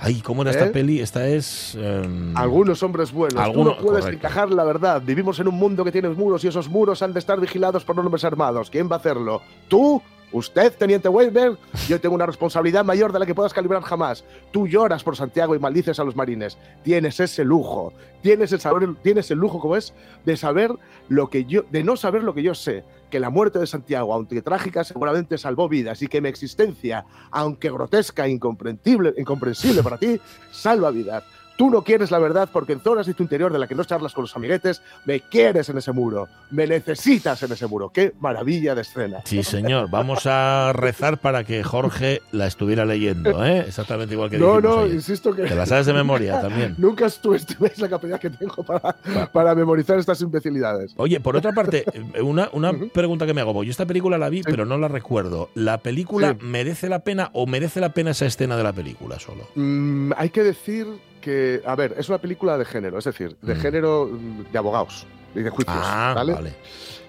ay, 0.00 0.20
¿cómo 0.22 0.42
era 0.42 0.50
esta 0.50 0.66
¿Eh? 0.66 0.70
peli? 0.70 1.00
Esta 1.00 1.28
es... 1.28 1.74
em, 1.76 2.36
Algunos 2.36 2.82
hombres 2.82 3.12
buenos. 3.12 3.40
Alguno- 3.40 3.72
Tú 3.76 3.76
no 3.82 3.86
puedes 3.86 4.04
correcto. 4.06 4.26
encajar 4.26 4.50
la 4.50 4.64
verdad. 4.64 5.00
Vivimos 5.04 5.38
en 5.38 5.48
un 5.48 5.54
mundo 5.54 5.84
que 5.84 5.92
tiene 5.92 6.08
muros 6.08 6.42
y 6.44 6.48
esos 6.48 6.68
muros 6.68 7.02
han 7.02 7.12
de 7.12 7.18
estar 7.20 7.38
vigilados 7.38 7.84
por 7.84 8.00
hombres 8.00 8.24
armados. 8.24 8.70
¿Quién 8.70 8.88
va 8.90 8.96
a 8.96 8.98
hacerlo? 8.98 9.42
¿Tú? 9.68 10.02
¿Usted, 10.34 10.72
Teniente 10.72 11.08
Weber? 11.08 11.56
Yo 11.86 12.00
tengo 12.00 12.16
una 12.16 12.26
responsabilidad 12.26 12.84
mayor 12.84 13.12
de 13.12 13.20
la 13.20 13.26
que 13.26 13.36
puedas 13.36 13.54
calibrar 13.54 13.82
jamás. 13.82 14.24
Tú 14.50 14.66
lloras 14.66 15.04
por 15.04 15.14
Santiago 15.14 15.54
y 15.54 15.60
maldices 15.60 16.00
a 16.00 16.04
los 16.04 16.16
marines. 16.16 16.58
Tienes 16.82 17.20
ese 17.20 17.44
lujo. 17.44 17.92
Tienes 18.20 18.50
el 18.50 18.58
saber, 18.58 18.96
tienes 19.00 19.30
el 19.30 19.38
lujo, 19.38 19.60
como 19.60 19.76
es, 19.76 19.94
de 20.24 20.36
saber 20.36 20.72
lo 21.08 21.30
que 21.30 21.44
yo, 21.44 21.62
de 21.70 21.84
no 21.84 21.96
saber 21.96 22.24
lo 22.24 22.34
que 22.34 22.42
yo 22.42 22.56
sé. 22.56 22.82
Que 23.10 23.20
la 23.20 23.30
muerte 23.30 23.60
de 23.60 23.68
Santiago, 23.68 24.12
aunque 24.12 24.42
trágica, 24.42 24.82
seguramente 24.82 25.38
salvó 25.38 25.68
vidas 25.68 26.02
y 26.02 26.08
que 26.08 26.20
mi 26.20 26.30
existencia, 26.30 27.06
aunque 27.30 27.70
grotesca 27.70 28.26
e 28.26 28.30
incomprensible, 28.30 29.14
incomprensible 29.16 29.84
para 29.84 29.98
ti, 29.98 30.20
salva 30.50 30.90
vidas. 30.90 31.22
Tú 31.56 31.70
no 31.70 31.82
quieres 31.82 32.10
la 32.10 32.18
verdad 32.18 32.48
porque 32.52 32.72
en 32.72 32.80
zonas 32.80 33.06
de 33.06 33.14
tu 33.14 33.22
interior 33.22 33.52
de 33.52 33.58
la 33.60 33.68
que 33.68 33.74
no 33.76 33.84
charlas 33.84 34.12
con 34.12 34.22
los 34.22 34.34
amiguetes, 34.34 34.82
me 35.04 35.20
quieres 35.20 35.68
en 35.68 35.78
ese 35.78 35.92
muro, 35.92 36.28
me 36.50 36.66
necesitas 36.66 37.40
en 37.44 37.52
ese 37.52 37.66
muro. 37.68 37.90
¡Qué 37.90 38.12
maravilla 38.18 38.74
de 38.74 38.82
escena! 38.82 39.18
Sí, 39.24 39.42
señor. 39.44 39.88
Vamos 39.88 40.26
a 40.26 40.72
rezar 40.74 41.18
para 41.18 41.44
que 41.44 41.62
Jorge 41.62 42.22
la 42.32 42.46
estuviera 42.48 42.84
leyendo, 42.84 43.44
¿eh? 43.44 43.60
Exactamente 43.68 44.14
igual 44.14 44.30
que 44.30 44.38
No, 44.38 44.60
no, 44.60 44.80
ayer. 44.80 44.94
insisto 44.96 45.32
que 45.34 45.42
Te 45.42 45.54
la 45.54 45.64
sabes 45.64 45.86
de 45.86 45.92
memoria 45.92 46.40
también. 46.42 46.74
nunca 46.78 47.08
subestiméis 47.08 47.78
la 47.78 47.88
capacidad 47.88 48.18
que 48.18 48.30
tengo 48.30 48.64
para, 48.64 48.96
para 49.32 49.54
memorizar 49.54 49.98
estas 49.98 50.20
imbecilidades. 50.22 50.92
Oye, 50.96 51.20
por 51.20 51.36
otra 51.36 51.52
parte, 51.52 51.84
eh, 52.14 52.20
una, 52.22 52.48
una 52.52 52.72
pregunta 52.92 53.26
que 53.26 53.34
me 53.34 53.40
hago. 53.40 53.62
Yo 53.62 53.70
esta 53.70 53.86
película 53.86 54.18
la 54.18 54.28
vi, 54.28 54.42
pero 54.42 54.64
no 54.66 54.76
la 54.76 54.88
recuerdo. 54.88 55.50
¿La 55.54 55.78
película 55.78 56.32
Sí. 56.32 56.38
merece 56.44 56.88
la 56.88 56.98
pena 57.00 57.30
o 57.32 57.46
merece 57.46 57.80
la 57.80 57.90
pena 57.90 58.10
esa 58.10 58.26
escena 58.26 58.56
de 58.56 58.62
la 58.64 58.72
película 58.72 59.20
solo? 59.20 59.46
Mm, 59.54 60.12
hay 60.16 60.30
que 60.30 60.42
decir 60.42 60.86
que, 61.24 61.62
a 61.66 61.74
ver, 61.74 61.94
es 61.98 62.08
una 62.08 62.18
película 62.18 62.58
de 62.58 62.64
género, 62.64 62.98
es 62.98 63.04
decir, 63.04 63.36
de 63.40 63.54
Mm. 63.54 63.58
género 63.60 64.10
mm, 64.12 64.52
de 64.52 64.58
abogados 64.58 65.06
y 65.34 65.40
de 65.40 65.50
juicios, 65.50 65.76
Ah, 65.80 66.12
¿vale? 66.14 66.32
vale. 66.34 66.54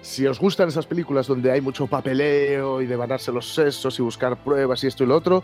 si 0.00 0.26
os 0.26 0.38
gustan 0.38 0.68
esas 0.68 0.86
películas 0.86 1.26
donde 1.26 1.50
hay 1.50 1.60
mucho 1.60 1.86
papeleo 1.88 2.80
y 2.80 2.86
de 2.86 2.96
ganarse 2.96 3.32
los 3.32 3.52
sesos 3.54 3.98
y 3.98 4.02
buscar 4.02 4.36
pruebas 4.36 4.82
y 4.84 4.86
esto 4.86 5.02
y 5.04 5.06
lo 5.06 5.16
otro, 5.16 5.42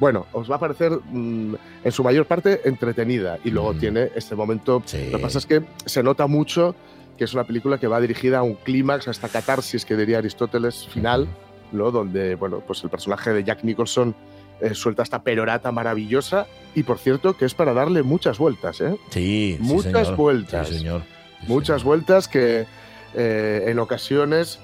bueno, 0.00 0.26
os 0.32 0.50
va 0.50 0.56
a 0.56 0.58
parecer 0.58 0.92
mm, 0.92 1.54
en 1.84 1.92
su 1.92 2.02
mayor 2.02 2.24
parte 2.26 2.60
entretenida. 2.64 3.38
Y 3.44 3.50
luego 3.50 3.74
Mm. 3.74 3.78
tiene 3.78 4.10
este 4.14 4.34
momento. 4.34 4.82
Sí. 4.86 5.08
Lo 5.10 5.18
que 5.18 5.22
pasa 5.22 5.38
es 5.38 5.46
que 5.46 5.62
se 5.86 6.02
nota 6.02 6.26
mucho 6.26 6.74
que 7.18 7.24
es 7.24 7.34
una 7.34 7.44
película 7.44 7.78
que 7.78 7.86
va 7.88 8.00
dirigida 8.00 8.38
a 8.38 8.42
un 8.42 8.54
clímax, 8.54 9.08
a 9.08 9.10
esta 9.10 9.28
catarsis 9.28 9.84
que 9.84 9.96
diría 9.96 10.18
Aristóteles 10.18 10.86
final, 10.88 11.26
¿no? 11.72 11.90
Donde, 11.90 12.34
bueno, 12.36 12.62
pues 12.66 12.82
el 12.84 12.90
personaje 12.90 13.32
de 13.32 13.42
Jack 13.44 13.64
Nicholson 13.64 14.14
eh, 14.60 14.74
suelta 14.74 15.02
esta 15.02 15.22
perorata 15.22 15.72
maravillosa 15.72 16.46
y, 16.74 16.82
por 16.82 16.98
cierto, 16.98 17.36
que 17.36 17.44
es 17.44 17.54
para 17.54 17.72
darle 17.72 18.02
muchas 18.02 18.38
vueltas, 18.38 18.80
¿eh? 18.80 18.96
Sí, 19.10 19.56
sí, 19.58 19.62
Muchas 19.62 19.92
señor. 19.92 20.16
vueltas. 20.16 20.68
Sí, 20.68 20.78
señor. 20.78 21.02
Sí, 21.40 21.46
muchas 21.46 21.80
señor. 21.80 21.86
vueltas 21.86 22.28
que 22.28 22.66
eh, 23.14 23.64
en 23.66 23.78
ocasiones 23.78 24.58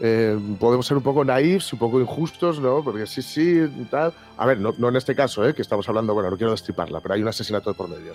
eh, 0.00 0.36
podemos 0.58 0.86
ser 0.86 0.96
un 0.96 1.02
poco 1.02 1.24
naifs, 1.24 1.72
un 1.72 1.78
poco 1.78 2.00
injustos, 2.00 2.58
¿no? 2.58 2.82
Porque 2.82 3.06
sí, 3.06 3.22
sí, 3.22 3.86
tal. 3.90 4.12
A 4.36 4.46
ver, 4.46 4.58
no, 4.58 4.74
no 4.76 4.88
en 4.88 4.96
este 4.96 5.14
caso, 5.14 5.46
¿eh? 5.48 5.54
que 5.54 5.62
estamos 5.62 5.88
hablando, 5.88 6.14
bueno, 6.14 6.30
no 6.30 6.36
quiero 6.36 6.50
destriparla, 6.50 7.00
pero 7.00 7.14
hay 7.14 7.22
un 7.22 7.28
asesinato 7.28 7.70
de 7.70 7.76
por 7.76 7.88
medio. 7.88 8.12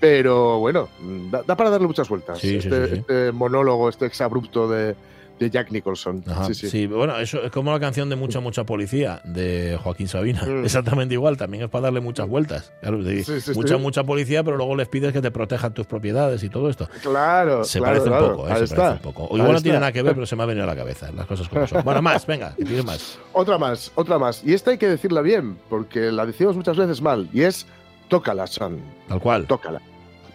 Pero 0.00 0.58
bueno, 0.60 0.88
da, 1.30 1.42
da 1.42 1.56
para 1.56 1.70
darle 1.70 1.86
muchas 1.86 2.08
vueltas. 2.08 2.38
Sí, 2.38 2.48
sí, 2.48 2.56
este, 2.56 2.86
sí, 2.86 2.92
sí. 2.94 3.00
este 3.00 3.32
monólogo, 3.32 3.88
este 3.90 4.06
exabrupto 4.06 4.68
de, 4.68 4.96
de 5.38 5.50
Jack 5.50 5.70
Nicholson. 5.72 6.22
Ajá, 6.28 6.46
sí, 6.46 6.54
sí, 6.54 6.70
sí. 6.70 6.86
bueno, 6.86 7.18
eso 7.18 7.42
es 7.42 7.50
como 7.50 7.72
la 7.72 7.80
canción 7.80 8.08
de 8.08 8.16
Mucha, 8.16 8.40
mucha 8.40 8.64
policía 8.64 9.20
de 9.24 9.78
Joaquín 9.82 10.06
Sabina. 10.08 10.42
Mm. 10.44 10.64
Exactamente 10.64 11.14
igual, 11.14 11.36
también 11.36 11.64
es 11.64 11.70
para 11.70 11.82
darle 11.84 12.00
muchas 12.00 12.28
vueltas. 12.28 12.72
Claro, 12.80 13.02
Sí, 13.04 13.52
mucha, 13.54 13.76
mucha 13.76 14.04
policía, 14.04 14.44
pero 14.44 14.56
luego 14.56 14.76
les 14.76 14.88
pides 14.88 15.12
que 15.12 15.20
te 15.20 15.30
protejan 15.30 15.74
tus 15.74 15.86
propiedades 15.86 16.42
y 16.44 16.48
todo 16.48 16.68
esto. 16.70 16.88
Claro, 17.02 17.64
Se 17.64 17.78
claro, 17.80 17.98
parece 18.04 18.10
un 18.24 18.30
poco, 18.30 18.48
¿eh? 18.48 18.52
Ahí 18.52 18.58
Se 18.58 18.64
está. 18.64 18.76
parece 18.76 18.96
un 19.06 19.12
poco. 19.12 19.22
O 19.24 19.26
Ahí 19.34 19.36
igual 19.36 19.50
no 19.52 19.56
está. 19.58 19.62
tiene 19.64 19.78
nada 19.80 19.92
que 19.92 20.02
ver, 20.02 20.14
pero 20.14 20.26
se 20.26 20.36
me 20.36 20.42
ha 20.42 20.46
venido 20.46 20.64
a 20.64 20.66
la 20.68 20.76
cabeza, 20.76 21.10
las 21.12 21.26
cosas 21.26 21.48
como 21.48 21.66
son. 21.66 21.82
Bueno, 21.84 22.00
más, 22.00 22.26
venga, 22.26 22.54
que 22.56 22.64
tienes 22.64 22.84
más. 22.84 23.18
Otra 23.32 23.58
más, 23.58 23.90
otra 23.96 24.18
más. 24.18 24.42
Y 24.44 24.54
esta 24.54 24.70
hay 24.70 24.78
que 24.78 24.88
decirla 24.88 25.20
bien, 25.20 25.58
porque 25.68 26.12
la 26.12 26.24
decimos 26.26 26.54
muchas 26.56 26.76
veces 26.76 27.02
mal. 27.02 27.28
Y 27.32 27.42
es 27.42 27.66
Tócala, 28.08 28.46
San. 28.46 28.78
Tal 29.08 29.20
cual. 29.20 29.46
Tócala. 29.46 29.80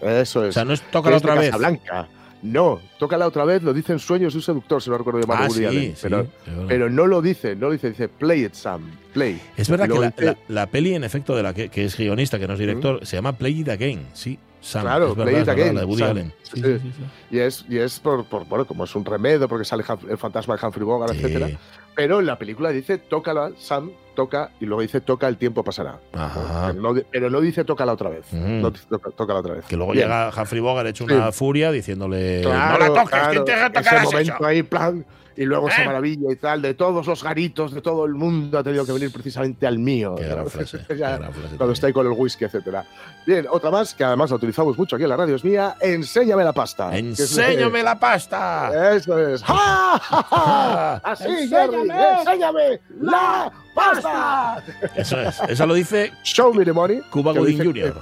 Eso 0.02 0.44
es. 0.44 0.50
O 0.50 0.52
sea, 0.54 0.66
no 0.66 0.74
es 0.74 0.82
tócala 0.92 1.18
otra 1.18 1.36
vez. 1.36 1.46
Casablanca. 1.52 2.08
No, 2.42 2.80
tócala 2.98 3.28
otra 3.28 3.44
vez, 3.44 3.62
lo 3.64 3.74
dice 3.74 3.92
en 3.92 4.00
Sueños 4.00 4.34
de 4.34 4.38
un 4.40 4.44
seductor, 4.44 4.82
si 4.82 4.90
no 4.90 4.98
recuerdo 4.98 5.20
bien. 5.20 5.30
Ah, 5.32 5.42
Woody 5.48 5.54
sí, 5.60 5.66
Allen, 5.66 5.96
sí, 5.96 6.00
pero, 6.04 6.20
es 6.22 6.28
verdad. 6.46 6.66
pero 6.70 6.90
no 6.90 7.06
lo 7.08 7.22
dice, 7.22 7.56
no 7.56 7.68
lo 7.68 7.74
dice, 7.74 7.90
dice 7.90 8.08
play 8.08 8.46
it, 8.46 8.54
Sam, 8.54 8.90
play. 9.14 9.42
Es 9.58 9.70
verdad 9.70 9.90
que 9.90 10.00
la, 10.00 10.10
dice- 10.12 10.26
la- 10.26 10.38
la 10.48 10.66
peli, 10.68 10.94
en 10.96 11.04
efecto, 11.04 11.36
de 11.36 11.44
la 11.44 11.54
que, 11.54 11.68
que 11.70 11.84
es 11.86 11.98
guionista, 11.98 12.40
que 12.40 12.48
no 12.48 12.54
es 12.54 12.60
director, 12.60 13.06
se 13.06 13.18
llama 13.18 13.34
Play 13.34 13.60
It 13.60 13.70
Again. 13.70 14.08
Sí, 14.14 14.40
Sam. 14.62 14.84
Claro, 14.84 15.10
es 15.12 15.16
verdad, 15.18 15.32
Play 15.32 15.42
It 15.44 15.50
Again, 15.50 15.76
la 15.76 15.82
de 15.82 15.86
Woody 15.86 16.00
Sam. 16.00 16.10
Allen. 16.12 16.34
Sí, 16.44 16.52
Sí. 16.56 16.62
sí, 16.64 16.80
sí, 16.82 16.92
sí. 16.98 17.36
Y 17.36 17.40
es, 17.40 17.66
y 17.68 17.78
es 17.78 18.00
por, 18.00 18.24
por, 18.26 18.46
bueno, 18.46 18.66
como 18.66 18.86
es 18.86 18.96
un 18.96 19.04
remedio, 19.04 19.48
porque 19.50 19.66
sale 19.66 19.84
el 20.10 20.18
fantasma 20.18 20.56
de 20.56 20.66
Humphrey 20.66 20.86
Bogart, 20.86 21.14
Sí. 21.14 21.20
etcétera. 21.20 21.50
Pero 21.96 22.22
en 22.22 22.26
la 22.26 22.38
película 22.40 22.70
dice 22.70 22.98
tócala, 22.98 23.52
Sam, 23.58 23.92
toca, 24.20 24.50
y 24.60 24.66
luego 24.66 24.82
dice 24.82 25.00
toca, 25.00 25.30
el 25.30 25.38
tiempo 25.38 25.64
pasará. 25.64 25.98
Ajá. 26.12 26.68
Pero 26.74 26.82
no, 26.82 27.02
pero 27.10 27.30
no 27.30 27.40
dice 27.40 27.64
tócala 27.64 27.94
otra 27.94 28.10
vez. 28.10 28.26
Ujú. 28.34 28.42
No 28.42 28.70
dice 28.70 28.86
toca, 28.90 29.12
tócala 29.12 29.40
otra 29.40 29.54
vez. 29.54 29.66
Que 29.66 29.78
luego 29.78 29.94
Bien. 29.94 30.08
llega 30.08 30.30
Humphrey 30.36 30.60
Bogart 30.60 30.88
hecho 30.90 31.06
Sí. 31.08 31.14
una 31.14 31.32
furia 31.32 31.72
diciéndole 31.72 32.42
Claro, 32.42 32.74
no 32.74 32.94
la 32.94 33.02
toques, 33.02 33.10
claro, 33.20 33.32
¿quién 33.32 33.46
te 33.46 33.54
ese 33.54 33.70
tocarás 33.70 34.04
momento 34.04 34.34
eso? 34.36 34.46
ahí, 34.46 34.64
plan, 34.64 35.06
y 35.42 35.46
luego 35.46 35.70
esa 35.70 35.84
¿Eh? 35.84 35.86
maravilla 35.86 36.32
y 36.34 36.36
tal, 36.36 36.62
de 36.62 36.74
todos 36.74 37.08
los 37.08 37.24
garitos 37.24 37.74
de 37.74 37.80
todo 37.82 38.04
el 38.06 38.14
mundo 38.14 38.60
ha 38.60 38.64
tenido 38.64 38.86
que 38.86 38.92
venir 38.92 39.10
precisamente 39.10 39.66
al 39.66 39.80
mío. 39.80 40.16
Qué 40.18 40.26
gran 40.28 40.48
frase, 40.50 40.80
Ya, 40.80 40.86
qué 40.88 40.96
gran 40.96 41.34
frase 41.34 41.56
cuando 41.56 41.72
está 41.74 41.88
ahí 41.88 41.94
con 41.94 42.06
el 42.06 42.12
whisky, 42.12 42.44
etcétera. 42.44 42.84
Bien, 43.26 43.48
otra 43.50 43.72
más, 43.72 43.94
que 43.94 44.04
además 44.04 44.30
la 44.32 44.36
utilizamos 44.36 44.78
mucho 44.78 44.98
aquí 44.98 45.04
en 45.04 45.10
la 45.10 45.16
radio, 45.16 45.36
es 45.36 45.44
mía, 45.46 45.76
enséñame 45.80 46.44
la 46.44 46.52
pasta. 46.52 46.98
¡Enséñame 46.98 47.82
la 47.84 47.98
pasta! 47.98 48.94
Eso 48.96 49.18
es. 49.18 49.42
¡Ja, 49.44 49.98
ja, 49.98 50.24
ja! 50.24 50.96
Así, 51.06 51.48
Jerry, 51.48 51.90
enséñame 51.90 52.82
la 53.00 53.50
pasta. 53.74 54.62
Eso 54.94 55.22
es. 55.22 55.40
Eso 55.48 55.66
lo 55.66 55.74
dice 55.74 56.12
Show 56.24 56.54
me 56.54 56.66
the 56.66 56.74
money. 56.74 57.00
Cuba 57.10 57.32
Gooding 57.32 57.64
Jr. 57.64 57.94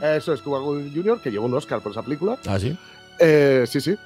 eh, 0.00 0.16
Eso 0.18 0.32
es 0.32 0.40
Cuba 0.42 0.60
Gooding 0.60 0.94
Jr., 0.94 1.20
que 1.20 1.30
llevó 1.32 1.46
un 1.46 1.54
Oscar 1.54 1.80
por 1.80 1.90
esa 1.90 2.02
película. 2.02 2.38
Ah, 2.46 2.58
sí. 2.58 2.78
Eh, 3.18 3.64
sí, 3.66 3.80
sí. 3.80 3.96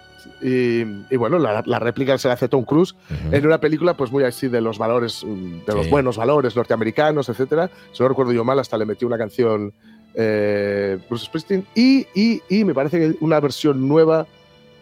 Y, 0.43 0.81
y 1.11 1.17
bueno, 1.17 1.38
la, 1.38 1.62
la 1.67 1.79
réplica 1.79 2.17
se 2.19 2.29
la 2.29 2.35
hace 2.35 2.49
Tom 2.49 2.64
Cruise 2.64 2.95
en 3.33 3.47
una 3.47 3.59
película 3.59 3.95
pues 3.95 4.11
muy 4.12 4.25
así 4.25 4.49
de 4.49 4.61
los 4.61 4.79
valores, 4.79 5.25
mm, 5.25 5.64
de 5.67 5.75
los 5.75 5.85
Sí. 5.87 5.91
buenos 5.91 6.17
valores 6.17 6.55
norteamericanos, 6.57 7.29
etcétera. 7.29 7.71
Si 7.93 8.03
no 8.03 8.09
recuerdo 8.09 8.33
yo 8.33 8.45
mal, 8.45 8.59
hasta 8.59 8.77
le 8.79 8.85
metió 8.87 9.07
una 9.09 9.19
canción 9.19 9.73
eh, 10.14 10.99
Bruce 11.09 11.27
Springsteen 11.27 11.67
y, 11.75 12.07
y, 12.14 12.43
y 12.49 12.64
me 12.64 12.75
parece 12.75 12.99
que 12.99 13.14
una 13.21 13.38
versión 13.41 13.87
nueva 13.87 14.27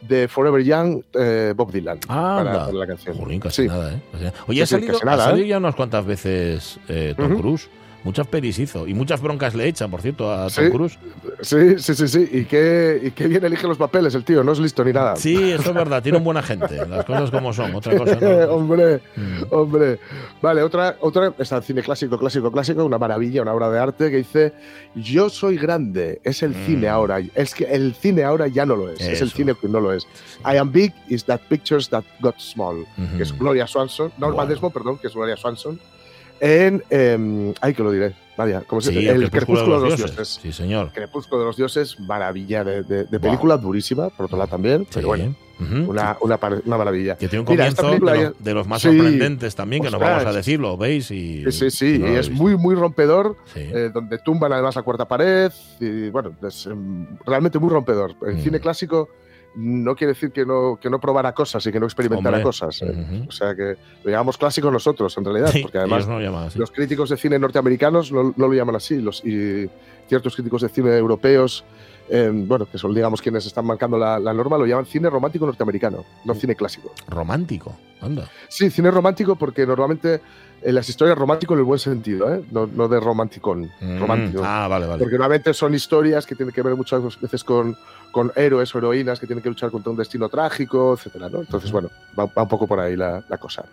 de 0.02 0.28
Forever 0.28 0.62
Young, 0.62 1.02
eh, 1.14 1.52
Bob 1.56 1.72
Dylan, 1.72 1.98
Ah, 2.08 2.42
para, 2.44 2.72
la 2.72 2.86
canción. 2.86 3.16
Jolín, 3.16 3.40
casi 3.40 3.62
Sí. 3.62 3.68
nada, 3.68 3.92
¿eh? 3.94 4.32
Oye, 4.46 4.58
Sí, 4.58 4.62
ha 4.62 4.66
salido, 4.66 4.98
nada, 5.04 5.24
ha 5.24 5.26
salido 5.30 5.46
¿eh? 5.46 5.48
ya 5.48 5.58
unas 5.58 5.74
cuantas 5.74 6.06
veces 6.06 6.78
Tom 7.16 7.32
Ujú. 7.32 7.40
Cruise. 7.40 7.68
Muchas 8.06 8.26
pelis 8.28 8.58
hizo. 8.60 8.86
Y 8.86 8.94
muchas 8.94 9.20
broncas 9.20 9.54
le 9.56 9.66
echan, 9.66 9.90
por 9.90 10.00
cierto, 10.00 10.32
a 10.32 10.48
Tom 10.48 10.64
Sí. 10.64 10.70
Cruise. 10.70 10.98
Sí, 11.42 11.78
sí, 11.78 11.94
sí, 11.96 12.06
sí. 12.08 12.28
Y 12.32 12.44
qué, 12.44 13.00
y 13.02 13.10
qué 13.10 13.26
bien 13.26 13.44
elige 13.44 13.66
los 13.66 13.76
papeles 13.76 14.14
el 14.14 14.24
tío, 14.24 14.44
no 14.44 14.52
es 14.52 14.60
listo 14.60 14.84
ni 14.84 14.92
nada. 14.92 15.16
Sí, 15.16 15.34
eso 15.50 15.70
es 15.70 15.74
verdad. 15.74 16.00
Tiene 16.02 16.18
un 16.18 16.24
buena 16.24 16.40
gente. 16.42 16.86
Las 16.86 17.04
cosas 17.04 17.30
como 17.32 17.52
son. 17.52 17.74
Otra 17.74 17.96
cosa 17.98 18.14
no. 18.20 18.28
hombre, 18.54 19.00
Mm. 19.16 19.42
hombre. 19.50 19.98
Vale, 20.40 20.62
otra, 20.62 20.96
otra 21.00 21.34
está 21.38 21.56
el 21.56 21.62
cine 21.64 21.82
clásico, 21.82 22.16
clásico, 22.18 22.52
clásico, 22.52 22.84
una 22.84 22.96
maravilla, 22.98 23.42
una 23.42 23.52
obra 23.52 23.68
de 23.70 23.78
arte 23.80 24.10
que 24.10 24.18
dice 24.18 24.52
Yo 24.94 25.28
soy 25.28 25.56
grande, 25.56 26.20
es 26.22 26.42
el 26.44 26.50
Mm. 26.50 26.66
cine 26.66 26.88
ahora. 26.88 27.20
Es 27.34 27.54
que 27.54 27.64
el 27.64 27.92
cine 27.94 28.22
ahora 28.22 28.46
ya 28.46 28.64
no 28.64 28.76
lo 28.76 28.88
es, 28.90 29.00
es 29.00 29.20
el 29.20 29.30
cine 29.32 29.54
que 29.60 29.68
no 29.68 29.80
lo 29.80 29.92
es. 29.92 30.04
I 30.44 30.56
am 30.58 30.70
big 30.70 30.92
is 31.08 31.24
that 31.24 31.40
pictures 31.48 31.88
that 31.88 32.04
got 32.20 32.36
small, 32.38 32.86
que 33.16 33.22
es 33.24 33.36
Gloria 33.36 33.66
Swanson, 33.66 34.12
Norma 34.16 34.36
Bueno. 34.36 34.50
Desmond, 34.50 34.72
perdón, 34.72 34.98
que 34.98 35.08
es 35.08 35.14
Gloria 35.14 35.36
Swanson, 35.36 35.80
en, 36.40 36.82
em, 36.90 37.54
ay, 37.60 37.74
que 37.74 37.82
lo 37.82 37.90
diré, 37.90 38.14
vaya, 38.36 38.62
¿cómo 38.66 38.80
se 38.80 38.90
Sí, 38.92 38.98
dice? 38.98 39.12
El 39.12 39.30
crepúsculo 39.30 39.80
de 39.80 39.88
los 39.90 39.96
dioses. 39.98 40.38
Sí, 40.42 40.52
señor. 40.52 40.90
Crepúsculo 40.92 41.40
de 41.40 41.46
los 41.46 41.56
dioses, 41.56 41.98
maravilla 42.00 42.64
de, 42.64 42.82
de- 42.82 43.04
de 43.04 43.20
película, 43.20 43.56
durísima, 43.56 44.10
por 44.10 44.26
otro 44.26 44.36
lado 44.38 44.50
también, 44.50 44.82
Sí. 44.84 44.88
pero 44.94 45.08
bueno, 45.08 45.34
Ujú. 45.58 45.90
una, 45.90 46.16
una, 46.20 46.36
par- 46.36 46.60
una 46.66 46.76
maravilla. 46.76 47.16
Que 47.16 47.28
tiene 47.28 47.40
un 47.44 47.48
Mira, 47.50 47.70
comienzo 47.72 47.90
de, 48.06 48.22
lo- 48.24 48.30
de 48.38 48.54
los 48.54 48.66
más 48.66 48.82
Sí. 48.82 48.88
sorprendentes 48.88 49.54
también, 49.54 49.82
que 49.82 49.90
no 49.90 49.96
Ostras. 49.96 50.18
vamos 50.22 50.34
a 50.34 50.36
decirlo, 50.36 50.76
¿veis? 50.76 51.10
Y, 51.10 51.44
Sí, 51.50 51.52
sí, 51.52 51.70
sí, 51.70 51.98
no 51.98 52.12
y 52.12 52.16
es 52.16 52.30
muy, 52.30 52.56
muy 52.56 52.74
rompedor, 52.74 53.36
Sí. 53.54 53.60
eh, 53.60 53.90
donde 53.92 54.18
tumban 54.18 54.52
además 54.52 54.76
la 54.76 54.82
cuarta 54.82 55.08
pared, 55.08 55.50
y 55.80 56.10
bueno, 56.10 56.32
es 56.46 56.66
em, 56.66 57.06
realmente 57.24 57.58
muy 57.58 57.70
rompedor. 57.70 58.14
El 58.26 58.36
Mm. 58.36 58.40
cine 58.42 58.60
clásico 58.60 59.08
no 59.56 59.96
quiere 59.96 60.12
decir 60.12 60.30
que 60.32 60.44
no, 60.46 60.78
que 60.80 60.88
no 60.90 61.00
probara 61.00 61.32
cosas 61.32 61.66
y 61.66 61.72
que 61.72 61.80
no 61.80 61.86
experimentara 61.86 62.36
Hombre. 62.36 62.44
cosas. 62.44 62.80
eh. 62.82 62.90
Ujú. 62.90 63.28
O 63.28 63.32
sea 63.32 63.54
que 63.54 63.76
lo 64.04 64.10
llamamos 64.10 64.36
clásico 64.38 64.70
nosotros, 64.70 65.16
en 65.18 65.24
realidad, 65.24 65.48
Sí, 65.50 65.62
porque 65.62 65.78
además 65.78 66.06
no 66.06 66.20
lo 66.20 66.48
los 66.54 66.70
críticos 66.70 67.10
de 67.10 67.16
cine 67.16 67.38
norteamericanos 67.38 68.12
no, 68.12 68.34
no 68.36 68.46
lo 68.48 68.52
llaman 68.54 68.76
así, 68.76 69.00
los, 69.00 69.24
y 69.24 69.68
ciertos 70.08 70.34
críticos 70.36 70.62
de 70.62 70.68
cine 70.68 70.96
europeos, 70.96 71.64
eh, 72.08 72.30
bueno, 72.32 72.66
que 72.70 72.78
son 72.78 72.94
digamos 72.94 73.20
quienes 73.20 73.46
están 73.46 73.64
marcando 73.66 73.98
la, 73.98 74.18
la 74.20 74.32
norma, 74.32 74.56
lo 74.58 74.66
llaman 74.66 74.86
cine 74.86 75.10
romántico 75.10 75.46
norteamericano, 75.46 76.04
no 76.24 76.34
Mm. 76.34 76.36
cine 76.36 76.54
clásico. 76.54 76.92
Romántico. 77.08 77.76
Anda. 78.00 78.28
Sí, 78.48 78.70
cine 78.70 78.90
romántico 78.90 79.36
porque 79.36 79.66
normalmente 79.66 80.20
en 80.62 80.74
las 80.74 80.88
historias 80.88 81.16
romántico 81.16 81.54
en 81.54 81.60
el 81.60 81.64
buen 81.64 81.78
sentido, 81.78 82.32
¿eh? 82.34 82.42
no, 82.50 82.66
no 82.66 82.88
de 82.88 82.98
romanticón, 83.00 83.70
Mm. 83.80 83.98
romántico. 83.98 84.42
Ah, 84.44 84.66
vale, 84.68 84.86
vale. 84.86 84.98
Porque 84.98 85.14
normalmente 85.16 85.52
son 85.54 85.74
historias 85.74 86.26
que 86.26 86.34
tienen 86.34 86.54
que 86.54 86.62
ver 86.62 86.74
muchas 86.74 87.02
veces 87.20 87.44
con, 87.44 87.76
con 88.10 88.32
héroes 88.34 88.74
o 88.74 88.78
heroínas 88.78 89.20
que 89.20 89.26
tienen 89.26 89.42
que 89.42 89.48
luchar 89.50 89.70
contra 89.70 89.90
un 89.90 89.96
destino 89.96 90.28
trágico, 90.28 90.94
etcétera, 90.94 91.28
¿no? 91.28 91.40
Entonces, 91.40 91.70
bueno, 91.70 91.90
va, 92.18 92.24
va 92.26 92.42
un 92.42 92.48
poco 92.48 92.66
por 92.66 92.80
ahí 92.80 92.96
la, 92.96 93.22
la 93.28 93.38
cosa. 93.38 93.64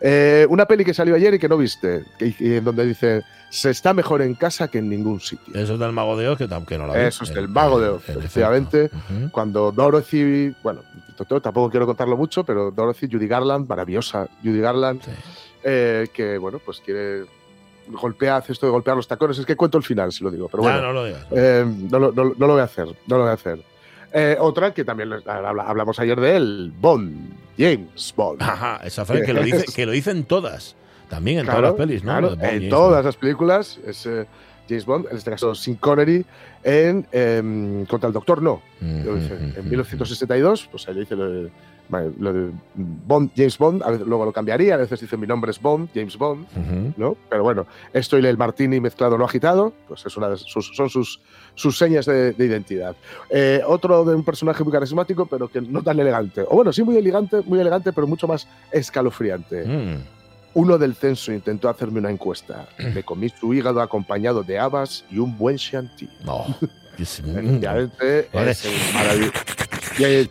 Eh, 0.00 0.46
una 0.50 0.66
peli 0.66 0.84
que 0.84 0.92
salió 0.94 1.14
ayer 1.14 1.34
y 1.34 1.38
que 1.38 1.48
no 1.48 1.56
viste, 1.56 2.04
que, 2.18 2.34
que- 2.34 2.58
en 2.58 2.64
donde 2.64 2.84
dice, 2.86 3.22
se 3.50 3.70
está 3.70 3.94
mejor 3.94 4.20
en 4.22 4.34
casa 4.34 4.68
que 4.68 4.78
en 4.78 4.88
ningún 4.90 5.20
sitio. 5.20 5.54
Eso 5.54 5.74
es 5.74 5.80
del 5.80 5.92
Mago 5.92 6.16
de 6.16 6.28
Oz, 6.28 6.36
que, 6.38 6.46
que 6.66 6.78
no 6.78 6.86
la 6.86 6.94
vi. 6.94 7.00
Eso 7.00 7.24
es 7.24 7.30
En- 7.30 7.36
del 7.36 7.48
Mago 7.48 7.80
de 7.80 7.88
Oz, 7.88 8.08
en 8.08 8.18
efectivamente. 8.18 8.90
Cuando 9.32 9.72
Dorothy, 9.72 10.54
bueno, 10.62 10.82
tampoco 11.42 11.70
quiero 11.70 11.86
contarlo 11.86 12.16
mucho, 12.16 12.44
pero 12.44 12.70
Dorothy, 12.70 13.08
Judy 13.10 13.26
Garland, 13.26 13.66
maravillosa 13.68 14.28
Judy 14.44 14.60
Garland, 14.60 15.00
Sí. 15.02 15.10
Eh, 15.68 16.06
que, 16.12 16.38
bueno, 16.38 16.60
pues 16.64 16.80
quiere 16.80 17.24
golpear, 17.88 18.38
hace 18.42 18.52
esto 18.52 18.66
de 18.66 18.72
golpear 18.72 18.96
los 18.96 19.08
tacones. 19.08 19.36
Es 19.38 19.44
que 19.46 19.56
cuento 19.56 19.78
el 19.78 19.84
final, 19.84 20.12
si 20.12 20.22
lo 20.24 20.30
digo, 20.30 20.48
pero 20.48 20.62
bueno. 20.62 20.80
no 20.80 20.92
lo 20.92 21.04
digas. 21.04 21.26
Eh, 21.32 21.64
no, 21.90 21.98
lo- 21.98 22.12
no 22.12 22.32
no 22.38 22.46
voy 22.46 22.60
a 22.60 22.64
hacer, 22.64 22.86
no 23.06 23.16
lo 23.16 23.22
voy 23.22 23.30
a 23.30 23.34
hacer. 23.34 23.58
Eh, 24.12 24.36
otra 24.40 24.72
que 24.72 24.84
también 24.84 25.10
hablamos 25.26 25.98
ayer 25.98 26.18
de 26.20 26.36
él, 26.36 26.72
Bond, 26.80 27.32
James 27.58 28.14
Bond. 28.16 28.40
Ajá, 28.42 28.80
esa 28.84 29.04
frase 29.04 29.24
que 29.24 29.32
lo, 29.32 29.42
dice, 29.42 29.64
que 29.74 29.84
lo 29.86 29.92
dicen 29.92 30.24
todas. 30.24 30.76
También 31.10 31.38
en 31.40 31.44
Claro, 31.44 31.60
todas 31.60 31.78
las 31.78 31.86
pelis, 31.86 32.02
¿no? 32.04 32.12
claro, 32.12 32.30
De 32.30 32.34
Bond, 32.36 32.44
en 32.44 32.50
James 32.58 32.70
todas 32.70 32.92
Bond. 32.94 33.04
las 33.06 33.16
películas 33.16 33.80
es 33.86 34.06
eh, 34.06 34.26
James 34.68 34.86
Bond, 34.86 35.06
en 35.10 35.16
este 35.18 35.30
caso 35.30 35.54
Sin 35.54 35.74
Connery, 35.76 36.24
en 36.64 37.06
em, 37.12 37.86
Contra 37.86 38.06
el 38.08 38.12
Doctor 38.14 38.42
No. 38.42 38.62
Dice. 38.80 39.08
ujú, 39.10 39.58
En 39.60 39.68
1962, 39.68 40.68
pues 40.70 40.88
ahí 40.88 40.94
dice, 40.94 41.14
lo- 42.18 42.32
de 42.32 42.50
Bond, 42.74 43.30
James 43.36 43.56
Bond, 43.58 43.82
a 43.82 43.90
veces, 43.90 44.06
luego 44.06 44.24
lo 44.24 44.32
cambiaría, 44.32 44.74
a 44.74 44.78
veces 44.78 45.00
dice 45.00 45.16
mi 45.16 45.26
nombre 45.26 45.50
es 45.50 45.60
Bond, 45.60 45.88
James 45.94 46.16
Bond, 46.16 46.46
Ujú. 46.56 46.92
¿no? 46.96 47.16
Pero 47.30 47.42
bueno, 47.42 47.66
esto 47.92 48.18
y 48.18 48.26
el 48.26 48.36
martini 48.36 48.80
mezclado 48.80 49.16
no 49.18 49.24
agitado, 49.24 49.72
pues 49.88 50.04
es 50.04 50.16
una 50.16 50.28
de 50.30 50.36
sus, 50.36 50.74
son 50.76 50.90
sus, 50.90 51.20
sus 51.54 51.78
señas 51.78 52.06
de, 52.06 52.32
de 52.32 52.44
identidad. 52.46 52.96
Eh, 53.30 53.62
otro 53.66 54.04
de 54.04 54.14
un 54.14 54.24
personaje 54.24 54.62
muy 54.64 54.72
carismático, 54.72 55.26
pero 55.26 55.48
que 55.48 55.60
no 55.60 55.82
tan 55.82 55.98
elegante. 56.00 56.42
O 56.42 56.56
bueno, 56.56 56.72
sí 56.72 56.82
muy 56.82 56.96
elegante, 56.96 57.42
muy 57.44 57.60
elegante, 57.60 57.92
pero 57.92 58.06
mucho 58.06 58.26
más 58.26 58.46
escalofriante. 58.72 59.64
Mm. 59.64 60.02
Uno 60.54 60.78
del 60.78 60.94
censo 60.94 61.32
intentó 61.32 61.68
hacerme 61.68 61.98
una 62.00 62.10
encuesta. 62.10 62.66
Me 62.94 63.02
comí 63.02 63.28
su 63.28 63.52
hígado 63.52 63.80
acompañado 63.80 64.42
de 64.42 64.58
habas 64.58 65.04
y 65.10 65.18
un 65.18 65.36
buen 65.36 65.56
shanty. 65.56 66.08
No. 66.24 66.44
Es-. 66.98 67.18
Efectivamente, 67.26 68.28
Vale. 68.32 68.50
es 68.52 68.64
el 68.64 68.94
maravilloso. 68.94 69.32
Y 69.98 70.04
ahí, 70.04 70.28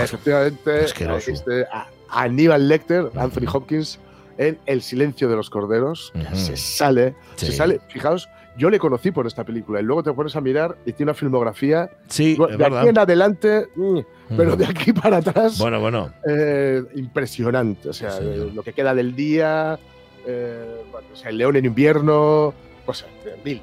efectivamente, 0.00 0.84
este, 1.26 1.64
a- 1.72 1.88
Aníbal 2.10 2.68
Lecter, 2.68 3.10
Anthony 3.16 3.46
Hopkins, 3.52 3.98
en 4.38 4.58
El 4.66 4.82
silencio 4.82 5.28
de 5.28 5.36
los 5.36 5.50
corderos, 5.50 6.12
se 6.34 6.56
sale, 6.56 7.14
Sí. 7.36 7.46
se 7.46 7.52
sale, 7.52 7.80
fijaos, 7.88 8.28
yo 8.56 8.68
le 8.70 8.78
conocí 8.78 9.10
por 9.10 9.26
esta 9.26 9.44
película 9.44 9.80
y 9.80 9.82
luego 9.82 10.02
te 10.02 10.12
pones 10.12 10.36
a 10.36 10.40
mirar 10.40 10.76
y 10.84 10.92
tiene 10.92 11.10
una 11.12 11.14
filmografía 11.18 11.90
Sí, 12.08 12.36
de 12.36 12.64
aquí 12.66 12.88
en 12.88 12.98
adelante, 12.98 13.68
mm, 13.74 13.98
pero 14.36 14.56
de 14.56 14.66
aquí 14.66 14.92
para 14.92 15.18
atrás, 15.18 15.58
Bueno, 15.58 15.80
bueno. 15.80 16.12
eh, 16.28 16.82
impresionante. 16.96 17.88
O 17.88 17.92
sea, 17.92 18.10
Sí, 18.12 18.24
lo 18.54 18.62
que 18.62 18.72
queda 18.72 18.94
del 18.94 19.14
día, 19.14 19.78
eh, 20.26 20.82
bueno, 20.90 21.06
o 21.12 21.16
sea, 21.16 21.30
el 21.30 21.38
león 21.38 21.56
en 21.56 21.64
invierno, 21.66 22.52
o 22.86 22.94
sea, 22.94 23.08
mil. 23.44 23.62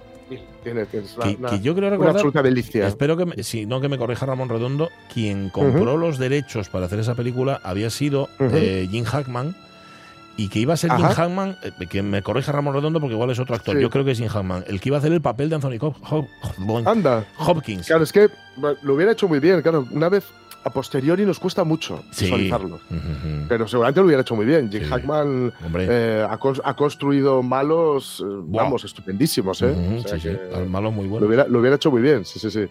Tiene, 0.64 0.86
tiene 0.86 1.06
una, 1.16 1.24
Que, 1.26 1.36
una- 1.38 1.50
que 1.50 1.60
yo 1.62 1.76
creo 1.76 1.98
una 2.00 2.10
absoluta 2.12 2.42
delicia. 2.44 2.88
Espero 2.88 3.18
que, 3.18 3.26
me, 3.26 3.44
si 3.44 3.66
no 3.66 3.82
que 3.82 3.90
me 3.90 3.98
corrija 3.98 4.26
Ramón 4.26 4.50
Redondo, 4.50 4.90
quien 5.14 5.50
compró 5.50 5.98
los 5.98 6.18
derechos 6.20 6.70
para 6.70 6.86
hacer 6.86 7.00
esa 7.00 7.16
película 7.16 7.60
había 7.64 7.90
sido 7.90 8.30
eh, 8.40 8.88
Jim 8.92 9.04
Hackman 9.06 9.56
y 10.38 10.48
que 10.50 10.60
iba 10.60 10.74
a 10.74 10.78
ser 10.78 10.92
Jim. 10.92 11.06
Hackman, 11.06 11.58
eh, 11.64 11.88
que 11.88 12.02
me 12.02 12.22
corrija 12.22 12.52
Ramón 12.52 12.74
Redondo 12.74 13.00
porque 13.02 13.14
igual 13.16 13.30
es 13.32 13.40
otro 13.40 13.56
actor, 13.56 13.76
Sí. 13.76 13.82
yo 13.82 13.90
creo 13.90 14.06
que 14.06 14.12
es 14.12 14.18
Jim 14.20 14.28
Hackman, 14.28 14.64
el 14.68 14.80
que 14.80 14.90
iba 14.90 14.98
a 14.98 15.00
hacer 15.00 15.12
el 15.12 15.22
papel 15.22 15.50
de 15.50 15.56
Anthony 15.56 15.78
Hop- 15.80 15.96
Hop- 16.10 16.28
Hop- 16.60 16.88
Anda. 16.88 17.26
Hopkins. 17.38 17.88
Claro, 17.88 18.04
es 18.04 18.12
que 18.12 18.30
lo 18.84 18.94
hubiera 18.94 19.12
hecho 19.12 19.28
muy 19.28 19.40
bien, 19.40 19.62
claro. 19.62 19.88
Una 19.92 20.08
vez 20.10 20.26
a 20.64 20.70
posteriori 20.70 21.26
nos 21.26 21.40
cuesta 21.40 21.64
mucho 21.64 22.04
Sí. 22.12 22.50
Pero 23.48 23.68
seguramente 23.68 24.00
lo 24.02 24.06
hubiera 24.08 24.22
hecho 24.22 24.36
muy 24.36 24.46
bien. 24.46 24.70
Jim 24.70 24.82
Sí. 24.84 24.90
Hackman 24.90 25.54
eh, 25.80 26.26
ha, 26.30 26.40
cons- 26.40 26.62
ha 26.64 26.76
construido 26.76 27.42
malos, 27.42 28.20
eh, 28.26 28.30
vamos, 28.46 28.84
estupendísimos, 28.84 29.62
¿eh? 29.62 29.72
ujú, 29.72 29.98
O 30.00 30.02
sea 30.08 30.20
sí, 30.20 30.30
sí, 30.30 30.36
que 30.50 30.56
al 30.56 30.70
malo 30.70 30.92
muy 30.92 31.06
lo, 31.06 31.12
bueno. 31.12 31.28
hubiera, 31.28 31.48
lo 31.48 31.60
hubiera 31.60 31.76
hecho 31.78 31.92
muy 31.92 32.02
bien, 32.02 32.26
sí, 32.26 32.40
sí, 32.40 32.52
sí. 32.52 32.68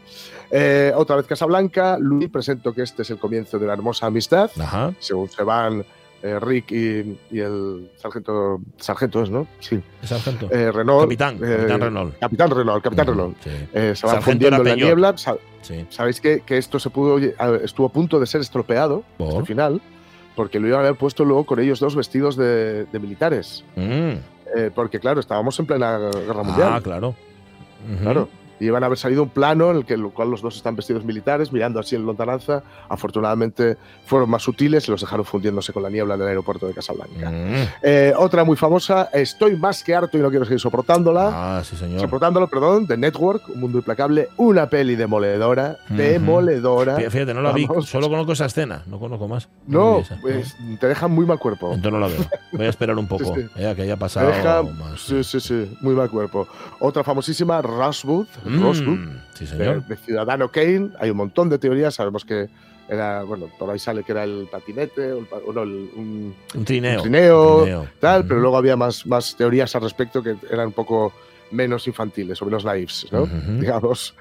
Eh, 0.50 0.92
otra 0.96 1.16
vez 1.16 1.26
Casablanca, 1.26 1.98
Luis 1.98 2.28
presento 2.30 2.72
que 2.74 2.82
este 2.82 3.02
es 3.02 3.10
el 3.10 3.18
comienzo 3.18 3.58
de 3.58 3.64
una 3.64 3.74
hermosa 3.74 4.06
amistad. 4.06 4.50
Ajá. 4.60 4.92
Según 4.98 5.28
se 5.30 5.42
van 5.42 5.84
eh, 6.22 6.38
Rick 6.40 6.72
y, 6.72 7.18
y 7.30 7.38
el 7.40 7.90
sargento, 7.96 8.60
sargento 8.78 9.22
es, 9.22 9.30
¿no? 9.30 9.46
Sí. 9.60 9.80
¿Es 10.02 10.08
sargento? 10.08 10.48
Eh, 10.50 10.72
Renault. 10.72 11.02
Capitán, 11.02 11.36
eh, 11.36 11.56
Capitán 11.58 11.80
Renault. 11.80 12.18
Capitán 12.18 12.50
Renault, 12.50 12.82
Capitán 12.84 13.08
Ujú, 13.08 13.16
Renault. 13.18 13.36
Sí, 13.42 13.50
Eh, 13.72 13.92
se 13.94 14.06
van 14.06 14.22
fundiendo 14.22 14.56
en 14.58 14.64
la 14.68 14.74
niebla. 14.76 15.14
Sí. 15.62 15.86
Sabéis 15.90 16.20
que, 16.20 16.40
que 16.40 16.56
esto 16.58 16.78
se 16.78 16.90
pudo, 16.90 17.18
estuvo 17.18 17.86
a 17.86 17.92
punto 17.92 18.18
de 18.20 18.26
ser 18.26 18.40
estropeado 18.40 19.04
¿Por? 19.16 19.38
al 19.40 19.46
final, 19.46 19.80
porque 20.34 20.58
lo 20.60 20.68
iban 20.68 20.80
a 20.80 20.84
haber 20.84 20.96
puesto 20.96 21.24
luego 21.24 21.44
con 21.44 21.58
ellos 21.60 21.78
dos 21.80 21.94
vestidos 21.96 22.36
de, 22.36 22.84
de 22.86 22.98
militares. 22.98 23.64
Mm. 23.76 24.12
Eh, 24.56 24.70
porque, 24.74 24.98
claro, 24.98 25.20
estábamos 25.20 25.58
en 25.60 25.66
plena 25.66 25.98
guerra 25.98 26.42
mundial. 26.42 26.68
Ah, 26.72 26.80
claro. 26.82 27.14
Claro. 28.02 28.28
Y 28.60 28.66
iban 28.66 28.82
a 28.82 28.86
haber 28.86 28.98
salido 28.98 29.22
un 29.22 29.28
plano 29.28 29.70
en 29.70 29.76
el 29.78 29.84
que 29.84 29.96
cual 30.14 30.30
los 30.30 30.42
dos 30.42 30.56
están 30.56 30.74
vestidos 30.76 31.04
militares, 31.04 31.52
mirando 31.52 31.80
así 31.80 31.94
en 31.96 32.04
lontananza. 32.06 32.62
Afortunadamente 32.88 33.76
fueron 34.06 34.28
más 34.30 34.42
sutiles 34.42 34.86
y 34.88 34.90
los 34.90 35.00
dejaron 35.00 35.24
fundiéndose 35.24 35.72
con 35.72 35.82
la 35.82 35.90
niebla 35.90 36.14
en 36.14 36.22
el 36.22 36.28
aeropuerto 36.28 36.66
de 36.66 36.74
Casablanca. 36.74 37.30
Mm. 37.30 37.68
Eh, 37.82 38.12
otra 38.16 38.44
muy 38.44 38.56
famosa, 38.56 39.08
Estoy 39.12 39.56
más 39.56 39.82
que 39.82 39.94
harto 39.94 40.16
y 40.18 40.20
no 40.20 40.30
quiero 40.30 40.44
seguir 40.44 40.60
soportándola. 40.60 41.58
Ah, 41.58 41.64
sí, 41.64 41.76
señor. 41.76 42.00
Soportándolo, 42.00 42.48
perdón, 42.48 42.86
de 42.86 42.96
Network, 42.96 43.48
Un 43.48 43.60
Mundo 43.60 43.78
Implacable, 43.78 44.28
una 44.36 44.68
peli 44.68 44.96
demoledora, 44.96 45.78
Ujú. 45.86 45.96
demoledora. 45.96 46.96
Fí- 46.98 47.10
Fíjate, 47.10 47.34
no 47.34 47.42
la 47.42 47.52
vi, 47.52 47.66
solo 47.84 48.08
conozco 48.08 48.32
esa 48.32 48.46
escena, 48.46 48.82
no 48.86 48.98
conozco 48.98 49.28
más. 49.28 49.48
No, 49.66 50.02
pues 50.20 50.56
te 50.80 50.86
deja 50.88 51.08
muy 51.08 51.26
mal 51.26 51.38
cuerpo. 51.38 51.68
Entonces 51.72 51.92
no 51.92 51.98
la 52.00 52.06
veo. 52.08 52.18
Voy 52.52 52.66
a 52.66 52.68
esperar 52.70 52.96
un 52.98 53.06
poco, 53.08 53.34
Sí, 53.34 53.42
sí. 53.42 53.48
eh, 53.56 53.72
que 53.76 53.82
haya 53.82 53.96
pasado 53.96 54.28
deja, 54.28 54.62
más. 54.62 55.00
sí, 55.00 55.22
sí, 55.24 55.40
sí, 55.40 55.76
muy 55.80 55.94
mal 55.94 56.10
cuerpo. 56.10 56.46
Otra 56.80 57.02
famosísima, 57.04 57.60
Rosewood, 57.62 58.26
Mm, 58.48 59.20
sí, 59.34 59.44
de, 59.44 59.50
señor. 59.50 59.86
de 59.86 59.96
Ciudadano 59.96 60.48
Kane. 60.50 60.90
Hay 60.98 61.10
un 61.10 61.16
montón 61.16 61.48
de 61.48 61.58
teorías. 61.58 61.94
Sabemos 61.94 62.24
que 62.24 62.48
era, 62.88 63.22
bueno, 63.22 63.50
por 63.58 63.68
ahí 63.70 63.78
sale 63.78 64.02
que 64.02 64.12
era 64.12 64.24
el 64.24 64.48
patinete, 64.50 65.12
o, 65.12 65.18
el 65.50 65.58
un, 65.94 66.34
Un 66.54 66.64
trineo. 66.64 66.96
un 66.96 67.02
trineo, 67.02 67.56
Un 67.56 67.62
trineo. 67.64 67.86
tal, 68.00 68.24
pero 68.26 68.40
luego 68.40 68.56
había 68.56 68.76
más, 68.76 69.06
más 69.06 69.36
teorías 69.36 69.74
al 69.76 69.82
respecto 69.82 70.22
que 70.22 70.36
eran 70.50 70.68
un 70.68 70.72
poco 70.72 71.12
menos 71.50 71.86
infantiles 71.86 72.40
o 72.42 72.44
menos 72.46 72.64
naives, 72.64 73.06
¿no? 73.10 73.26
Digamos. 73.60 74.14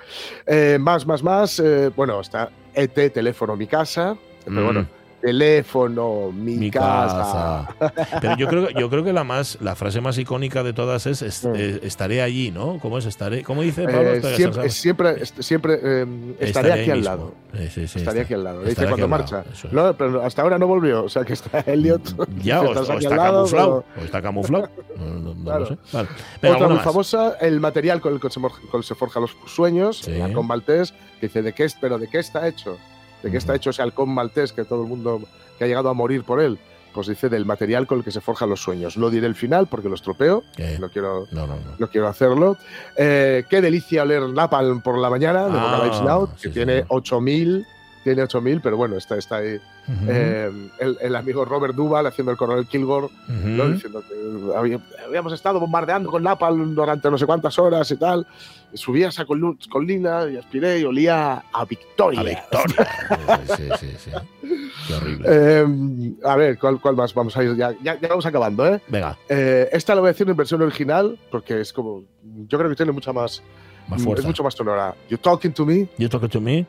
Eh, 0.45 0.77
más, 0.79 1.05
más, 1.07 1.23
más. 1.23 1.59
eh, 1.59 1.91
bueno, 1.95 2.19
está 2.21 2.49
ET, 2.73 2.93
teléfono, 3.13 3.55
mi 3.55 3.67
casa. 3.67 4.15
Pero 4.45 4.61
Mm. 4.61 4.65
bueno, 4.65 4.87
teléfono, 5.21 6.31
mi, 6.31 6.55
Mi 6.55 6.71
casa. 6.71 7.67
casa. 7.79 8.19
Pero 8.21 8.37
yo 8.37 8.47
creo, 8.47 8.69
yo 8.71 8.89
creo 8.89 9.03
que 9.03 9.13
la 9.13 9.23
más, 9.23 9.57
la 9.61 9.75
frase 9.75 10.01
más 10.01 10.17
icónica 10.17 10.63
de 10.63 10.73
todas 10.73 11.05
es, 11.07 11.21
eh, 11.55 11.79
estaré 11.83 12.21
allí, 12.21 12.51
¿no? 12.51 12.79
¿Cómo 12.81 12.97
es 12.97 13.05
estaré? 13.05 13.43
¿Cómo 13.43 13.61
dice 13.61 13.83
Pablo? 13.85 14.13
Eh, 14.13 14.21
siempre, 14.35 14.69
siempre, 14.69 15.25
siempre 15.25 15.79
eh, 15.81 16.35
estaré 16.39 16.73
aquí 16.73 16.91
al 16.91 17.03
lado. 17.03 17.33
Sí, 17.53 17.67
sí, 17.69 17.87
sí, 17.87 17.99
Estaría 17.99 18.21
está- 18.21 18.21
aquí 18.21 18.33
al 18.35 18.43
lado. 18.43 18.59
Dice 18.59 18.71
estaré 18.71 18.89
cuando 18.89 19.07
marcha. 19.07 19.43
es. 19.51 19.71
No, 19.73 19.93
pero 19.97 20.23
hasta 20.23 20.41
ahora 20.41 20.57
no 20.59 20.67
volvió. 20.67 21.03
O 21.05 21.09
sea 21.09 21.23
que 21.23 21.33
está 21.33 21.59
Elliot. 21.65 22.01
Ya, 22.43 22.61
o, 22.61 22.71
está 22.71 23.15
lado, 23.15 23.33
camuflado. 23.33 23.85
O 23.99 24.03
está 24.03 24.21
camuflado. 24.21 24.69
No, 24.97 25.05
no- 25.05 25.33
no 25.33 25.43
Claro. 25.43 25.59
lo 25.61 25.65
sé. 25.67 25.77
Vale. 25.93 26.07
Venga, 26.41 26.55
Otra 26.55 26.67
muy 26.67 26.75
más. 26.77 26.85
famosa, 26.85 27.33
el 27.41 27.59
material 27.59 28.01
con 28.01 28.13
el 28.13 28.19
que 28.19 28.29
se, 28.29 28.39
con 28.39 28.83
forjan 28.83 29.21
los 29.23 29.35
sueños, 29.47 30.07
halcón 30.07 30.45
maltés, 30.47 30.91
que 31.19 31.27
dice, 31.27 31.41
¿de 31.41 31.53
qué, 31.53 31.67
pero 31.81 31.97
¿de 31.97 32.07
qué 32.07 32.19
está 32.19 32.47
hecho? 32.47 32.77
¿De 33.23 33.31
qué 33.31 33.37
está 33.37 33.55
hecho 33.55 33.69
ese 33.71 33.81
halcón 33.81 34.09
maltés 34.09 34.53
que 34.53 34.63
todo 34.63 34.83
el 34.83 34.87
mundo 34.89 35.21
que 35.57 35.63
ha 35.63 35.67
llegado 35.67 35.89
a 35.89 35.93
morir 35.93 36.23
por 36.23 36.39
él? 36.41 36.57
Pues 36.93 37.07
dice 37.07 37.29
del 37.29 37.45
material 37.45 37.85
con 37.85 37.99
el 37.99 38.03
que 38.03 38.11
se 38.11 38.21
forjan 38.21 38.49
los 38.49 38.61
sueños. 38.61 38.97
No 38.97 39.09
diré 39.09 39.27
el 39.27 39.35
final 39.35 39.67
porque 39.67 39.87
lo 39.89 39.95
estropeo, 39.95 40.43
Eh, 40.57 40.77
no 40.79 40.89
quiero, 40.89 41.25
no, 41.31 41.45
no, 41.45 41.55
no. 41.55 41.75
no 41.77 41.89
quiero 41.89 42.07
hacerlo. 42.07 42.57
Eh, 42.95 43.43
qué 43.49 43.61
delicia 43.61 44.01
oler 44.03 44.23
napalm 44.29 44.81
por 44.81 44.97
la 44.97 45.09
mañana 45.09 45.45
de 45.47 45.51
Ah, 45.59 46.01
Loud, 46.03 46.29
que 46.41 46.47
sí, 46.47 46.49
tiene 46.49 46.73
señor. 46.73 46.87
8000, 46.89 47.65
tiene 48.07 48.23
8000, 48.23 48.61
pero 48.61 48.77
bueno, 48.77 48.95
está, 48.97 49.17
está 49.17 49.37
ahí. 49.37 49.59
Eh, 50.07 50.51
el, 50.79 50.97
el 51.01 51.15
amigo 51.15 51.45
Robert 51.45 51.73
Duval 51.75 52.05
haciendo 52.07 52.31
el 52.31 52.37
coronel 52.37 52.65
Kilgore 52.67 53.07
¿no? 53.27 53.63
Ujú. 53.63 53.71
diciendo 53.73 54.03
que 54.07 54.55
había- 54.57 54.79
habíamos 55.05 55.33
estado 55.33 55.59
bombardeando 55.59 56.09
con 56.09 56.23
napalm 56.23 56.75
durante 56.75 57.09
no 57.09 57.17
sé 57.17 57.25
cuántas 57.25 57.57
horas 57.59 57.89
y 57.91 57.97
tal. 57.97 58.25
Y 58.73 58.77
subí 58.77 59.03
a 59.03 59.07
esa 59.09 59.25
colina 59.25 60.25
y 60.29 60.35
aspiré 60.37 60.79
y 60.79 60.83
olía 60.83 61.43
a 61.53 61.65
victoria. 61.65 62.19
A 62.19 62.23
Victoria. 62.23 63.45
Sí, 63.55 63.63
sí, 63.79 63.95
sí. 63.97 64.11
Qué 64.87 64.93
horrible. 64.93 65.27
Eh, 65.29 65.65
a 66.23 66.35
ver, 66.35 66.57
¿cuál, 66.59 66.79
cuál 66.81 66.95
más? 66.95 67.13
Vamos 67.13 67.35
a 67.37 67.43
ir, 67.43 67.55
ya, 67.55 67.71
ya, 67.83 67.99
ya 67.99 68.07
vamos 68.07 68.25
acabando, 68.25 68.65
¿eh? 68.67 68.81
Venga, 68.87 69.17
Eh, 69.29 69.69
Esta 69.71 69.93
la 69.95 70.01
voy 70.01 70.09
a 70.09 70.11
decir 70.13 70.29
en 70.29 70.35
versión 70.35 70.61
original 70.61 71.17
porque 71.31 71.61
es 71.61 71.71
como. 71.73 72.03
Yo 72.47 72.57
creo 72.57 72.69
que 72.69 72.75
tiene 72.75 72.91
mucha 72.91 73.11
más. 73.13 73.41
más 73.87 74.01
fuerza. 74.01 74.21
Es 74.21 74.27
mucho 74.27 74.43
más 74.43 74.53
sonora. 74.53 74.93
You 75.09 75.17
talking 75.17 75.51
to 75.53 75.65
me, 75.65 75.87
You 75.97 76.09
talk 76.09 76.29
to 76.29 76.41
me. 76.41 76.65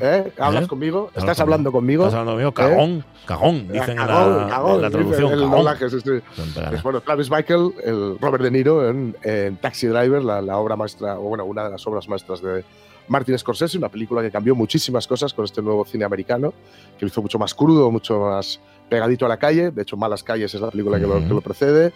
¿Eh? 0.00 0.32
¿Hablas 0.38 0.64
¿Eh? 0.64 0.66
conmigo? 0.68 1.10
¿Estás 1.14 1.40
hablando 1.40 1.72
conmigo? 1.72 2.04
Estás 2.04 2.20
hablando 2.20 2.32
conmigo. 2.32 2.52
Cagón. 2.52 3.04
Cagón. 3.26 3.68
Dicen 3.68 3.90
en 3.90 3.96
la, 3.98 4.06
Cagón, 4.06 4.48
cagón, 4.48 4.74
en 4.76 4.82
la 4.82 4.90
traducción. 4.90 5.32
el 5.32 5.38
Cagón. 5.38 5.50
doblaje, 5.50 5.90
sí, 5.90 6.00
sí. 6.00 6.10
Espera, 6.42 6.80
bueno, 6.82 7.00
Travis 7.00 7.30
Michael, 7.30 7.70
el 7.84 8.18
Robert 8.20 8.44
De 8.44 8.50
Niro 8.50 8.88
en, 8.88 9.16
en 9.22 9.56
Taxi 9.56 9.86
Driver, 9.86 10.22
la, 10.22 10.42
la 10.42 10.58
obra 10.58 10.76
maestra, 10.76 11.18
o 11.18 11.22
bueno, 11.22 11.44
una 11.44 11.64
de 11.64 11.70
las 11.70 11.86
obras 11.86 12.08
maestras 12.08 12.42
de 12.42 12.64
Martin 13.08 13.38
Scorsese, 13.38 13.76
una 13.78 13.88
película 13.88 14.22
que 14.22 14.30
cambió 14.30 14.54
muchísimas 14.54 15.06
cosas 15.06 15.32
con 15.34 15.44
este 15.44 15.60
nuevo 15.62 15.84
cine 15.84 16.04
americano, 16.04 16.52
que 16.98 17.04
lo 17.04 17.08
hizo 17.08 17.20
mucho 17.22 17.38
más 17.38 17.54
crudo, 17.54 17.90
mucho 17.90 18.18
más 18.20 18.60
pegadito 18.88 19.26
a 19.26 19.28
la 19.28 19.36
calle. 19.38 19.70
De 19.70 19.82
hecho, 19.82 19.96
Malas 19.96 20.22
Calles 20.22 20.54
es 20.54 20.60
la 20.60 20.70
película 20.70 20.98
que, 20.98 21.06
lo, 21.06 21.16
Ujú. 21.18 21.28
que 21.28 21.34
lo 21.34 21.40
precede. 21.40 21.92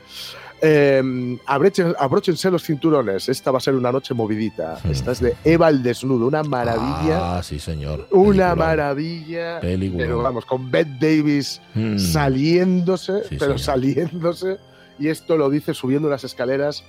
Eh, 0.60 1.00
abrochen- 1.46 1.94
abróchense 1.98 2.50
los 2.50 2.64
cinturones, 2.64 3.28
esta 3.28 3.52
va 3.52 3.58
a 3.58 3.60
ser 3.60 3.74
una 3.76 3.92
noche 3.92 4.12
movidita. 4.12 4.80
Esta 4.90 5.12
es 5.12 5.20
de 5.20 5.36
Eva 5.44 5.68
el 5.68 5.82
Desnudo, 5.84 6.26
una 6.26 6.42
maravilla. 6.42 7.38
Ah, 7.38 7.42
sí, 7.44 7.58
señor. 7.60 8.08
una 8.10 8.54
maravilla. 8.56 9.60
Peliculón. 9.60 10.06
Pero 10.06 10.22
vamos, 10.22 10.44
con 10.44 10.68
Bette 10.70 10.98
Davis 11.00 11.60
Mm. 11.74 11.98
saliéndose, 11.98 13.22
Sí, 13.28 13.36
pero 13.38 13.56
señor. 13.56 13.60
saliéndose. 13.60 14.56
Y 14.98 15.08
esto 15.08 15.36
lo 15.36 15.48
dice 15.48 15.74
subiendo 15.74 16.08
las 16.08 16.24
escaleras 16.24 16.82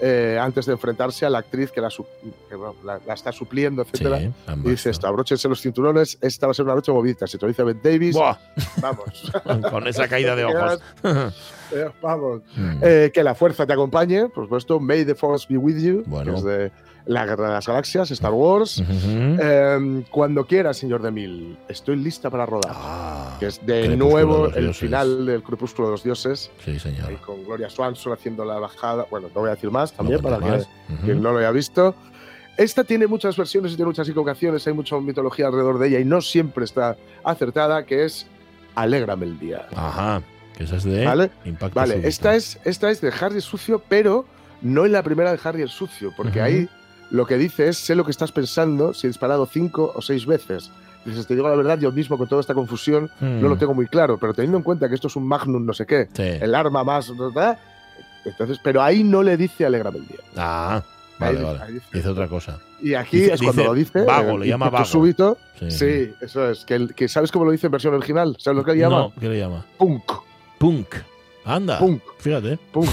eh, 0.00 0.38
antes 0.40 0.66
de 0.66 0.72
enfrentarse 0.72 1.24
a 1.26 1.30
la 1.30 1.38
actriz 1.38 1.70
que 1.72 1.80
la, 1.80 1.90
su- 1.90 2.06
que, 2.48 2.54
bueno, 2.54 2.74
la- 2.84 3.00
la 3.06 3.14
está 3.14 3.32
supliendo, 3.32 3.82
etcétera. 3.82 4.18
Sí, 4.18 4.32
y 4.64 4.68
dice 4.70 4.90
esto, 4.90 5.06
abróchense 5.06 5.48
los 5.48 5.60
cinturones, 5.60 6.18
esta 6.20 6.46
va 6.46 6.50
a 6.50 6.54
ser 6.54 6.64
una 6.66 6.74
noche 6.74 6.92
movida. 6.92 7.26
Si 7.26 7.38
te 7.38 7.46
lo 7.46 7.48
dice 7.48 7.62
Ben 7.62 7.80
Davis, 7.82 8.14
Buah, 8.14 8.36
vamos. 8.80 9.32
con 9.70 9.86
esa 9.86 10.06
caída 10.08 10.34
de 10.36 10.44
ojos. 10.44 10.80
Eh, 11.74 11.90
vamos. 12.00 12.42
Mm. 12.54 12.78
Eh, 12.80 13.10
que 13.12 13.24
la 13.24 13.34
fuerza 13.34 13.66
te 13.66 13.72
acompañe, 13.72 14.28
por 14.28 14.44
supuesto. 14.44 14.78
May 14.78 15.04
the 15.04 15.16
Force 15.16 15.46
be 15.50 15.58
with 15.58 15.76
you, 15.78 16.04
Bueno. 16.06 16.34
que 16.34 16.38
es 16.38 16.44
de 16.44 16.72
la 17.06 17.24
Guerra 17.24 17.46
de 17.48 17.52
las 17.54 17.66
Galaxias, 17.66 18.10
Star 18.10 18.32
Wars. 18.32 18.78
Ujú. 18.78 19.36
Eh, 19.40 20.02
cuando 20.10 20.44
quiera, 20.44 20.74
señor 20.74 21.02
de 21.02 21.10
Mil, 21.12 21.56
estoy 21.68 21.96
lista 21.96 22.30
para 22.30 22.44
rodar. 22.46 22.72
Ah, 22.74 23.36
que 23.38 23.46
es 23.46 23.64
de 23.64 23.96
nuevo 23.96 24.48
de 24.48 24.58
el 24.58 24.64
dioses. 24.64 24.80
final 24.80 25.24
del 25.26 25.42
Crepúsculo 25.42 25.88
de 25.88 25.92
los 25.92 26.02
Dioses, 26.02 26.50
sí, 26.64 26.78
señor. 26.78 27.08
ahí 27.08 27.16
con 27.16 27.44
Gloria 27.44 27.70
Swanson 27.70 28.12
haciendo 28.12 28.44
la 28.44 28.58
bajada. 28.58 29.06
Bueno, 29.10 29.28
no 29.34 29.40
voy 29.42 29.50
a 29.50 29.54
decir 29.54 29.70
más 29.70 29.92
No 29.92 29.96
también 29.98 30.20
para 30.20 30.38
cuentes 30.40 30.66
que 30.88 30.92
más. 30.94 31.02
quien 31.04 31.22
no 31.22 31.32
lo 31.32 31.38
haya 31.38 31.50
visto. 31.52 31.94
Esta 32.56 32.84
tiene 32.84 33.06
muchas 33.06 33.36
versiones 33.36 33.72
y 33.72 33.76
tiene 33.76 33.88
muchas 33.88 34.08
equivocaciones, 34.08 34.66
hay 34.66 34.72
mucha 34.72 34.98
mitología 34.98 35.46
alrededor 35.46 35.78
de 35.78 35.88
ella 35.88 36.00
y 36.00 36.04
no 36.06 36.20
siempre 36.22 36.64
está 36.64 36.96
acertada, 37.22 37.84
que 37.84 38.04
es 38.06 38.26
Alégrame 38.74 39.26
el 39.26 39.38
día. 39.38 39.68
Ajá, 39.76 40.22
que 40.56 40.64
esa 40.64 40.76
es 40.76 40.84
de 40.84 41.04
¿Vale? 41.04 41.30
impacto 41.44 41.78
Vale, 41.78 41.92
súbito. 41.94 42.08
esta 42.08 42.34
es, 42.34 42.58
esta 42.64 42.90
es 42.90 43.00
de 43.02 43.12
Harry 43.20 43.36
el 43.36 43.42
Sucio, 43.42 43.82
pero 43.88 44.24
no 44.62 44.86
es 44.86 44.90
la 44.90 45.02
primera 45.02 45.30
de 45.32 45.38
Harry 45.44 45.60
el 45.62 45.68
Sucio, 45.68 46.12
porque 46.16 46.38
Ujú. 46.38 46.46
ahí 46.46 46.68
lo 47.10 47.26
que 47.26 47.36
dice 47.36 47.68
es, 47.68 47.78
sé 47.78 47.94
lo 47.94 48.04
que 48.04 48.10
estás 48.10 48.32
pensando 48.32 48.92
si 48.94 49.06
he 49.06 49.10
disparado 49.10 49.46
cinco 49.46 49.92
o 49.94 50.02
seis 50.02 50.26
veces. 50.26 50.70
Dices, 51.04 51.26
te 51.26 51.34
digo 51.36 51.48
la 51.48 51.54
verdad, 51.54 51.78
yo 51.78 51.92
mismo 51.92 52.18
con 52.18 52.26
toda 52.28 52.40
esta 52.40 52.52
confusión 52.54 53.10
Mm. 53.20 53.40
no 53.40 53.48
lo 53.48 53.56
tengo 53.56 53.74
muy 53.74 53.86
claro, 53.86 54.18
pero 54.18 54.34
teniendo 54.34 54.58
en 54.58 54.64
cuenta 54.64 54.88
que 54.88 54.96
esto 54.96 55.06
es 55.06 55.14
un 55.16 55.26
magnum 55.28 55.64
no 55.64 55.72
sé 55.72 55.86
qué, 55.86 56.08
Sí. 56.12 56.22
el 56.22 56.54
arma 56.54 56.82
más... 56.82 57.16
¿verdad? 57.16 57.58
Entonces, 58.24 58.58
pero 58.62 58.82
ahí 58.82 59.04
no 59.04 59.22
le 59.22 59.36
dice 59.36 59.64
Alégrame 59.66 59.98
el 59.98 60.08
día. 60.08 60.18
Ah, 60.36 60.82
vale, 61.18 61.38
dice- 61.38 61.44
vale. 61.44 61.62
ahí 61.62 61.80
dice 61.92 62.08
otra 62.08 62.26
cosa. 62.26 62.58
Y 62.82 62.94
aquí 62.94 63.18
Dice- 63.18 63.34
es 63.34 63.40
cuando 63.42 63.62
dice 63.62 63.68
lo 63.68 63.74
dice. 63.74 64.00
vago, 64.02 64.30
eh, 64.32 64.38
le 64.40 64.48
llama 64.48 64.68
vago. 64.68 64.84
súbito. 64.84 65.38
Sí. 65.60 65.70
Sí, 65.70 66.12
eso 66.20 66.50
es. 66.50 66.64
Que, 66.64 67.08
¿Sabes 67.08 67.30
cómo 67.30 67.44
lo 67.44 67.52
dice 67.52 67.68
en 67.68 67.70
versión 67.70 67.94
original? 67.94 68.36
¿Sabes 68.40 68.56
lo 68.58 68.64
que 68.64 68.72
le 68.72 68.78
llama? 68.78 68.98
No, 68.98 69.12
¿qué 69.18 69.28
le 69.28 69.38
llama? 69.38 69.64
Punk. 69.78 70.10
Punk. 70.58 70.88
Anda. 71.46 71.78
Punk. 71.78 72.02
Fíjate. 72.18 72.58
Punk. 72.72 72.88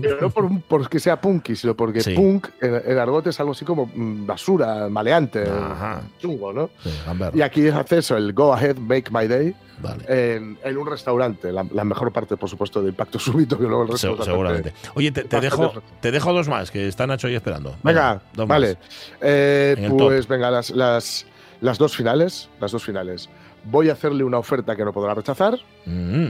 Pero 0.00 0.20
no 0.22 0.30
por, 0.30 0.48
porque 0.62 0.98
sea 0.98 1.20
punky, 1.20 1.54
sino 1.54 1.74
porque 1.76 2.00
Sí. 2.00 2.14
punk 2.14 2.48
en, 2.60 2.82
en 2.84 2.98
argot 2.98 3.26
es 3.26 3.38
algo 3.38 3.52
así 3.52 3.64
como 3.64 3.86
mm, 3.94 4.26
basura, 4.26 4.88
maleante, 4.88 5.42
Ajá. 5.42 6.00
chungo, 6.18 6.52
¿no? 6.52 6.70
Sí. 6.82 6.90
Y 7.34 7.42
aquí 7.42 7.68
hace 7.68 7.98
eso, 7.98 8.16
el 8.16 8.32
Go 8.32 8.54
Ahead, 8.54 8.76
Make 8.78 9.10
My 9.10 9.26
Day, 9.28 9.54
Vale. 9.82 10.04
en, 10.08 10.58
en 10.64 10.76
un 10.78 10.86
restaurante. 10.86 11.52
La, 11.52 11.66
la 11.70 11.84
mejor 11.84 12.10
parte, 12.12 12.36
por 12.38 12.48
supuesto, 12.48 12.80
de 12.82 12.88
Impacto 12.88 13.18
Súbito, 13.18 13.58
que 13.58 13.64
luego 13.64 13.82
el 13.82 13.88
resto 13.90 14.14
Se- 14.16 14.20
es 14.20 14.24
seguramente. 14.24 14.72
Oye, 14.94 15.12
te, 15.12 15.40
dejo, 15.40 15.72
te 16.00 16.10
dejo 16.10 16.32
dos 16.32 16.48
más, 16.48 16.70
que 16.70 16.88
está 16.88 17.06
Nacho 17.06 17.26
ahí 17.26 17.34
esperando. 17.34 17.76
Venga, 17.82 18.22
dos 18.32 18.48
vale. 18.48 18.78
Eh, 19.20 19.74
el 19.78 19.92
pues 19.92 20.26
venga, 20.26 20.50
las, 20.50 20.70
las, 20.70 21.26
las 21.60 21.76
dos 21.76 21.94
finales. 21.94 22.48
Las 22.58 22.72
dos 22.72 22.82
finales. 22.82 23.28
Voy 23.64 23.90
a 23.90 23.92
hacerle 23.92 24.24
una 24.24 24.38
oferta 24.38 24.74
que 24.74 24.84
no 24.84 24.92
podrá 24.94 25.12
rechazar. 25.12 25.58
Mm, 25.84 26.28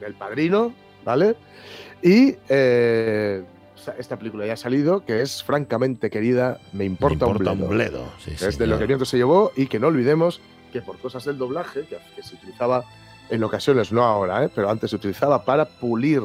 del 0.00 0.14
padrino, 0.18 0.74
¿vale? 1.04 1.36
Y 2.02 2.36
eh, 2.48 3.42
esta 3.98 4.18
película 4.18 4.46
ya 4.46 4.54
ha 4.54 4.56
salido, 4.56 5.04
que 5.04 5.20
es 5.22 5.42
francamente 5.42 6.10
querida, 6.10 6.58
me 6.72 6.80
me 6.80 6.84
importa, 6.86 7.26
importa 7.26 7.52
un 7.52 7.58
bledo. 7.58 7.64
un 7.64 7.76
bledo. 7.76 8.12
Sí, 8.18 8.34
que 8.36 8.46
es 8.46 8.58
de 8.58 8.66
lo 8.66 8.78
que 8.78 8.86
viento 8.86 9.04
se 9.04 9.16
llevó 9.16 9.52
y 9.56 9.66
que 9.66 9.78
no 9.78 9.88
olvidemos 9.88 10.40
que 10.72 10.82
por 10.82 10.98
cosas 10.98 11.24
del 11.24 11.38
doblaje, 11.38 11.82
que, 11.82 11.98
que 12.16 12.22
se 12.22 12.34
utilizaba 12.34 12.84
en 13.30 13.42
ocasiones, 13.44 13.92
no 13.92 14.02
ahora, 14.04 14.44
¿eh? 14.44 14.50
pero 14.54 14.68
antes 14.68 14.90
se 14.90 14.96
utilizaba 14.96 15.44
para 15.44 15.64
pulir 15.66 16.22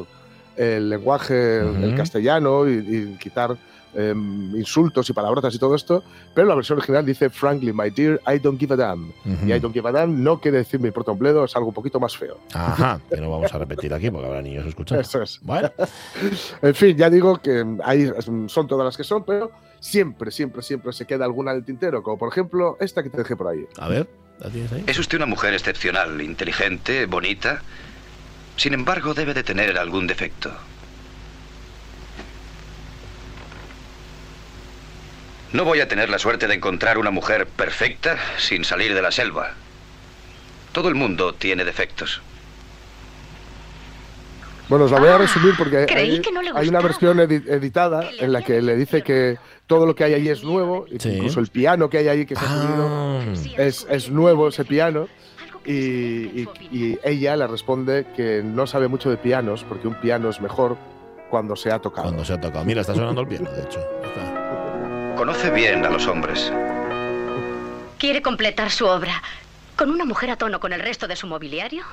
el 0.56 0.90
lenguaje 0.90 1.62
Ujú. 1.64 1.84
el 1.84 1.94
castellano 1.96 2.68
y, 2.68 2.72
y 2.74 3.16
quitar 3.18 3.56
eh, 3.94 4.14
insultos 4.14 5.08
y 5.10 5.12
palabrotas 5.12 5.54
y 5.54 5.58
todo 5.58 5.74
esto, 5.74 6.02
pero 6.34 6.46
la 6.46 6.54
versión 6.54 6.78
original 6.78 7.04
dice 7.04 7.30
Frankly, 7.30 7.72
my 7.72 7.90
dear, 7.90 8.20
I 8.26 8.38
don't 8.38 8.58
give 8.58 8.72
a 8.72 8.76
damn. 8.76 9.12
Y 9.46 9.52
I 9.52 9.58
don't 9.58 9.74
give 9.74 9.88
a 9.88 9.92
damn 9.92 10.22
no 10.22 10.40
quiere 10.40 10.58
decir 10.58 10.80
me 10.80 10.88
importa 10.88 11.12
un 11.12 11.18
bledo, 11.18 11.44
es 11.44 11.56
algo 11.56 11.68
un 11.68 11.74
poquito 11.74 11.98
más 11.98 12.16
feo. 12.16 12.38
Ajá, 12.54 13.00
que 13.10 13.20
no 13.20 13.30
vamos 13.30 13.52
a 13.52 13.58
repetir 13.58 13.92
aquí 13.92 14.10
porque 14.10 14.26
habrá 14.26 14.42
niños 14.42 14.66
escuchando. 14.66 15.00
Eso 15.00 15.22
es. 15.22 15.40
Bueno, 15.42 15.70
En 16.62 16.74
fin, 16.74 16.96
ya 16.96 17.10
digo 17.10 17.40
que 17.40 17.64
ahí 17.84 18.10
son 18.46 18.66
todas 18.66 18.84
las 18.84 18.96
que 18.96 19.04
son, 19.04 19.24
pero 19.24 19.50
siempre, 19.80 20.30
siempre, 20.30 20.62
siempre 20.62 20.92
se 20.92 21.06
queda 21.06 21.24
alguna 21.24 21.52
del 21.52 21.64
tintero, 21.64 22.02
como 22.02 22.18
por 22.18 22.28
ejemplo 22.30 22.76
esta 22.80 23.02
que 23.02 23.10
te 23.10 23.18
dejé 23.18 23.36
por 23.36 23.48
ahí. 23.48 23.66
a 23.78 23.88
ver, 23.88 24.08
¿la 24.38 24.50
tienes 24.50 24.72
ahí? 24.72 24.84
Es 24.86 24.98
usted 24.98 25.16
una 25.18 25.26
mujer 25.26 25.54
excepcional, 25.54 26.20
inteligente, 26.20 27.06
bonita. 27.06 27.62
Sin 28.56 28.74
embargo, 28.74 29.14
debe 29.14 29.32
de 29.32 29.42
tener 29.42 29.78
algún 29.78 30.06
defecto. 30.06 30.50
No 35.52 35.64
voy 35.64 35.80
a 35.80 35.88
tener 35.88 36.08
la 36.10 36.18
suerte 36.18 36.46
de 36.46 36.54
encontrar 36.54 36.96
una 36.98 37.10
mujer 37.10 37.46
perfecta 37.46 38.16
sin 38.38 38.64
salir 38.64 38.94
de 38.94 39.02
la 39.02 39.10
selva. 39.10 39.50
Todo 40.72 40.88
el 40.88 40.94
mundo 40.94 41.32
tiene 41.34 41.64
defectos. 41.64 42.22
Bueno, 44.68 44.84
os 44.84 44.92
la 44.92 45.00
voy 45.00 45.08
a 45.08 45.18
resumir 45.18 45.54
porque 45.58 45.78
Ah, 45.78 45.96
hay, 45.96 46.20
que 46.20 46.30
no 46.30 46.40
hay 46.54 46.68
una 46.68 46.78
versión 46.80 47.18
edi- 47.18 47.44
editada 47.48 48.08
en 48.20 48.32
la 48.32 48.42
que 48.42 48.62
le 48.62 48.76
dice 48.76 49.02
que 49.02 49.36
todo 49.66 49.84
lo 49.84 49.96
que 49.96 50.04
hay 50.04 50.14
ahí 50.14 50.28
es 50.28 50.44
nuevo, 50.44 50.86
Sí. 50.96 51.08
incluso 51.08 51.40
el 51.40 51.48
piano 51.48 51.90
que 51.90 51.98
hay 51.98 52.06
ahí 52.08 52.24
que 52.26 52.36
se 52.36 52.44
ha 52.44 52.48
subido 52.48 52.86
Ah, 52.88 53.24
es, 53.58 53.84
es 53.90 54.10
nuevo 54.10 54.46
ese 54.48 54.64
piano. 54.64 55.08
Y, 55.66 55.72
y- 55.72 56.48
y 56.70 56.98
ella 57.02 57.34
le 57.36 57.48
responde 57.48 58.06
que 58.16 58.42
no 58.44 58.66
sabe 58.68 58.86
mucho 58.86 59.10
de 59.10 59.16
pianos 59.16 59.64
porque 59.68 59.88
un 59.88 59.94
piano 60.00 60.30
es 60.30 60.40
mejor 60.40 60.76
cuando 61.28 61.56
se 61.56 61.72
ha 61.72 61.80
tocado. 61.80 62.04
cuando 62.04 62.24
se 62.24 62.32
ha 62.34 62.40
tocado. 62.40 62.64
Mira, 62.64 62.80
está 62.82 62.94
sonando 62.94 63.22
el 63.22 63.26
piano, 63.26 63.50
de 63.50 63.62
hecho. 63.64 63.80
Está. 64.04 64.29
Conoce 65.16 65.50
bien 65.50 65.84
a 65.84 65.90
los 65.90 66.06
hombres. 66.06 66.52
¿Quiere 67.98 68.22
completar 68.22 68.70
su 68.70 68.86
obra 68.86 69.22
con 69.76 69.90
una 69.90 70.04
mujer 70.04 70.30
a 70.30 70.36
tono 70.36 70.60
con 70.60 70.72
el 70.72 70.80
resto 70.80 71.06
de 71.06 71.16
su 71.16 71.26
mobiliario? 71.26 71.84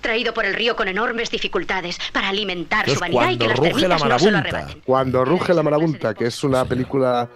Traído 0.00 0.32
por 0.32 0.44
el 0.44 0.54
río 0.54 0.76
con 0.76 0.86
enormes 0.86 1.30
dificultades 1.30 1.98
para 2.12 2.28
alimentar 2.28 2.88
Entonces, 2.88 2.94
su 2.94 3.00
vanidad 3.00 3.30
y 3.32 3.38
que 3.38 3.48
las 3.48 3.58
ruge 3.58 3.88
la 3.88 3.96
termitas 3.96 4.08
no 4.08 4.18
se 4.18 4.30
lo 4.30 4.38
arrebaten. 4.38 4.82
Cuando 4.84 5.24
ruge 5.24 5.54
la 5.54 5.62
marabunta, 5.62 6.14
que 6.14 6.26
es 6.26 6.44
una 6.44 6.64
película 6.64 7.28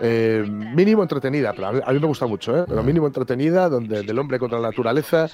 eh, 0.00 0.44
mínimo 0.46 1.02
entretenida, 1.02 1.52
pero 1.52 1.68
a 1.68 1.72
mí, 1.72 1.80
a 1.84 1.92
mí 1.92 1.98
me 1.98 2.06
gusta 2.06 2.26
mucho, 2.26 2.56
¿eh? 2.56 2.64
pero 2.66 2.82
mínimo 2.82 3.06
entretenida, 3.06 3.68
donde 3.68 4.02
del 4.02 4.18
hombre 4.18 4.38
contra 4.38 4.58
la 4.58 4.68
naturaleza 4.68 5.28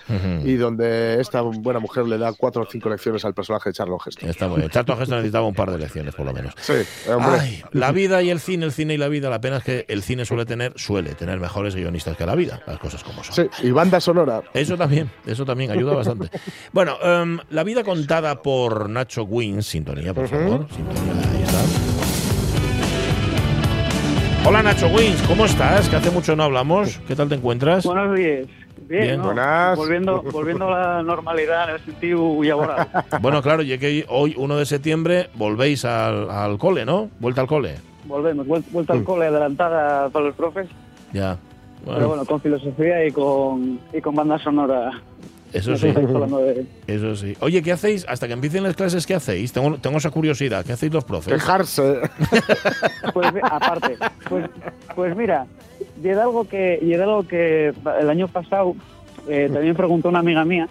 y 0.45 0.55
donde 0.55 1.21
esta 1.21 1.41
buena 1.41 1.81
mujer 1.81 2.07
le 2.07 2.19
da 2.19 2.33
cuatro 2.33 2.63
o 2.63 2.67
cinco 2.67 2.89
lecciones 2.89 3.25
al 3.25 3.35
personaje 3.35 3.71
de 3.71 3.75
Charlton 3.75 3.99
Heston. 4.05 4.29
Está 4.29 4.49
muy 4.49 4.59
bien. 4.59 4.71
Charlton 4.71 5.01
Heston 5.01 5.19
necesitaba 5.19 5.47
un 5.47 5.55
par 5.55 5.71
de 5.71 5.79
lecciones, 5.79 6.15
por 6.15 6.27
lo 6.27 6.33
menos. 6.33 6.55
Sí, 6.61 6.75
hombre. 7.09 7.41
Ay, 7.41 7.63
la 7.73 7.93
vida 7.93 8.23
y 8.23 8.31
el 8.31 8.41
cine, 8.41 8.67
el 8.67 8.73
cine 8.73 8.95
y 8.95 8.99
la 8.99 9.09
vida. 9.09 9.31
La 9.31 9.41
pena 9.41 9.59
es 9.59 9.65
que 9.65 9.85
el 9.89 10.03
cine 10.03 10.25
suele 10.25 10.45
tener, 10.45 10.73
suele 10.77 11.15
tener 11.15 11.41
mejores 11.41 11.75
guionistas 11.75 12.17
que 12.17 12.27
la 12.27 12.35
vida. 12.35 12.63
Las 12.67 12.79
cosas 12.79 13.03
como 13.03 13.25
son. 13.25 13.35
Sí, 13.35 13.67
y 13.67 13.71
banda 13.71 14.01
sonora. 14.01 14.43
Eso 14.55 14.77
también, 14.77 15.11
eso 15.27 15.45
también 15.45 15.71
ayuda 15.71 15.95
bastante. 15.95 16.31
Bueno, 16.73 16.97
em, 17.03 17.39
la 17.51 17.65
vida 17.65 17.85
contada 17.85 18.43
por 18.43 18.89
Nacho 18.89 19.25
Wins, 19.25 19.67
sintonía, 19.67 20.15
por 20.15 20.29
favor. 20.29 20.67
Sintonía, 20.71 21.13
ahí 21.33 21.43
está. 21.43 21.80
Hola 24.47 24.63
Nacho 24.63 24.89
Wins, 24.89 25.23
¿cómo 25.29 25.45
estás? 25.45 25.89
Que 25.89 25.97
hace 25.97 26.11
mucho 26.11 26.35
no 26.35 26.45
hablamos. 26.45 26.99
¿Qué 27.07 27.15
tal 27.15 27.29
te 27.29 27.35
encuentras? 27.35 27.85
Buenos 27.85 28.17
días. 28.17 28.47
Bien, 28.89 29.03
Bien. 29.03 29.19
¿no? 29.19 29.27
Buenas. 29.27 29.77
Volviendo, 29.77 30.23
volviendo 30.23 30.69
a 30.75 30.97
la 30.97 31.03
normalidad 31.03 31.69
en 31.69 31.75
el 31.77 31.81
sentido 31.85 32.43
laboral. 32.43 32.89
Bueno, 33.21 33.43
claro, 33.43 33.63
ya 33.63 33.79
que 33.79 34.05
hoy, 34.09 34.35
1 34.37 34.57
de 34.57 34.67
septiembre, 34.67 35.31
volvéis 35.35 35.85
al, 35.85 36.31
al 36.31 36.59
cole, 36.59 36.85
¿no? 36.85 37.11
Vuelta 37.21 37.43
al 37.43 37.47
cole. 37.47 37.77
Volvemos, 38.05 38.47
vuel- 38.47 38.65
vuelta 38.71 38.95
al 38.95 39.05
cole 39.05 39.27
adelantada 39.27 40.09
para 40.09 40.25
los 40.27 40.35
profes, 40.35 40.67
Ya. 41.13 41.37
pero 41.85 41.93
Bueno, 41.93 42.09
bueno, 42.09 42.25
con 42.25 42.41
filosofía 42.41 43.07
y 43.07 43.13
con, 43.13 43.79
y 43.93 44.01
con 44.01 44.15
banda 44.15 44.39
sonora. 44.39 44.91
Eso 45.53 45.77
sí, 45.77 45.93
eso 46.87 47.17
sí. 47.17 47.37
Oye, 47.41 47.63
¿qué 47.63 47.73
hacéis? 47.73 48.07
Hasta 48.09 48.27
que 48.27 48.33
empiecen 48.35 48.63
las 48.63 48.77
clases, 48.77 49.07
¿qué 49.07 49.15
hacéis? 49.15 49.53
Tengo, 49.53 49.77
tengo 49.79 49.99
esa 49.99 50.11
curiosidad. 50.11 50.65
¿Qué 50.65 50.73
hacéis 50.73 50.93
los 50.93 51.05
profes? 51.05 51.33
Quejarse. 51.35 52.01
Pues 53.15 53.33
aparte, 53.43 53.97
pues, 54.29 54.45
pues 54.95 55.17
mira, 55.17 55.47
y 56.03 56.09
era 56.09 56.23
algo 56.23 56.47
que, 56.47 56.79
y 56.81 56.93
era 56.93 57.05
algo 57.05 57.27
que 57.27 57.73
el 58.01 58.11
año 58.11 58.29
pasado 58.29 58.75
eh, 59.29 59.49
también 59.53 59.75
preguntó 59.75 60.09
una 60.11 60.21
amiga 60.21 60.45
mía, 60.45 60.69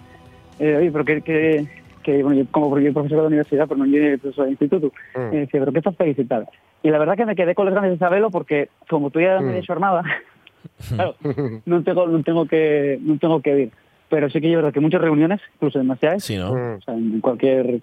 eh, 0.58 0.76
oye, 0.76 0.90
pero 0.90 1.04
que, 1.04 1.20
que, 1.22 1.66
que, 2.02 2.22
bueno, 2.22 2.40
yo 2.40 2.46
como 2.50 2.78
yo 2.78 2.92
profesor 2.92 3.18
de 3.18 3.22
la 3.22 3.28
universidad, 3.28 3.66
pero 3.68 3.78
no 3.78 3.86
yo 3.86 4.18
profesor 4.18 4.44
de 4.46 4.50
instituto, 4.52 4.92
Mm. 5.14 5.34
y 5.34 5.36
decía, 5.40 5.60
pero 5.60 5.72
¿qué 5.72 5.78
estás 5.78 5.96
feliz 5.96 6.18
y 6.18 6.24
tal? 6.24 6.48
Y 6.82 6.88
la 6.90 6.98
verdad 6.98 7.16
que 7.16 7.26
me 7.26 7.34
quedé 7.36 7.54
con 7.54 7.66
las 7.66 7.74
ganas 7.74 7.90
de 7.90 7.98
saberlo 7.98 8.30
porque 8.30 8.68
como 8.88 9.10
tú 9.10 9.20
ya 9.20 9.38
Mm. 9.40 9.44
me 9.44 9.52
de 9.54 9.66
jornada, 9.66 10.02
claro, 10.88 11.14
no 11.66 11.82
tengo, 11.82 12.06
no 12.06 12.22
tengo 12.22 12.46
que, 12.46 12.98
no 13.02 13.18
tengo 13.18 13.42
que 13.42 13.60
ir. 13.60 13.70
Pero 14.10 14.28
sí 14.28 14.40
que 14.40 14.50
yo 14.50 14.58
creo 14.58 14.72
que 14.72 14.80
muchas 14.80 15.00
reuniones, 15.00 15.40
incluso 15.54 15.78
demasiadas, 15.78 16.22
Sí, 16.24 16.36
¿no? 16.36 16.52
Mm. 16.52 16.74
o 16.76 16.80
sea, 16.82 16.94
en 16.94 17.20
cualquier, 17.20 17.80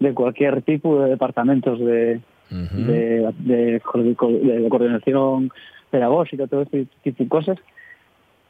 de 0.00 0.14
cualquier 0.14 0.62
tipo 0.62 1.00
de 1.02 1.10
departamentos 1.10 1.78
de, 1.80 2.20
Ujú. 2.50 2.76
de, 2.86 3.32
de, 3.40 3.80
co- 3.80 3.98
de 4.28 4.68
coordinación 4.70 5.50
pedagógica, 5.90 6.46
todo 6.46 6.62
este 6.62 6.86
tipo 7.02 7.22
de 7.24 7.28
cosas, 7.28 7.58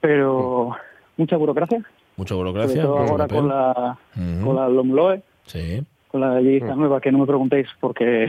pero 0.00 0.72
mucha 1.16 1.36
burocracia, 1.36 1.82
Mucha 2.16 2.34
sobre 2.34 2.50
burocracia. 2.50 2.82
todo 2.82 2.98
ahora 2.98 3.26
con 3.28 3.48
la, 3.48 3.98
Ujú. 4.16 4.46
con 4.46 4.56
la 4.56 4.68
LOMLOE, 4.68 5.22
Sí. 5.46 5.82
con 6.08 6.20
la 6.20 6.40
ley 6.40 6.56
esta 6.56 6.74
nueva, 6.74 7.00
que 7.00 7.10
no 7.12 7.18
me 7.18 7.26
preguntéis 7.26 7.68
porque 7.80 8.28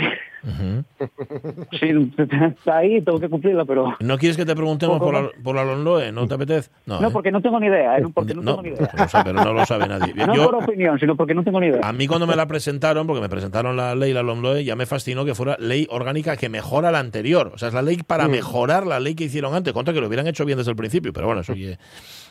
Sí, 1.80 2.12
está 2.56 2.78
ahí, 2.78 3.02
tengo 3.02 3.20
que 3.20 3.30
cumplirla, 3.30 3.66
pero... 3.66 3.96
¿No 4.00 4.18
quieres 4.18 4.38
que 4.38 4.46
te 4.46 4.56
preguntemos 4.56 5.00
por 5.00 5.14
la, 5.14 5.30
por 5.44 5.56
la 5.56 5.64
Lonloe? 5.66 6.12
¿No 6.12 6.28
te 6.28 6.36
apetece? 6.36 6.70
No, 6.86 7.00
No, 7.02 7.08
¿eh? 7.08 7.12
porque 7.12 7.32
no 7.32 7.42
tengo 7.42 7.60
ni 7.60 7.68
idea, 7.68 7.98
¿eh? 7.98 8.04
porque 8.14 8.34
no, 8.36 8.42
No, 8.42 8.56
tengo 8.58 8.64
ni 8.64 8.70
idea. 8.76 9.08
sabe, 9.08 9.32
pero 9.34 9.44
no 9.44 9.54
lo 9.54 9.66
sabe 9.66 9.88
nadie. 9.88 10.14
No 10.14 10.34
por 10.52 10.64
opinión, 10.64 11.00
sino 11.00 11.16
porque 11.16 11.34
no 11.34 11.44
tengo 11.44 11.60
ni 11.60 11.68
idea. 11.68 11.82
a 11.84 11.94
mí 11.94 12.08
cuando 12.08 12.28
me 12.28 12.36
la 12.36 12.46
presentaron, 12.46 13.08
porque 13.08 13.22
me 13.22 13.30
presentaron 13.30 13.76
la 13.76 13.96
ley, 13.96 14.14
la 14.14 14.24
LOMLOE, 14.24 14.64
ya 14.64 14.76
me 14.76 14.86
fascinó 14.86 15.26
que 15.26 15.36
fuera 15.36 15.58
ley 15.60 15.88
orgánica 15.90 16.38
que 16.38 16.50
mejora 16.50 16.92
la 16.92 17.00
anterior. 17.00 17.52
O 17.54 17.58
sea, 17.58 17.70
es 17.70 17.74
la 17.74 17.82
ley 17.82 17.98
para 18.06 18.28
Mm. 18.28 18.32
mejorar 18.32 18.86
la 18.88 19.00
ley 19.00 19.16
que 19.16 19.24
hicieron 19.26 19.54
antes. 19.56 19.74
Contra 19.74 19.94
que 19.94 20.02
lo 20.02 20.08
hubieran 20.08 20.28
hecho 20.28 20.46
bien 20.46 20.58
desde 20.58 20.72
el 20.72 20.78
principio, 20.78 21.12
pero 21.14 21.26
bueno, 21.28 21.42
eso 21.42 21.54
ya 21.54 21.78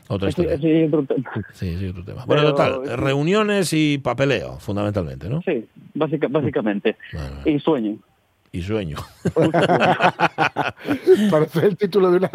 otra 0.09 0.28
historia. 0.28 0.55
es 0.55 0.88
otro 0.92 1.05
tema. 1.05 1.30
Sí, 1.52 1.76
sí, 1.78 1.86
otro 1.88 2.05
tema. 2.05 2.24
Bueno, 2.26 2.42
total, 2.44 2.98
reuniones 2.98 3.72
y 3.72 3.98
papeleo, 3.98 4.59
fundamentalmente, 4.59 5.28
¿no? 5.28 5.42
Sí, 5.42 5.64
básica- 5.94 6.28
básicamente. 6.28 6.96
Bueno, 7.12 7.36
Y 7.44 7.59
sueño. 7.61 7.96
Y 8.55 8.62
sueño. 8.62 8.96
Parece 11.30 11.66
el 11.66 11.76
título 11.76 12.12
de 12.12 12.18
una, 12.18 12.30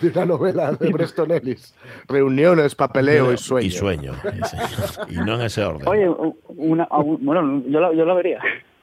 de 0.00 0.08
una 0.08 0.26
novela 0.26 0.72
de 0.72 0.90
Preston 0.90 1.30
Ellis. 1.30 1.72
Reuniones, 2.08 2.74
papeleo 2.74 3.32
y 3.32 3.36
sueño. 3.36 3.68
Y 3.68 3.70
sueño. 3.70 4.12
y 4.24 4.48
sueño. 4.48 5.08
Y 5.08 5.14
no 5.24 5.36
en 5.36 5.42
ese 5.42 5.62
orden. 5.62 5.86
Oye, 5.86 6.08
una, 6.48 6.88
bueno, 7.20 7.62
yo 7.68 7.78
la, 7.78 7.94
yo 7.94 8.04
la 8.04 8.14
vería. 8.14 8.40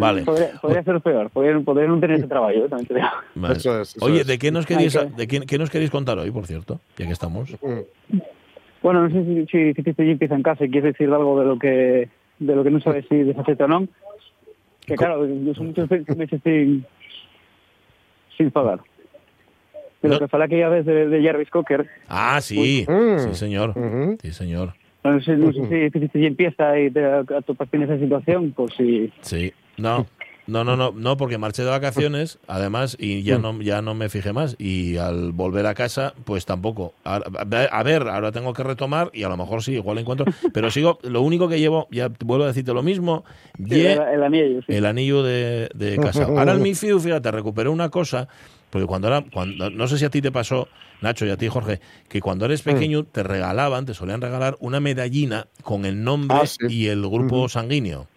Vale. 0.00 0.22
podría, 0.22 0.52
podría 0.60 0.82
ser 0.82 1.00
peor, 1.00 1.30
podría, 1.30 1.60
podría 1.60 1.86
no 1.86 2.00
tener 2.00 2.16
ese 2.16 2.26
trabajo, 2.26 2.54
yo 2.54 2.66
también 2.66 2.88
te 2.88 2.94
digo. 2.94 3.06
Vale. 3.36 3.56
Eso 3.58 3.80
es, 3.80 3.94
eso 3.94 4.04
Oye. 4.04 4.24
¿de 4.24 4.38
qué 4.38 4.50
nos 4.50 4.66
queréis, 4.66 4.96
Ay, 4.96 5.10
de 5.16 5.28
qué, 5.28 5.42
qué 5.42 5.58
nos 5.58 5.70
queréis 5.70 5.92
contar 5.92 6.18
hoy, 6.18 6.32
por 6.32 6.46
cierto? 6.46 6.80
Ya 6.96 7.06
que 7.06 7.12
estamos. 7.12 7.52
Mm. 7.62 8.18
Bueno, 8.82 9.06
no 9.06 9.10
sé 9.10 9.24
si, 9.24 9.46
si, 9.46 9.74
si 9.74 9.82
Tito 9.82 10.02
G 10.02 10.12
empieza 10.12 10.34
en 10.34 10.42
casa 10.42 10.64
y 10.64 10.70
quieres 10.70 10.94
decir 10.94 11.12
algo 11.12 11.38
de 11.38 11.46
lo 11.46 11.58
que 11.58 12.08
de 12.38 12.54
lo 12.56 12.62
que 12.64 12.70
no 12.70 12.80
sabes 12.80 13.04
si 13.08 13.16
desaceta 13.16 13.64
o 13.64 13.68
no. 13.68 13.88
Que 14.86 14.94
claro, 14.96 15.26
yo 15.26 15.54
son 15.54 15.66
muchos 15.68 15.88
meses 15.90 16.40
sin, 16.42 16.84
sin 18.36 18.50
pagar. 18.50 18.80
De 20.02 20.08
lo 20.08 20.14
No. 20.14 20.20
que 20.20 20.28
fala 20.28 20.44
aquella 20.46 20.68
vez 20.68 20.86
de, 20.86 21.08
de 21.08 21.22
Jarvis 21.22 21.50
Cocker, 21.50 21.86
Ah, 22.08 22.40
sí. 22.40 22.86
Mm. 22.88 23.18
Sí, 23.18 23.34
señor. 23.34 23.70
Ujú. 23.70 24.16
Sí, 24.22 24.32
señor. 24.32 24.74
no 25.04 25.20
sé, 25.20 25.36
no 25.36 25.52
sé 25.52 25.90
si 25.90 25.90
Tito 26.00 26.18
G 26.18 26.26
empieza 26.26 26.78
y 26.78 26.90
te 26.90 27.04
atopas 27.04 27.68
en 27.72 27.82
esa 27.82 27.98
situación, 27.98 28.52
pues 28.56 28.72
sí. 28.76 29.12
Sí. 29.22 29.52
No. 29.76 30.06
No, 30.48 30.64
no, 30.64 30.76
no, 30.76 30.92
no, 30.92 31.16
porque 31.18 31.36
marché 31.36 31.62
de 31.62 31.68
vacaciones, 31.68 32.38
además, 32.48 32.96
y 32.98 33.22
ya 33.22 33.38
no, 33.38 33.60
ya 33.60 33.82
no 33.82 33.94
me 33.94 34.08
fijé 34.08 34.32
más. 34.32 34.56
Y 34.58 34.96
al 34.96 35.32
volver 35.32 35.66
a 35.66 35.74
casa, 35.74 36.14
pues 36.24 36.46
tampoco. 36.46 36.94
A, 37.04 37.16
a 37.16 37.82
ver, 37.82 38.08
ahora 38.08 38.32
tengo 38.32 38.54
que 38.54 38.62
retomar 38.62 39.10
y 39.12 39.24
a 39.24 39.28
lo 39.28 39.36
mejor 39.36 39.62
sí, 39.62 39.72
igual 39.74 39.98
encuentro. 39.98 40.24
Pero 40.54 40.70
sigo, 40.70 40.98
lo 41.02 41.20
único 41.20 41.48
que 41.48 41.60
llevo, 41.60 41.86
ya 41.90 42.10
vuelvo 42.24 42.44
a 42.44 42.48
decirte 42.48 42.72
lo 42.72 42.82
mismo, 42.82 43.24
Sí, 43.58 43.64
ye- 43.76 43.92
el, 43.92 43.98
el 44.00 44.22
anillo, 44.22 44.60
sí. 44.62 44.72
el 44.72 44.86
anillo 44.86 45.22
de, 45.22 45.68
de 45.74 45.98
casado. 45.98 46.32
Ahora 46.38 46.54
en 46.54 46.62
mi 46.62 46.70
FIU, 46.74 46.98
fíjate, 46.98 47.30
recuperé 47.30 47.68
una 47.68 47.90
cosa, 47.90 48.26
porque 48.70 48.86
cuando 48.86 49.08
era, 49.08 49.22
cuando, 49.30 49.68
no 49.68 49.86
sé 49.86 49.98
si 49.98 50.06
a 50.06 50.10
ti 50.10 50.22
te 50.22 50.32
pasó, 50.32 50.66
Nacho, 51.02 51.26
y 51.26 51.30
a 51.30 51.36
ti, 51.36 51.46
Jorge, 51.48 51.80
que 52.08 52.20
cuando 52.20 52.46
eres 52.46 52.62
pequeño 52.62 53.04
te 53.04 53.22
regalaban, 53.22 53.84
te 53.84 53.92
solían 53.94 54.20
regalar 54.22 54.56
una 54.60 54.80
medallina 54.80 55.46
con 55.62 55.84
el 55.84 56.02
nombre 56.02 56.38
Ah, 56.40 56.46
sí. 56.46 56.66
y 56.68 56.86
el 56.86 57.02
grupo 57.06 57.48
sanguíneo. 57.50 58.08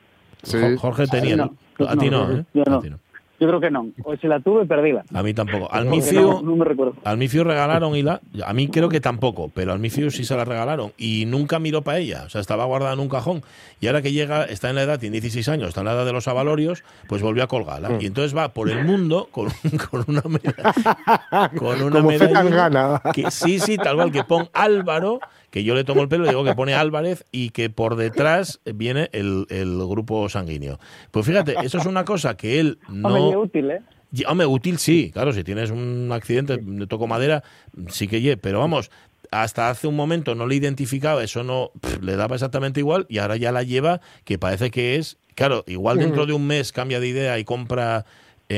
Jorge 0.80 1.08
tenía. 1.08 1.52
A 1.88 1.96
ti 1.96 2.10
no, 2.10 2.32
¿eh? 2.32 2.46
yo 2.54 2.64
no. 2.68 2.78
A 2.78 2.82
ti 2.82 2.90
no. 2.90 3.00
Yo 3.42 3.48
creo 3.48 3.60
que 3.60 3.72
no. 3.72 3.88
O 4.04 4.16
si 4.18 4.28
la 4.28 4.40
tuve, 4.40 4.68
perdíla. 4.68 5.04
A 5.12 5.24
mí 5.24 5.34
tampoco. 5.34 5.68
Al 5.74 5.88
Mifiu, 5.88 6.22
no, 6.22 6.42
no 6.44 6.56
me 6.58 6.64
recuerdo. 6.64 6.94
al 7.04 7.18
Mifiu 7.18 7.44
regalaron 7.44 7.96
y 7.96 8.04
la. 8.04 8.22
A 8.46 8.54
mí 8.54 8.68
creo 8.68 8.88
que 8.88 9.02
tampoco, 9.02 9.50
pero 9.52 9.74
al 9.74 9.80
Mifiu 9.80 10.12
sí 10.12 10.26
se 10.26 10.36
la 10.38 10.46
regalaron 10.46 10.94
y 10.96 11.26
nunca 11.26 11.58
miró 11.58 11.82
para 11.82 11.98
ella. 11.98 12.22
O 12.28 12.30
sea, 12.30 12.40
estaba 12.40 12.66
guardada 12.66 12.94
en 12.94 13.00
un 13.00 13.10
cajón. 13.10 13.42
Y 13.80 13.88
ahora 13.88 14.04
que 14.04 14.12
llega, 14.12 14.44
está 14.44 14.70
en 14.70 14.76
la 14.76 14.84
edad, 14.84 15.00
tiene 15.00 15.20
16 15.20 15.50
años, 15.50 15.70
está 15.70 15.82
en 15.82 15.88
la 15.88 15.94
edad 15.94 16.06
de 16.06 16.14
los 16.14 16.28
avalorios, 16.28 16.84
pues 17.08 17.24
volvió 17.24 17.42
a 17.44 17.48
colgarla. 17.48 17.98
Y 18.00 18.06
entonces 18.06 18.38
va 18.38 18.50
por 18.50 18.70
el 18.70 18.86
mundo 18.86 19.28
con, 19.32 19.48
con 19.90 20.06
una 20.08 20.22
medalla. 20.22 21.50
Con 21.58 21.82
una 21.82 21.96
Como 21.96 22.10
medalla. 22.10 23.02
Que, 23.12 23.32
sí, 23.32 23.58
sí, 23.58 23.78
tal 23.78 23.96
cual, 23.96 24.12
que 24.12 24.24
pon 24.24 24.50
Álvaro, 24.54 25.20
que 25.52 25.64
yo 25.64 25.76
le 25.76 25.84
tomo 25.84 26.02
el 26.02 26.08
pelo 26.08 26.26
y 26.26 26.30
digo 26.30 26.44
que 26.44 26.56
pone 26.56 26.74
Álvarez 26.74 27.26
y 27.32 27.52
que 27.52 27.70
por 27.70 27.98
detrás 27.98 28.62
viene 28.66 29.10
el, 29.12 29.46
el 29.50 29.78
grupo 29.86 30.28
sanguíneo. 30.30 30.80
Pues 31.12 31.26
fíjate, 31.26 31.56
eso 31.64 31.78
es 31.78 31.86
una 31.86 32.06
cosa 32.06 32.36
que 32.36 32.60
él 32.60 32.80
no. 32.90 33.10
Hombre, 33.10 33.38
útil, 33.38 33.72
¿eh? 33.72 33.82
Hombre, 34.28 34.48
útil 34.48 34.78
sí, 34.78 35.12
claro, 35.14 35.34
si 35.34 35.44
tienes 35.44 35.70
un 35.70 36.10
accidente, 36.12 36.58
de 36.58 36.88
toco 36.88 37.06
madera, 37.06 37.44
sí 37.90 38.08
que 38.08 38.22
ye, 38.22 38.38
pero 38.38 38.60
vamos, 38.60 38.92
hasta 39.30 39.70
hace 39.70 39.88
un 39.88 39.96
momento 39.96 40.36
no 40.36 40.48
le 40.48 40.56
identificaba, 40.56 41.24
eso 41.24 41.44
no 41.44 41.72
pff, 41.80 42.02
le 42.02 42.16
daba 42.16 42.36
exactamente 42.36 42.80
igual 42.80 43.06
y 43.10 43.20
ahora 43.20 43.38
ya 43.38 43.52
la 43.52 43.64
lleva 43.64 44.02
que 44.24 44.38
parece 44.38 44.72
que 44.72 44.96
es, 44.96 45.18
claro, 45.36 45.64
igual 45.68 45.98
dentro 45.98 46.26
de 46.26 46.34
un 46.34 46.48
mes 46.48 46.72
cambia 46.72 47.00
de 47.00 47.08
idea 47.08 47.40
y 47.40 47.44
compra 47.44 48.06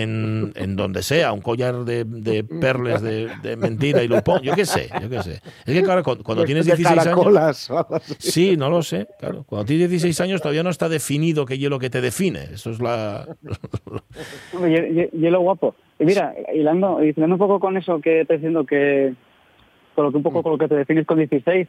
en, 0.01 0.51
en 0.55 0.75
donde 0.75 1.03
sea 1.03 1.31
un 1.33 1.41
collar 1.41 1.83
de, 1.85 2.03
de 2.05 2.43
perles 2.43 3.01
de, 3.01 3.29
de 3.43 3.55
mentira 3.55 4.01
y 4.03 4.07
lo 4.07 4.23
pone, 4.23 4.41
yo 4.45 4.53
qué 4.55 4.65
sé, 4.65 4.89
yo 5.01 5.09
qué 5.09 5.21
sé. 5.21 5.31
Es 5.65 5.73
que 5.73 5.83
claro, 5.83 6.03
cuando, 6.03 6.45
tienes 6.45 6.65
de 6.65 6.75
16 6.75 7.07
años... 7.07 7.71
Sí, 8.17 8.57
no 8.57 8.69
lo 8.69 8.81
sé, 8.81 9.07
claro. 9.19 9.43
Cuando 9.43 9.65
tienes 9.65 9.89
16 9.89 10.19
años 10.21 10.41
todavía 10.41 10.63
no 10.63 10.69
está 10.69 10.89
definido 10.89 11.45
qué 11.45 11.53
es 11.55 11.61
lo 11.61 11.79
que 11.79 11.89
te 11.89 12.01
define. 12.01 12.39
Eso 12.53 12.71
es 12.71 12.79
la... 12.79 13.27
Hombre, 14.53 14.71
y- 14.71 14.99
y- 15.17 15.21
y 15.21 15.25
es 15.25 15.31
lo 15.31 15.41
guapo. 15.41 15.75
Y 15.99 16.05
mira, 16.05 16.33
hilando, 16.53 17.03
hilando 17.03 17.35
un 17.35 17.39
poco 17.39 17.59
con 17.59 17.77
eso 17.77 18.01
que 18.01 18.21
estás 18.21 18.37
diciendo 18.37 18.65
que, 18.65 19.13
con 19.95 20.05
lo 20.05 20.11
que 20.11 20.17
un 20.17 20.23
poco 20.23 20.41
con 20.43 20.53
lo 20.53 20.57
que 20.57 20.67
te 20.67 20.75
defines 20.75 21.05
con 21.05 21.17
16, 21.17 21.67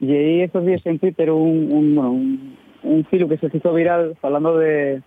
y 0.00 0.12
ahí 0.12 0.40
estos 0.42 0.66
días 0.66 0.82
en 0.84 0.98
Twitter 0.98 1.30
un, 1.30 1.72
un, 1.72 1.94
bueno, 1.94 2.10
un, 2.12 2.56
un 2.82 3.04
filo 3.06 3.28
que 3.28 3.38
se 3.38 3.48
hizo 3.56 3.72
viral 3.72 4.16
hablando 4.22 4.58
de 4.58 5.00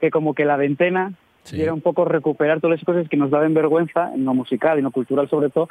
que 0.00 0.10
como 0.10 0.34
que 0.34 0.44
la 0.44 0.56
ventana 0.56 1.14
Sí. 1.44 1.56
y 1.56 1.62
era 1.62 1.74
un 1.74 1.80
poco 1.80 2.04
recuperar 2.04 2.60
todas 2.60 2.78
las 2.78 2.84
cosas 2.84 3.08
que 3.08 3.16
nos 3.16 3.30
daban 3.30 3.52
vergüenza, 3.54 4.12
en 4.14 4.24
lo 4.24 4.32
musical 4.34 4.76
y 4.76 4.78
en 4.78 4.84
lo 4.84 4.90
cultural 4.92 5.28
sobre 5.28 5.50
todo, 5.50 5.68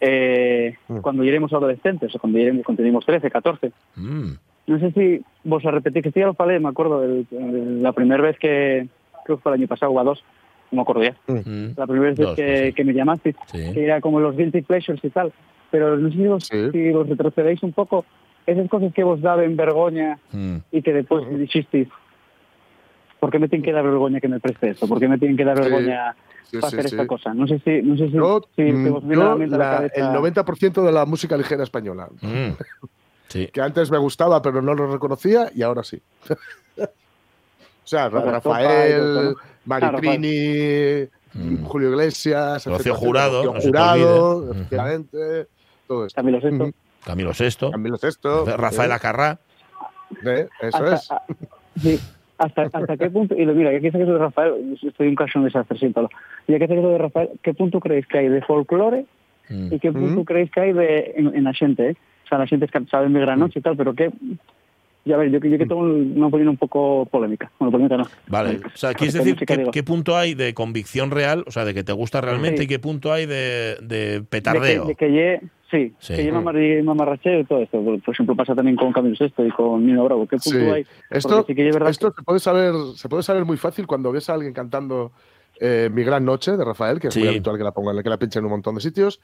eh, 0.00 0.76
Mm. 0.88 0.98
cuando 1.00 1.22
éramos 1.24 1.52
adolescentes, 1.52 2.14
o 2.14 2.18
cuando 2.18 2.38
éramos, 2.38 2.64
cuando 2.64 2.78
teníamos 2.82 3.04
13, 3.04 3.30
14. 3.30 3.72
Mm, 3.96 4.30
No 4.68 4.78
sé 4.78 4.92
si 4.92 5.24
vos 5.44 5.64
a 5.64 5.70
repetir, 5.70 6.02
que 6.02 6.10
sí 6.12 6.20
ya 6.20 6.26
lo 6.26 6.34
falé, 6.34 6.60
me 6.60 6.68
acuerdo, 6.68 7.02
el- 7.02 7.26
el- 7.30 7.82
la 7.82 7.92
primera 7.92 8.22
vez 8.22 8.38
que, 8.38 8.86
creo 9.24 9.38
que 9.38 9.42
fue 9.42 9.52
el 9.54 9.60
año 9.60 9.66
pasado 9.66 9.92
o 9.92 9.98
a 9.98 10.04
dos, 10.04 10.22
no 10.70 10.76
me 10.76 10.82
acuerdo 10.82 11.04
ya, 11.04 11.16
mm. 11.26 11.68
la 11.74 11.86
primera 11.86 12.10
vez 12.10 12.18
Dos, 12.18 12.36
que, 12.36 12.66
sí. 12.66 12.72
que 12.74 12.84
me 12.84 12.92
llamaste, 12.92 13.34
Sí. 13.46 13.72
que 13.72 13.82
era 13.84 14.02
como 14.02 14.20
los 14.20 14.36
guilty 14.36 14.60
pleasures 14.60 15.02
y 15.02 15.08
tal, 15.08 15.32
pero 15.70 15.96
no 15.96 16.10
sé 16.10 16.16
si 16.18 16.26
vos, 16.26 16.44
si 16.46 16.90
vos 16.92 17.08
retrocedéis 17.08 17.62
un 17.62 17.72
poco, 17.72 18.04
esas 18.46 18.68
cosas 18.68 18.92
que 18.92 19.02
vos 19.04 19.22
daban 19.22 19.56
vergüenza 19.56 20.18
Mm. 20.32 20.56
y 20.70 20.82
que 20.82 20.92
después 20.92 21.24
dijisteis, 21.38 21.88
¿por 23.20 23.30
qué 23.30 23.38
me 23.38 23.48
tienen 23.48 23.64
que 23.64 23.72
dar 23.72 23.84
vergüenza 23.84 24.20
que 24.20 24.28
me 24.28 24.40
preste 24.40 24.70
esto? 24.70 24.86
¿Por 24.88 24.98
qué 25.00 25.08
me 25.08 25.18
tienen 25.18 25.36
que 25.36 25.44
dar 25.44 25.58
vergüenza 25.60 26.14
Sí, 26.50 26.56
para 26.58 26.70
sí, 26.70 26.76
hacer 26.78 26.88
sí. 26.88 26.94
esta 26.96 27.06
cosa? 27.06 27.34
No 27.34 27.46
sé 27.46 27.58
si, 27.64 27.82
no 27.82 27.96
sé 27.96 28.06
si, 28.06 28.12
Yo, 28.16 28.40
si 28.56 28.62
te 28.64 28.72
mm, 28.72 28.84
la 29.10 29.14
yo 29.14 29.38
la 29.46 29.86
el 29.94 30.04
90% 30.06 30.82
de 30.82 30.92
la 30.92 31.04
música 31.04 31.36
ligera 31.36 31.62
española. 31.62 32.08
Mm. 32.22 32.50
Sí. 33.28 33.48
Que 33.52 33.60
antes 33.60 33.90
me 33.90 33.98
gustaba, 33.98 34.40
pero 34.40 34.62
no 34.62 34.74
lo 34.74 34.90
reconocía, 34.90 35.50
y 35.54 35.60
ahora 35.62 35.82
sí. 35.84 36.00
o 36.78 36.86
sea, 37.84 38.08
Rafael, 38.08 39.14
¿no? 39.32 39.34
Maritrini. 39.66 41.08
Julio 41.64 41.90
Iglesias, 41.90 42.64
Rocío 42.66 42.94
Jurado, 42.94 43.44
no 43.44 43.60
Jurado, 43.60 44.50
efectivamente, 44.52 45.46
todo 45.86 46.06
esto. 46.06 46.16
Camilo 46.16 46.40
Sesto. 46.40 46.70
Camilo 47.04 47.34
Sesto, 47.34 47.70
Camilo 47.70 47.96
Sesto. 47.98 48.44
Rafael 48.56 48.90
eh, 48.90 48.94
Acarrá. 48.94 49.38
eh, 50.24 50.48
eso 50.62 50.76
hasta, 50.84 50.94
es. 50.94 51.10
a- 51.12 51.22
sí, 51.80 52.00
hasta, 52.38 52.62
hasta 52.72 52.96
qué 52.96 53.10
punto, 53.10 53.34
y 53.36 53.44
lo, 53.44 53.54
mira, 53.54 53.70
sé 53.72 53.80
que 53.80 53.88
eso 53.88 54.12
de 54.12 54.18
Rafael, 54.18 54.78
estoy 54.82 55.08
un 55.08 55.14
caso 55.14 55.38
un 55.38 55.44
desastre, 55.44 55.78
siéntalo. 55.78 56.08
Ya 56.46 56.58
que 56.58 56.66
sé 56.66 56.74
que 56.74 56.80
eso 56.80 56.90
de 56.90 56.98
Rafael, 56.98 57.28
¿qué 57.42 57.52
punto 57.54 57.80
creéis 57.80 58.06
que 58.06 58.18
hay 58.18 58.28
de 58.28 58.40
folclore 58.42 59.04
Mm. 59.50 59.72
y 59.72 59.78
qué 59.78 59.90
punto 59.92 60.20
Mm. 60.20 60.24
creéis 60.24 60.50
que 60.50 60.60
hay 60.60 60.72
de, 60.72 61.12
en, 61.16 61.34
en 61.34 61.44
la 61.44 61.52
gente? 61.54 61.90
Eh? 61.90 61.96
O 62.24 62.28
sea, 62.28 62.38
la 62.38 62.46
gente 62.46 62.66
es 62.66 62.70
que 62.70 62.84
sabe 62.90 63.08
mi 63.08 63.18
gran 63.20 63.38
noche 63.38 63.58
y 63.58 63.62
tal, 63.62 63.76
pero 63.76 63.94
qué... 63.94 64.10
Ya 65.08 65.16
ver, 65.16 65.30
yo, 65.30 65.40
que- 65.40 65.50
yo 65.50 65.58
que 65.58 65.66
tengo 65.66 65.80
una 65.80 66.26
opinión 66.26 66.48
un 66.50 66.56
poco 66.56 67.06
polémica. 67.06 67.50
Bueno, 67.58 67.72
polémica 67.72 67.96
no. 67.96 68.04
Vale, 68.28 68.60
o 68.64 68.76
sea, 68.76 68.92
¿quieres 68.94 69.14
decir 69.14 69.36
qué, 69.72 69.82
punto 69.82 70.16
hay 70.16 70.34
de 70.34 70.52
convicción 70.54 71.10
real, 71.10 71.44
o 71.46 71.50
sea, 71.50 71.64
de 71.64 71.72
que 71.74 71.82
te 71.82 71.92
gusta 71.92 72.20
realmente, 72.20 72.58
Sí. 72.58 72.64
y 72.64 72.66
qué 72.68 72.78
punto 72.78 73.12
hay 73.12 73.26
de, 73.26 73.76
de 73.80 73.96
De 73.96 74.18
que, 74.20 74.24
petardeo? 74.28 74.84
de 74.84 74.94
que 74.94 75.10
ye- 75.10 75.40
sí, 75.70 75.94
Sí. 75.98 76.14
que 76.14 76.24
lleva 76.24 76.40
mamarracheo 76.42 77.40
y 77.40 77.44
todo 77.44 77.62
esto. 77.62 77.82
Por 77.82 78.14
ejemplo, 78.14 78.36
pasa 78.36 78.54
también 78.54 78.76
con 78.76 78.92
Camilo 78.92 79.16
Sesto 79.16 79.44
y 79.44 79.50
con 79.50 79.86
Nino 79.86 80.04
Bravo. 80.04 80.26
¿Qué 80.26 80.36
punto 80.36 80.58
Sí. 80.58 80.64
hay? 80.66 80.86
Esto, 81.10 81.44
sí 81.46 81.54
que 81.54 81.68
es 81.68 81.74
verdad 81.74 81.90
esto 81.90 82.12
se, 82.16 82.22
puede 82.22 82.40
saber, 82.40 82.74
se 82.94 83.08
puede 83.08 83.22
saber 83.22 83.44
muy 83.44 83.56
fácil 83.56 83.86
cuando 83.86 84.12
ves 84.12 84.28
a 84.30 84.34
alguien 84.34 84.52
cantando 84.52 85.12
eh, 85.60 85.90
Mi 85.92 86.02
Gran 86.04 86.24
Noche 86.24 86.56
de 86.56 86.64
Rafael, 86.64 87.00
que 87.00 87.08
es 87.08 87.16
muy 87.16 87.22
Sí. 87.24 87.28
habitual 87.28 87.58
que 87.58 87.64
la 87.64 87.72
pongan, 87.72 88.02
que 88.02 88.08
la 88.08 88.16
pinchen 88.18 88.40
en 88.40 88.44
un 88.46 88.50
montón 88.52 88.74
de 88.76 88.80
sitios. 88.80 89.20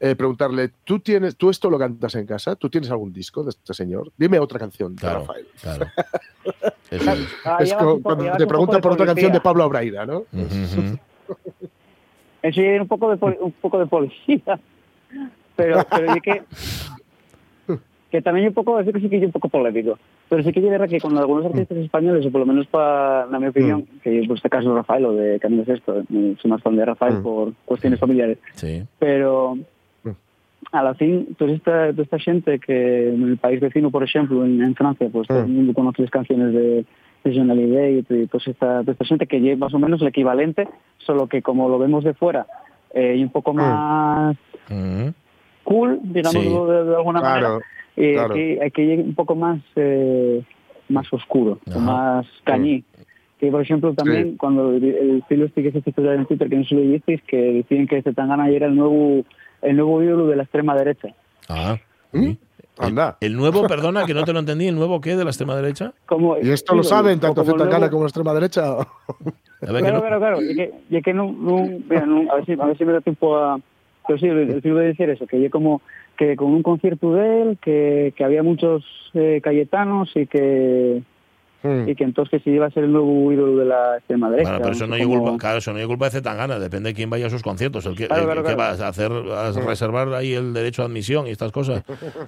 eh, 0.00 0.14
preguntarle, 0.14 0.70
¿tú, 0.84 1.00
tienes, 1.00 1.36
¿tú 1.36 1.50
esto 1.50 1.68
lo 1.70 1.78
cantas 1.78 2.14
en 2.14 2.26
casa? 2.26 2.54
¿Tú 2.56 2.68
tienes 2.70 2.90
algún 2.90 3.12
disco 3.12 3.42
de 3.42 3.50
este 3.50 3.74
señor? 3.74 4.12
Dime 4.16 4.38
otra 4.38 4.58
canción 4.58 4.94
de 4.94 5.00
Claro, 5.00 5.20
Rafael. 5.20 5.46
claro. 5.60 5.86
Eso 6.90 7.12
es. 7.12 7.28
Ah, 7.44 7.56
es 7.60 7.74
como 7.74 7.90
poco- 7.98 8.02
cuando 8.02 8.36
te 8.36 8.46
preguntan 8.46 8.80
por 8.80 8.92
otra 8.92 9.06
canción 9.06 9.32
de. 9.32 9.40
Pablo 9.40 9.64
Abraira, 9.64 10.06
¿no? 10.06 10.18
Ujú, 10.32 10.42
ujú. 10.42 10.98
Eso 12.42 12.60
un 12.80 12.88
poco 12.88 13.10
de 13.10 13.16
poli- 13.16 13.36
un 13.40 13.52
poco 13.52 13.78
de 13.78 13.86
policía. 13.86 14.60
Pero, 15.56 15.84
pero 15.90 16.14
yo 16.14 16.20
que 16.22 16.42
que 18.10 18.24
tamén 18.24 18.44
é 18.44 18.48
un 18.48 18.56
pouco, 18.56 18.80
así 18.80 18.88
que 18.88 19.00
sí 19.04 19.08
que 19.12 19.20
un 19.20 19.32
pouco 19.36 19.52
polémico. 19.52 20.00
Pero 20.32 20.40
sí 20.42 20.48
que 20.52 20.64
é 20.64 20.72
verdad 20.72 20.88
que 20.88 20.96
con 21.00 21.12
algunos 21.16 21.44
artistas 21.44 21.76
españoles, 21.76 22.24
ou 22.24 22.32
polo 22.32 22.48
menos 22.48 22.64
pa, 22.68 23.28
na 23.28 23.36
minha 23.36 23.52
opinión, 23.52 23.84
que 24.00 24.24
por 24.24 24.36
este 24.40 24.48
caso 24.48 24.72
Rafael, 24.72 25.04
o 25.04 25.12
de 25.12 25.36
Camilo 25.40 25.64
Sesto, 25.68 26.00
eh, 26.00 26.32
soy 26.40 26.48
máis 26.48 26.64
fan 26.64 26.76
de 26.76 26.88
Rafael 26.88 27.20
Mm. 27.20 27.22
por 27.22 27.52
cuestiones 27.68 28.00
familiares, 28.00 28.40
Sí. 28.56 28.80
pero 28.98 29.56
a 30.72 30.82
la 30.82 30.92
fin, 30.94 31.32
toda 31.38 31.52
esta, 31.52 31.92
toda 31.92 32.02
esta 32.04 32.18
xente 32.18 32.58
que 32.58 33.08
en 33.14 33.22
el 33.24 33.36
país 33.38 33.60
vecino, 33.60 33.90
por 33.90 34.02
exemplo, 34.04 34.44
en, 34.44 34.60
en 34.60 34.74
Francia, 34.74 35.08
pues 35.12 35.28
todo 35.28 35.40
el 35.40 35.48
mundo 35.48 35.72
conoce 35.72 36.02
las 36.02 36.10
canciones 36.10 36.52
de, 36.52 36.84
de 37.24 37.28
Johnny 37.32 37.50
Hallyday 37.52 37.98
y 38.04 38.26
toda 38.26 38.42
esta, 38.44 38.80
toda 38.80 38.92
esta 38.92 39.04
gente 39.04 39.26
que 39.26 39.40
lleva 39.40 39.64
más 39.68 39.74
o 39.74 39.78
menos 39.78 40.00
el 40.02 40.08
equivalente, 40.08 40.68
solo 40.98 41.26
que 41.26 41.40
como 41.40 41.68
lo 41.68 41.78
vemos 41.78 42.04
de 42.04 42.12
fuera 42.12 42.46
eh, 42.92 43.16
y 43.16 43.22
un 43.22 43.30
poco 43.30 43.52
más 43.54 44.36
Mm. 44.68 45.08
Digamos 46.12 46.42
Sí. 46.42 46.48
de, 46.48 46.84
de 46.84 46.96
alguna 46.96 47.20
Claro, 47.20 47.48
manera, 47.48 47.64
eh, 47.96 48.12
claro. 48.14 48.34
aquí, 48.34 48.60
aquí 48.60 48.82
llega 48.86 49.02
un 49.02 49.14
poco 49.14 49.34
más 49.34 49.60
eh, 49.76 50.42
más 50.88 51.12
oscuro, 51.12 51.58
Ajá. 51.68 51.78
más 51.80 52.26
cañí. 52.44 52.84
Que, 53.38 53.50
por 53.52 53.60
ejemplo, 53.62 53.94
también 53.94 54.30
Sí. 54.32 54.36
cuando 54.36 54.70
el, 54.72 54.82
el 54.84 55.18
estilo 55.18 55.44
este 55.46 55.62
que 55.62 55.70
se 55.70 55.80
titula 55.80 56.14
en 56.14 56.26
Twitter, 56.26 56.48
que 56.48 56.56
no 56.56 56.64
se 56.64 56.74
lo 56.74 56.80
disteis, 56.80 57.22
que 57.22 57.36
decían 57.36 57.86
que 57.86 58.02
Zetangana 58.02 58.48
era 58.50 58.66
el 58.66 58.74
nuevo 58.74 59.22
el 59.62 59.76
nuevo 59.76 60.02
ídolo 60.02 60.26
de 60.26 60.36
la 60.36 60.42
extrema 60.44 60.74
derecha. 60.76 61.08
Ah. 61.48 61.76
¿Mm? 62.12 62.30
Anda. 62.80 63.16
El 63.20 63.36
nuevo, 63.36 63.66
perdona, 63.66 64.04
que 64.06 64.14
no 64.14 64.22
te 64.24 64.32
lo 64.32 64.38
entendí, 64.38 64.68
¿el 64.68 64.76
nuevo 64.76 65.00
qué 65.00 65.16
de 65.16 65.24
la 65.24 65.30
extrema 65.30 65.56
derecha? 65.56 65.92
Como, 66.06 66.36
¿Y 66.38 66.48
esto 66.50 66.74
lo 66.76 66.84
sí, 66.84 66.90
saben 66.90 67.18
o 67.18 67.20
tanto 67.20 67.40
el 67.40 67.46
Zetangana 67.48 67.78
nuevo- 67.78 67.90
como 67.90 68.02
la 68.04 68.08
extrema 68.08 68.34
derecha? 68.34 68.62
A 68.72 68.76
ver, 69.72 69.82
que 69.82 69.90
Claro, 69.90 69.94
no- 69.96 70.00
claro, 70.00 70.18
claro. 70.20 70.42
Y 70.42 70.54
que, 70.54 70.72
y 70.88 71.02
que 71.02 71.12
no, 71.12 71.32
no, 71.32 71.56
mira, 71.90 72.06
no- 72.06 72.30
a, 72.30 72.36
ver 72.36 72.46
si, 72.46 72.52
a 72.52 72.64
ver 72.64 72.78
si 72.78 72.84
me 72.84 72.92
da 72.92 73.00
tiempo 73.00 73.36
a... 73.36 73.58
Pero 74.08 74.18
sí, 74.18 74.26
el, 74.26 74.38
el 74.38 74.60
de 74.62 74.86
decir 74.86 75.10
eso, 75.10 75.26
que 75.26 75.38
yo 75.40 75.50
como 75.50 75.82
que 76.16 76.34
con 76.34 76.48
un 76.48 76.62
concierto 76.62 77.12
de 77.12 77.42
él, 77.42 77.58
que, 77.60 78.14
que 78.16 78.24
había 78.24 78.42
muchos 78.42 78.82
eh, 79.12 79.40
cayetanos 79.42 80.10
y 80.16 80.26
que 80.26 81.02
Mm. 81.62 81.88
y 81.88 81.94
que 81.96 82.04
entonces 82.04 82.40
si 82.44 82.50
iba 82.50 82.66
a 82.66 82.70
ser 82.70 82.84
el 82.84 82.92
nuevo 82.92 83.32
ídolo 83.32 83.56
de 83.56 83.64
la 83.64 83.96
extrema 83.98 84.30
derecha. 84.30 84.50
Bueno, 84.50 84.62
pero 84.62 84.76
eso 84.76 84.86
no 84.86 84.94
hay 84.94 85.02
como- 85.02 85.22
culpa, 85.24 85.38
claro, 85.38 85.58
eso 85.58 85.72
no 85.72 85.78
hay 85.80 85.86
culpa 85.86 86.04
de 86.04 86.10
Zetangana, 86.12 86.58
depende 86.60 86.90
de 86.90 86.94
quién 86.94 87.10
vaya 87.10 87.26
a 87.26 87.30
sus 87.30 87.42
conciertos. 87.42 87.84
El 87.86 87.96
que, 87.96 88.06
Claro, 88.06 88.22
el 88.22 88.28
claro, 88.28 88.44
que 88.44 88.54
vas 88.54 88.80
a 88.80 88.88
hacer, 88.88 89.10
a 89.10 89.50
reservar 89.52 90.12
ahí 90.14 90.34
el 90.34 90.52
derecho 90.54 90.82
a 90.82 90.86
admisión 90.86 91.26
y 91.26 91.30
estas 91.30 91.50
cosas. 91.50 91.82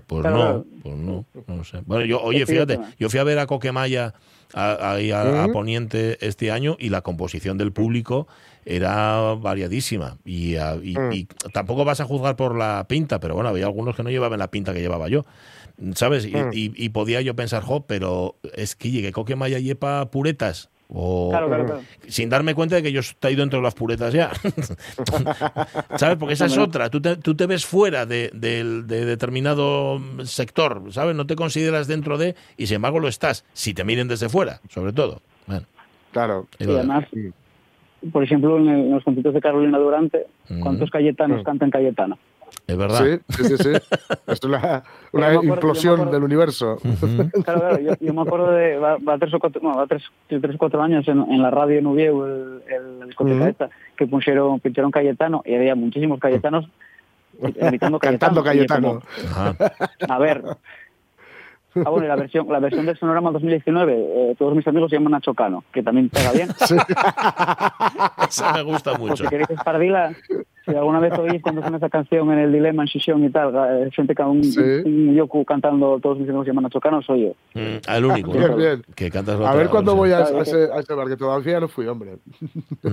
Pues 0.06 0.24
no, 0.24 0.64
pues 0.82 0.96
no, 0.96 1.24
no 1.46 1.64
sé. 1.64 1.78
Bueno, 1.86 2.04
yo, 2.04 2.20
oye, 2.20 2.44
fíjate, 2.44 2.80
yo 2.98 3.08
fui 3.08 3.20
a 3.20 3.24
ver 3.24 3.38
a 3.38 3.46
Coquemaya 3.46 4.14
a- 4.52 4.94
a, 4.94 5.42
a 5.42 5.46
¿Mm? 5.46 5.52
Poniente 5.52 6.18
este 6.26 6.50
año 6.50 6.76
y 6.78 6.88
la 6.88 7.02
composición 7.02 7.56
del 7.56 7.70
público 7.72 8.26
era 8.64 9.34
variadísima 9.34 10.18
y, 10.24 10.56
y- 10.56 10.96
Mm. 10.98 11.12
y 11.12 11.24
tampoco 11.52 11.84
vas 11.84 12.00
a 12.00 12.04
juzgar 12.04 12.36
por 12.36 12.56
la 12.56 12.84
pinta, 12.88 13.20
pero 13.20 13.34
bueno, 13.34 13.48
había 13.48 13.66
algunos 13.66 13.94
que 13.96 14.02
no 14.02 14.10
llevaban 14.10 14.38
la 14.38 14.48
pinta 14.50 14.72
que 14.74 14.80
llevaba 14.80 15.08
yo. 15.08 15.24
¿Sabes? 15.94 16.26
Y, 16.26 16.34
Mm. 16.36 16.50
y- 16.52 16.72
y 16.76 16.88
podía 16.90 17.20
yo 17.22 17.34
pensar, 17.34 17.62
jo, 17.62 17.86
pero 17.86 18.36
es 18.54 18.76
que 18.76 18.90
llegue 18.90 19.12
Coquemaya 19.12 19.58
lleva 19.58 20.10
puretas. 20.10 20.68
O, 20.92 21.28
Claro, 21.30 21.46
claro, 21.46 21.66
claro. 21.66 21.80
sin 22.08 22.28
darme 22.28 22.52
cuenta 22.54 22.74
de 22.74 22.82
que 22.82 22.90
yo 22.90 22.98
estoy 22.98 23.36
dentro 23.36 23.60
de 23.60 23.62
las 23.62 23.74
puretas 23.74 24.12
ya. 24.12 24.32
¿Sabes? 25.96 26.16
Porque 26.18 26.34
esa 26.34 26.46
es 26.46 26.58
otra. 26.58 26.90
Tú 26.90 27.00
te, 27.00 27.16
tú 27.16 27.34
te 27.36 27.46
ves 27.46 27.64
fuera 27.64 28.06
de, 28.06 28.30
determinado 28.34 30.00
sector, 30.24 30.82
¿sabes? 30.90 31.14
No 31.14 31.26
te 31.26 31.36
consideras 31.36 31.86
dentro 31.86 32.18
de, 32.18 32.34
y 32.56 32.66
sin 32.66 32.76
embargo 32.76 32.98
lo 33.00 33.08
estás, 33.08 33.44
si 33.52 33.74
te 33.74 33.84
miren 33.84 34.08
desde 34.08 34.28
fuera, 34.28 34.60
sobre 34.68 34.92
todo. 34.92 35.22
Bueno, 35.46 35.66
Claro. 36.12 36.48
Y 36.58 36.64
además, 36.64 37.04
por 38.12 38.24
ejemplo, 38.24 38.58
en, 38.58 38.68
el- 38.68 38.80
en 38.86 38.90
los 38.90 39.04
conciertos 39.04 39.32
de 39.34 39.40
Carolina 39.40 39.78
Durante, 39.78 40.26
Mm. 40.48 40.60
¿cuántos 40.60 40.90
cayetanos 40.90 41.42
Mm. 41.42 41.44
cantan 41.44 41.70
Cayetano? 41.70 42.18
Es 42.70 42.76
verdad. 42.76 43.04
Sí, 43.04 43.20
sí, 43.36 43.44
sí, 43.44 43.56
sí. 43.58 43.70
Es 44.26 44.42
una, 44.44 44.82
acuerdo- 45.12 45.42
implosión 45.44 45.94
acuerdo- 45.94 46.12
del 46.12 46.22
universo. 46.24 46.78
Claro, 47.44 47.60
claro, 47.60 47.78
yo, 47.80 47.92
yo 48.00 48.14
me 48.14 48.22
acuerdo 48.22 48.52
de, 48.52 48.76
va, 48.78 48.96
va 48.98 49.18
tres 49.18 49.34
o 49.34 49.38
cuatro, 49.38 49.60
no, 49.62 49.76
va 49.76 49.86
tres, 49.86 50.02
tres 50.28 50.54
o 50.54 50.58
cuatro 50.58 50.82
años 50.82 51.06
en, 51.08 51.20
en 51.20 51.42
la 51.42 51.50
radio 51.50 51.82
Nubieu, 51.82 52.24
el, 52.24 52.62
el, 52.68 53.42
esta, 53.48 53.70
que 53.96 54.06
pusieron, 54.06 54.60
pincharon 54.60 54.90
Cayetano 54.90 55.42
y 55.44 55.54
había 55.54 55.74
muchísimos 55.74 56.18
Cayetanos 56.20 56.68
Cantando 58.00 58.42
Cayetano. 58.42 59.00
Como, 59.00 59.54
a 60.08 60.18
ver. 60.18 60.42
Ah, 61.76 61.90
bueno, 61.90 62.04
y 62.06 62.08
la 62.08 62.16
versión, 62.16 62.46
la 62.48 62.58
versión 62.58 62.84
del 62.86 62.96
Sonorama 62.98 63.30
2019, 63.30 63.94
eh, 63.96 64.34
todos 64.38 64.54
mis 64.56 64.66
amigos 64.66 64.90
se 64.90 64.96
llaman 64.96 65.12
Nacho 65.12 65.34
Cano, 65.34 65.62
que 65.72 65.82
también 65.82 66.08
pega 66.08 66.32
bien. 66.32 66.48
Esa 68.28 68.52
me 68.54 68.62
gusta 68.62 68.96
mucho. 68.98 69.16
si 69.16 69.28
queréis 69.28 69.50
espardila, 69.50 70.12
si 70.64 70.74
alguna 70.74 71.00
vez 71.00 71.16
oís 71.18 71.42
cuando 71.42 71.60
suena 71.62 71.76
esa 71.78 71.88
canción 71.88 72.30
en 72.32 72.38
el 72.40 72.52
Dilema, 72.52 72.82
en 72.82 72.88
Sesión 72.88 73.24
y 73.24 73.30
tal, 73.30 73.52
eh, 73.54 73.90
gente 73.92 74.14
con 74.14 74.26
un, 74.28 74.44
Sí. 74.44 74.60
un 74.60 75.14
yoku 75.14 75.44
cantando 75.44 75.98
todos 76.00 76.18
mis 76.18 76.28
amigos 76.28 76.44
se 76.46 76.50
llaman 76.50 76.64
Nacho 76.64 76.80
Cano, 76.80 77.02
soy 77.02 77.22
yo. 77.22 77.32
Mm, 77.54 77.78
el 77.96 78.04
único. 78.04 78.32
Bien, 78.32 78.50
¿no? 78.50 78.56
bien. 78.56 78.82
Que 78.94 79.10
cantas 79.10 79.40
A 79.40 79.54
ver 79.54 79.68
cuándo 79.68 79.94
voy 79.94 80.12
a, 80.12 80.18
a 80.18 80.22
es 80.22 80.48
ese, 80.48 80.72
a 80.72 80.80
ese 80.80 80.94
bar, 80.94 81.08
que 81.08 81.16
todavía 81.16 81.60
no 81.60 81.68
fui, 81.68 81.86
hombre. 81.86 82.16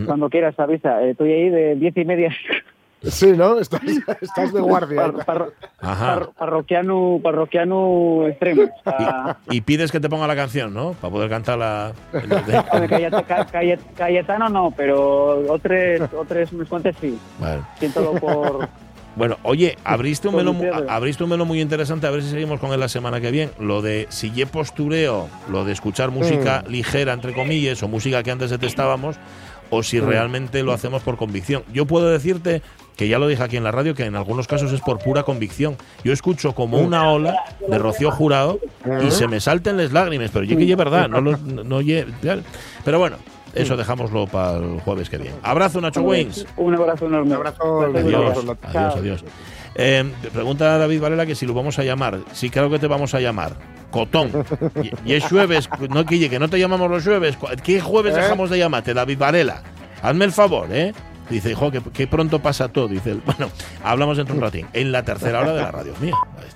Cuando 0.05 0.29
quieras, 0.29 0.59
avisa. 0.59 1.03
Eh, 1.03 1.11
estoy 1.11 1.31
ahí 1.31 1.49
de 1.49 1.75
diez 1.75 1.95
y 1.97 2.05
media. 2.05 2.29
Sí, 3.03 3.27
¿no? 3.33 3.59
Estás, 3.59 3.81
estás 4.21 4.53
de 4.53 4.59
guardia. 4.61 5.11
Par- 5.11 5.25
par- 5.25 5.49
Ajá. 5.79 6.05
par- 6.15 6.29
parroquiano, 6.37 7.19
parroquiano 7.23 8.27
extremo. 8.27 8.63
O 8.63 8.89
sea, 8.89 9.37
Y 9.51 9.61
pides 9.61 9.91
que 9.91 9.99
te 9.99 10.09
ponga 10.09 10.27
la 10.27 10.35
canción, 10.35 10.73
¿no? 10.73 10.93
Para 10.93 11.11
poder 11.13 11.29
cantarla. 11.29 11.93
Cayet- 13.51 13.79
Cayetano 13.95 14.49
no, 14.49 14.73
pero 14.75 15.51
otros, 15.51 16.09
otros 16.17 16.51
unos 16.53 16.67
cuantos 16.67 16.95
sí. 16.99 17.17
Vale. 17.39 17.61
Siéntolo 17.79 18.13
por... 18.13 18.67
Bueno, 19.17 19.35
oye, 19.41 19.75
abriste 19.83 20.27
un, 20.27 20.59
piedra. 20.59 20.83
abriste 20.93 21.23
un 21.23 21.31
melo 21.31 21.43
muy 21.43 21.59
interesante, 21.59 22.05
a 22.05 22.11
ver 22.11 22.21
si 22.21 22.29
seguimos 22.29 22.59
con 22.59 22.71
él 22.71 22.79
la 22.79 22.87
semana 22.87 23.19
que 23.19 23.31
viene. 23.31 23.51
Lo 23.59 23.81
de 23.81 24.05
si 24.09 24.29
ye 24.29 24.45
postureo, 24.45 25.27
lo 25.49 25.65
de 25.65 25.71
escuchar 25.73 26.11
música 26.11 26.63
ligera, 26.69 27.13
entre 27.13 27.33
comillas, 27.33 27.81
o 27.81 27.87
música 27.87 28.21
que 28.21 28.29
antes 28.29 28.51
detestábamos, 28.51 29.15
o 29.71 29.81
si 29.81 29.99
realmente 29.99 30.61
lo 30.61 30.71
hacemos 30.71 31.01
por 31.01 31.17
convicción. 31.17 31.63
Yo 31.73 31.87
puedo 31.87 32.07
decirte 32.11 32.61
que 32.97 33.07
ya 33.07 33.19
lo 33.19 33.27
dije 33.27 33.41
aquí 33.43 33.55
en 33.55 33.63
la 33.63 33.71
radio, 33.71 33.93
que 33.95 34.03
en 34.03 34.15
algunos 34.15 34.47
casos 34.47 34.73
es 34.73 34.81
por 34.81 34.99
pura 34.99 35.23
convicción. 35.23 35.77
Yo 36.03 36.11
escucho 36.11 36.53
como 36.53 36.79
una 36.79 37.09
ola 37.11 37.35
de 37.67 37.77
Rocío 37.77 38.11
Jurado 38.11 38.59
y 39.05 39.11
se 39.11 39.27
me 39.27 39.39
salten 39.39 39.77
las 39.77 39.91
lágrimas, 39.93 40.31
pero 40.33 40.43
yo 40.43 40.57
que 40.57 40.69
es 40.69 40.75
verdad, 40.77 41.07
no, 41.07 41.21
lo- 41.21 41.37
no, 41.37 41.79
ye-. 41.81 42.05
Pero 42.83 42.99
bueno, 42.99 43.17
eso 43.53 43.77
dejámoslo 43.77 44.27
para 44.27 44.57
el 44.57 44.79
jueves 44.81 45.09
que 45.09 45.17
viene. 45.17 45.35
Abrazo, 45.43 45.79
Nacho 45.79 46.01
Waynes. 46.01 46.45
Un 46.57 46.75
abrazo 46.75 47.05
enorme. 47.05 47.27
Un 47.29 47.35
abrazo, 47.37 47.81
adiós. 47.93 48.95
Adiós. 48.97 49.23
Eh, 49.79 50.03
pregunta 50.33 50.73
a 50.73 50.77
David 50.79 50.99
Varela 51.01 51.25
que 51.27 51.35
si 51.35 51.45
lo 51.45 51.53
vamos 51.53 51.77
a 51.77 51.83
llamar. 51.83 52.17
Sí, 52.33 52.49
claro 52.49 52.69
que 52.71 52.79
te 52.79 52.87
vamos 52.87 53.13
a 53.13 53.19
llamar. 53.19 53.53
Cotón. 53.91 54.31
Y, 54.83 55.11
y 55.11 55.13
es 55.13 55.23
jueves, 55.25 55.69
no, 55.89 56.03
Guille, 56.03 56.29
que 56.31 56.39
no 56.39 56.49
te 56.49 56.59
llamamos 56.59 56.89
los 56.89 57.03
jueves. 57.03 57.37
¿Qué 57.63 57.79
jueves 57.79 58.15
¿Eh? 58.17 58.21
dejamos 58.21 58.49
de 58.49 58.57
llamarte, 58.57 58.93
David 58.95 59.19
Varela? 59.19 59.61
Hazme 60.01 60.25
el 60.25 60.31
favor, 60.31 60.67
¿eh? 60.71 60.93
Dice, 61.29 61.55
jo, 61.55 61.71
que, 61.71 62.07
pronto 62.07 62.39
pasa 62.39 62.69
todo. 62.69 62.87
Dice, 62.87 63.15
bueno, 63.25 63.49
hablamos 63.83 64.17
dentro 64.17 64.33
de 64.33 64.39
un 64.39 64.43
ratín. 64.43 64.67
En 64.73 64.91
la 64.91 65.03
tercera 65.03 65.41
hora 65.41 65.53
de 65.53 65.61
la 65.61 65.71
radio 65.71 65.93
mía. 65.99 66.13
Ahí 66.37 66.47
está. 66.47 66.55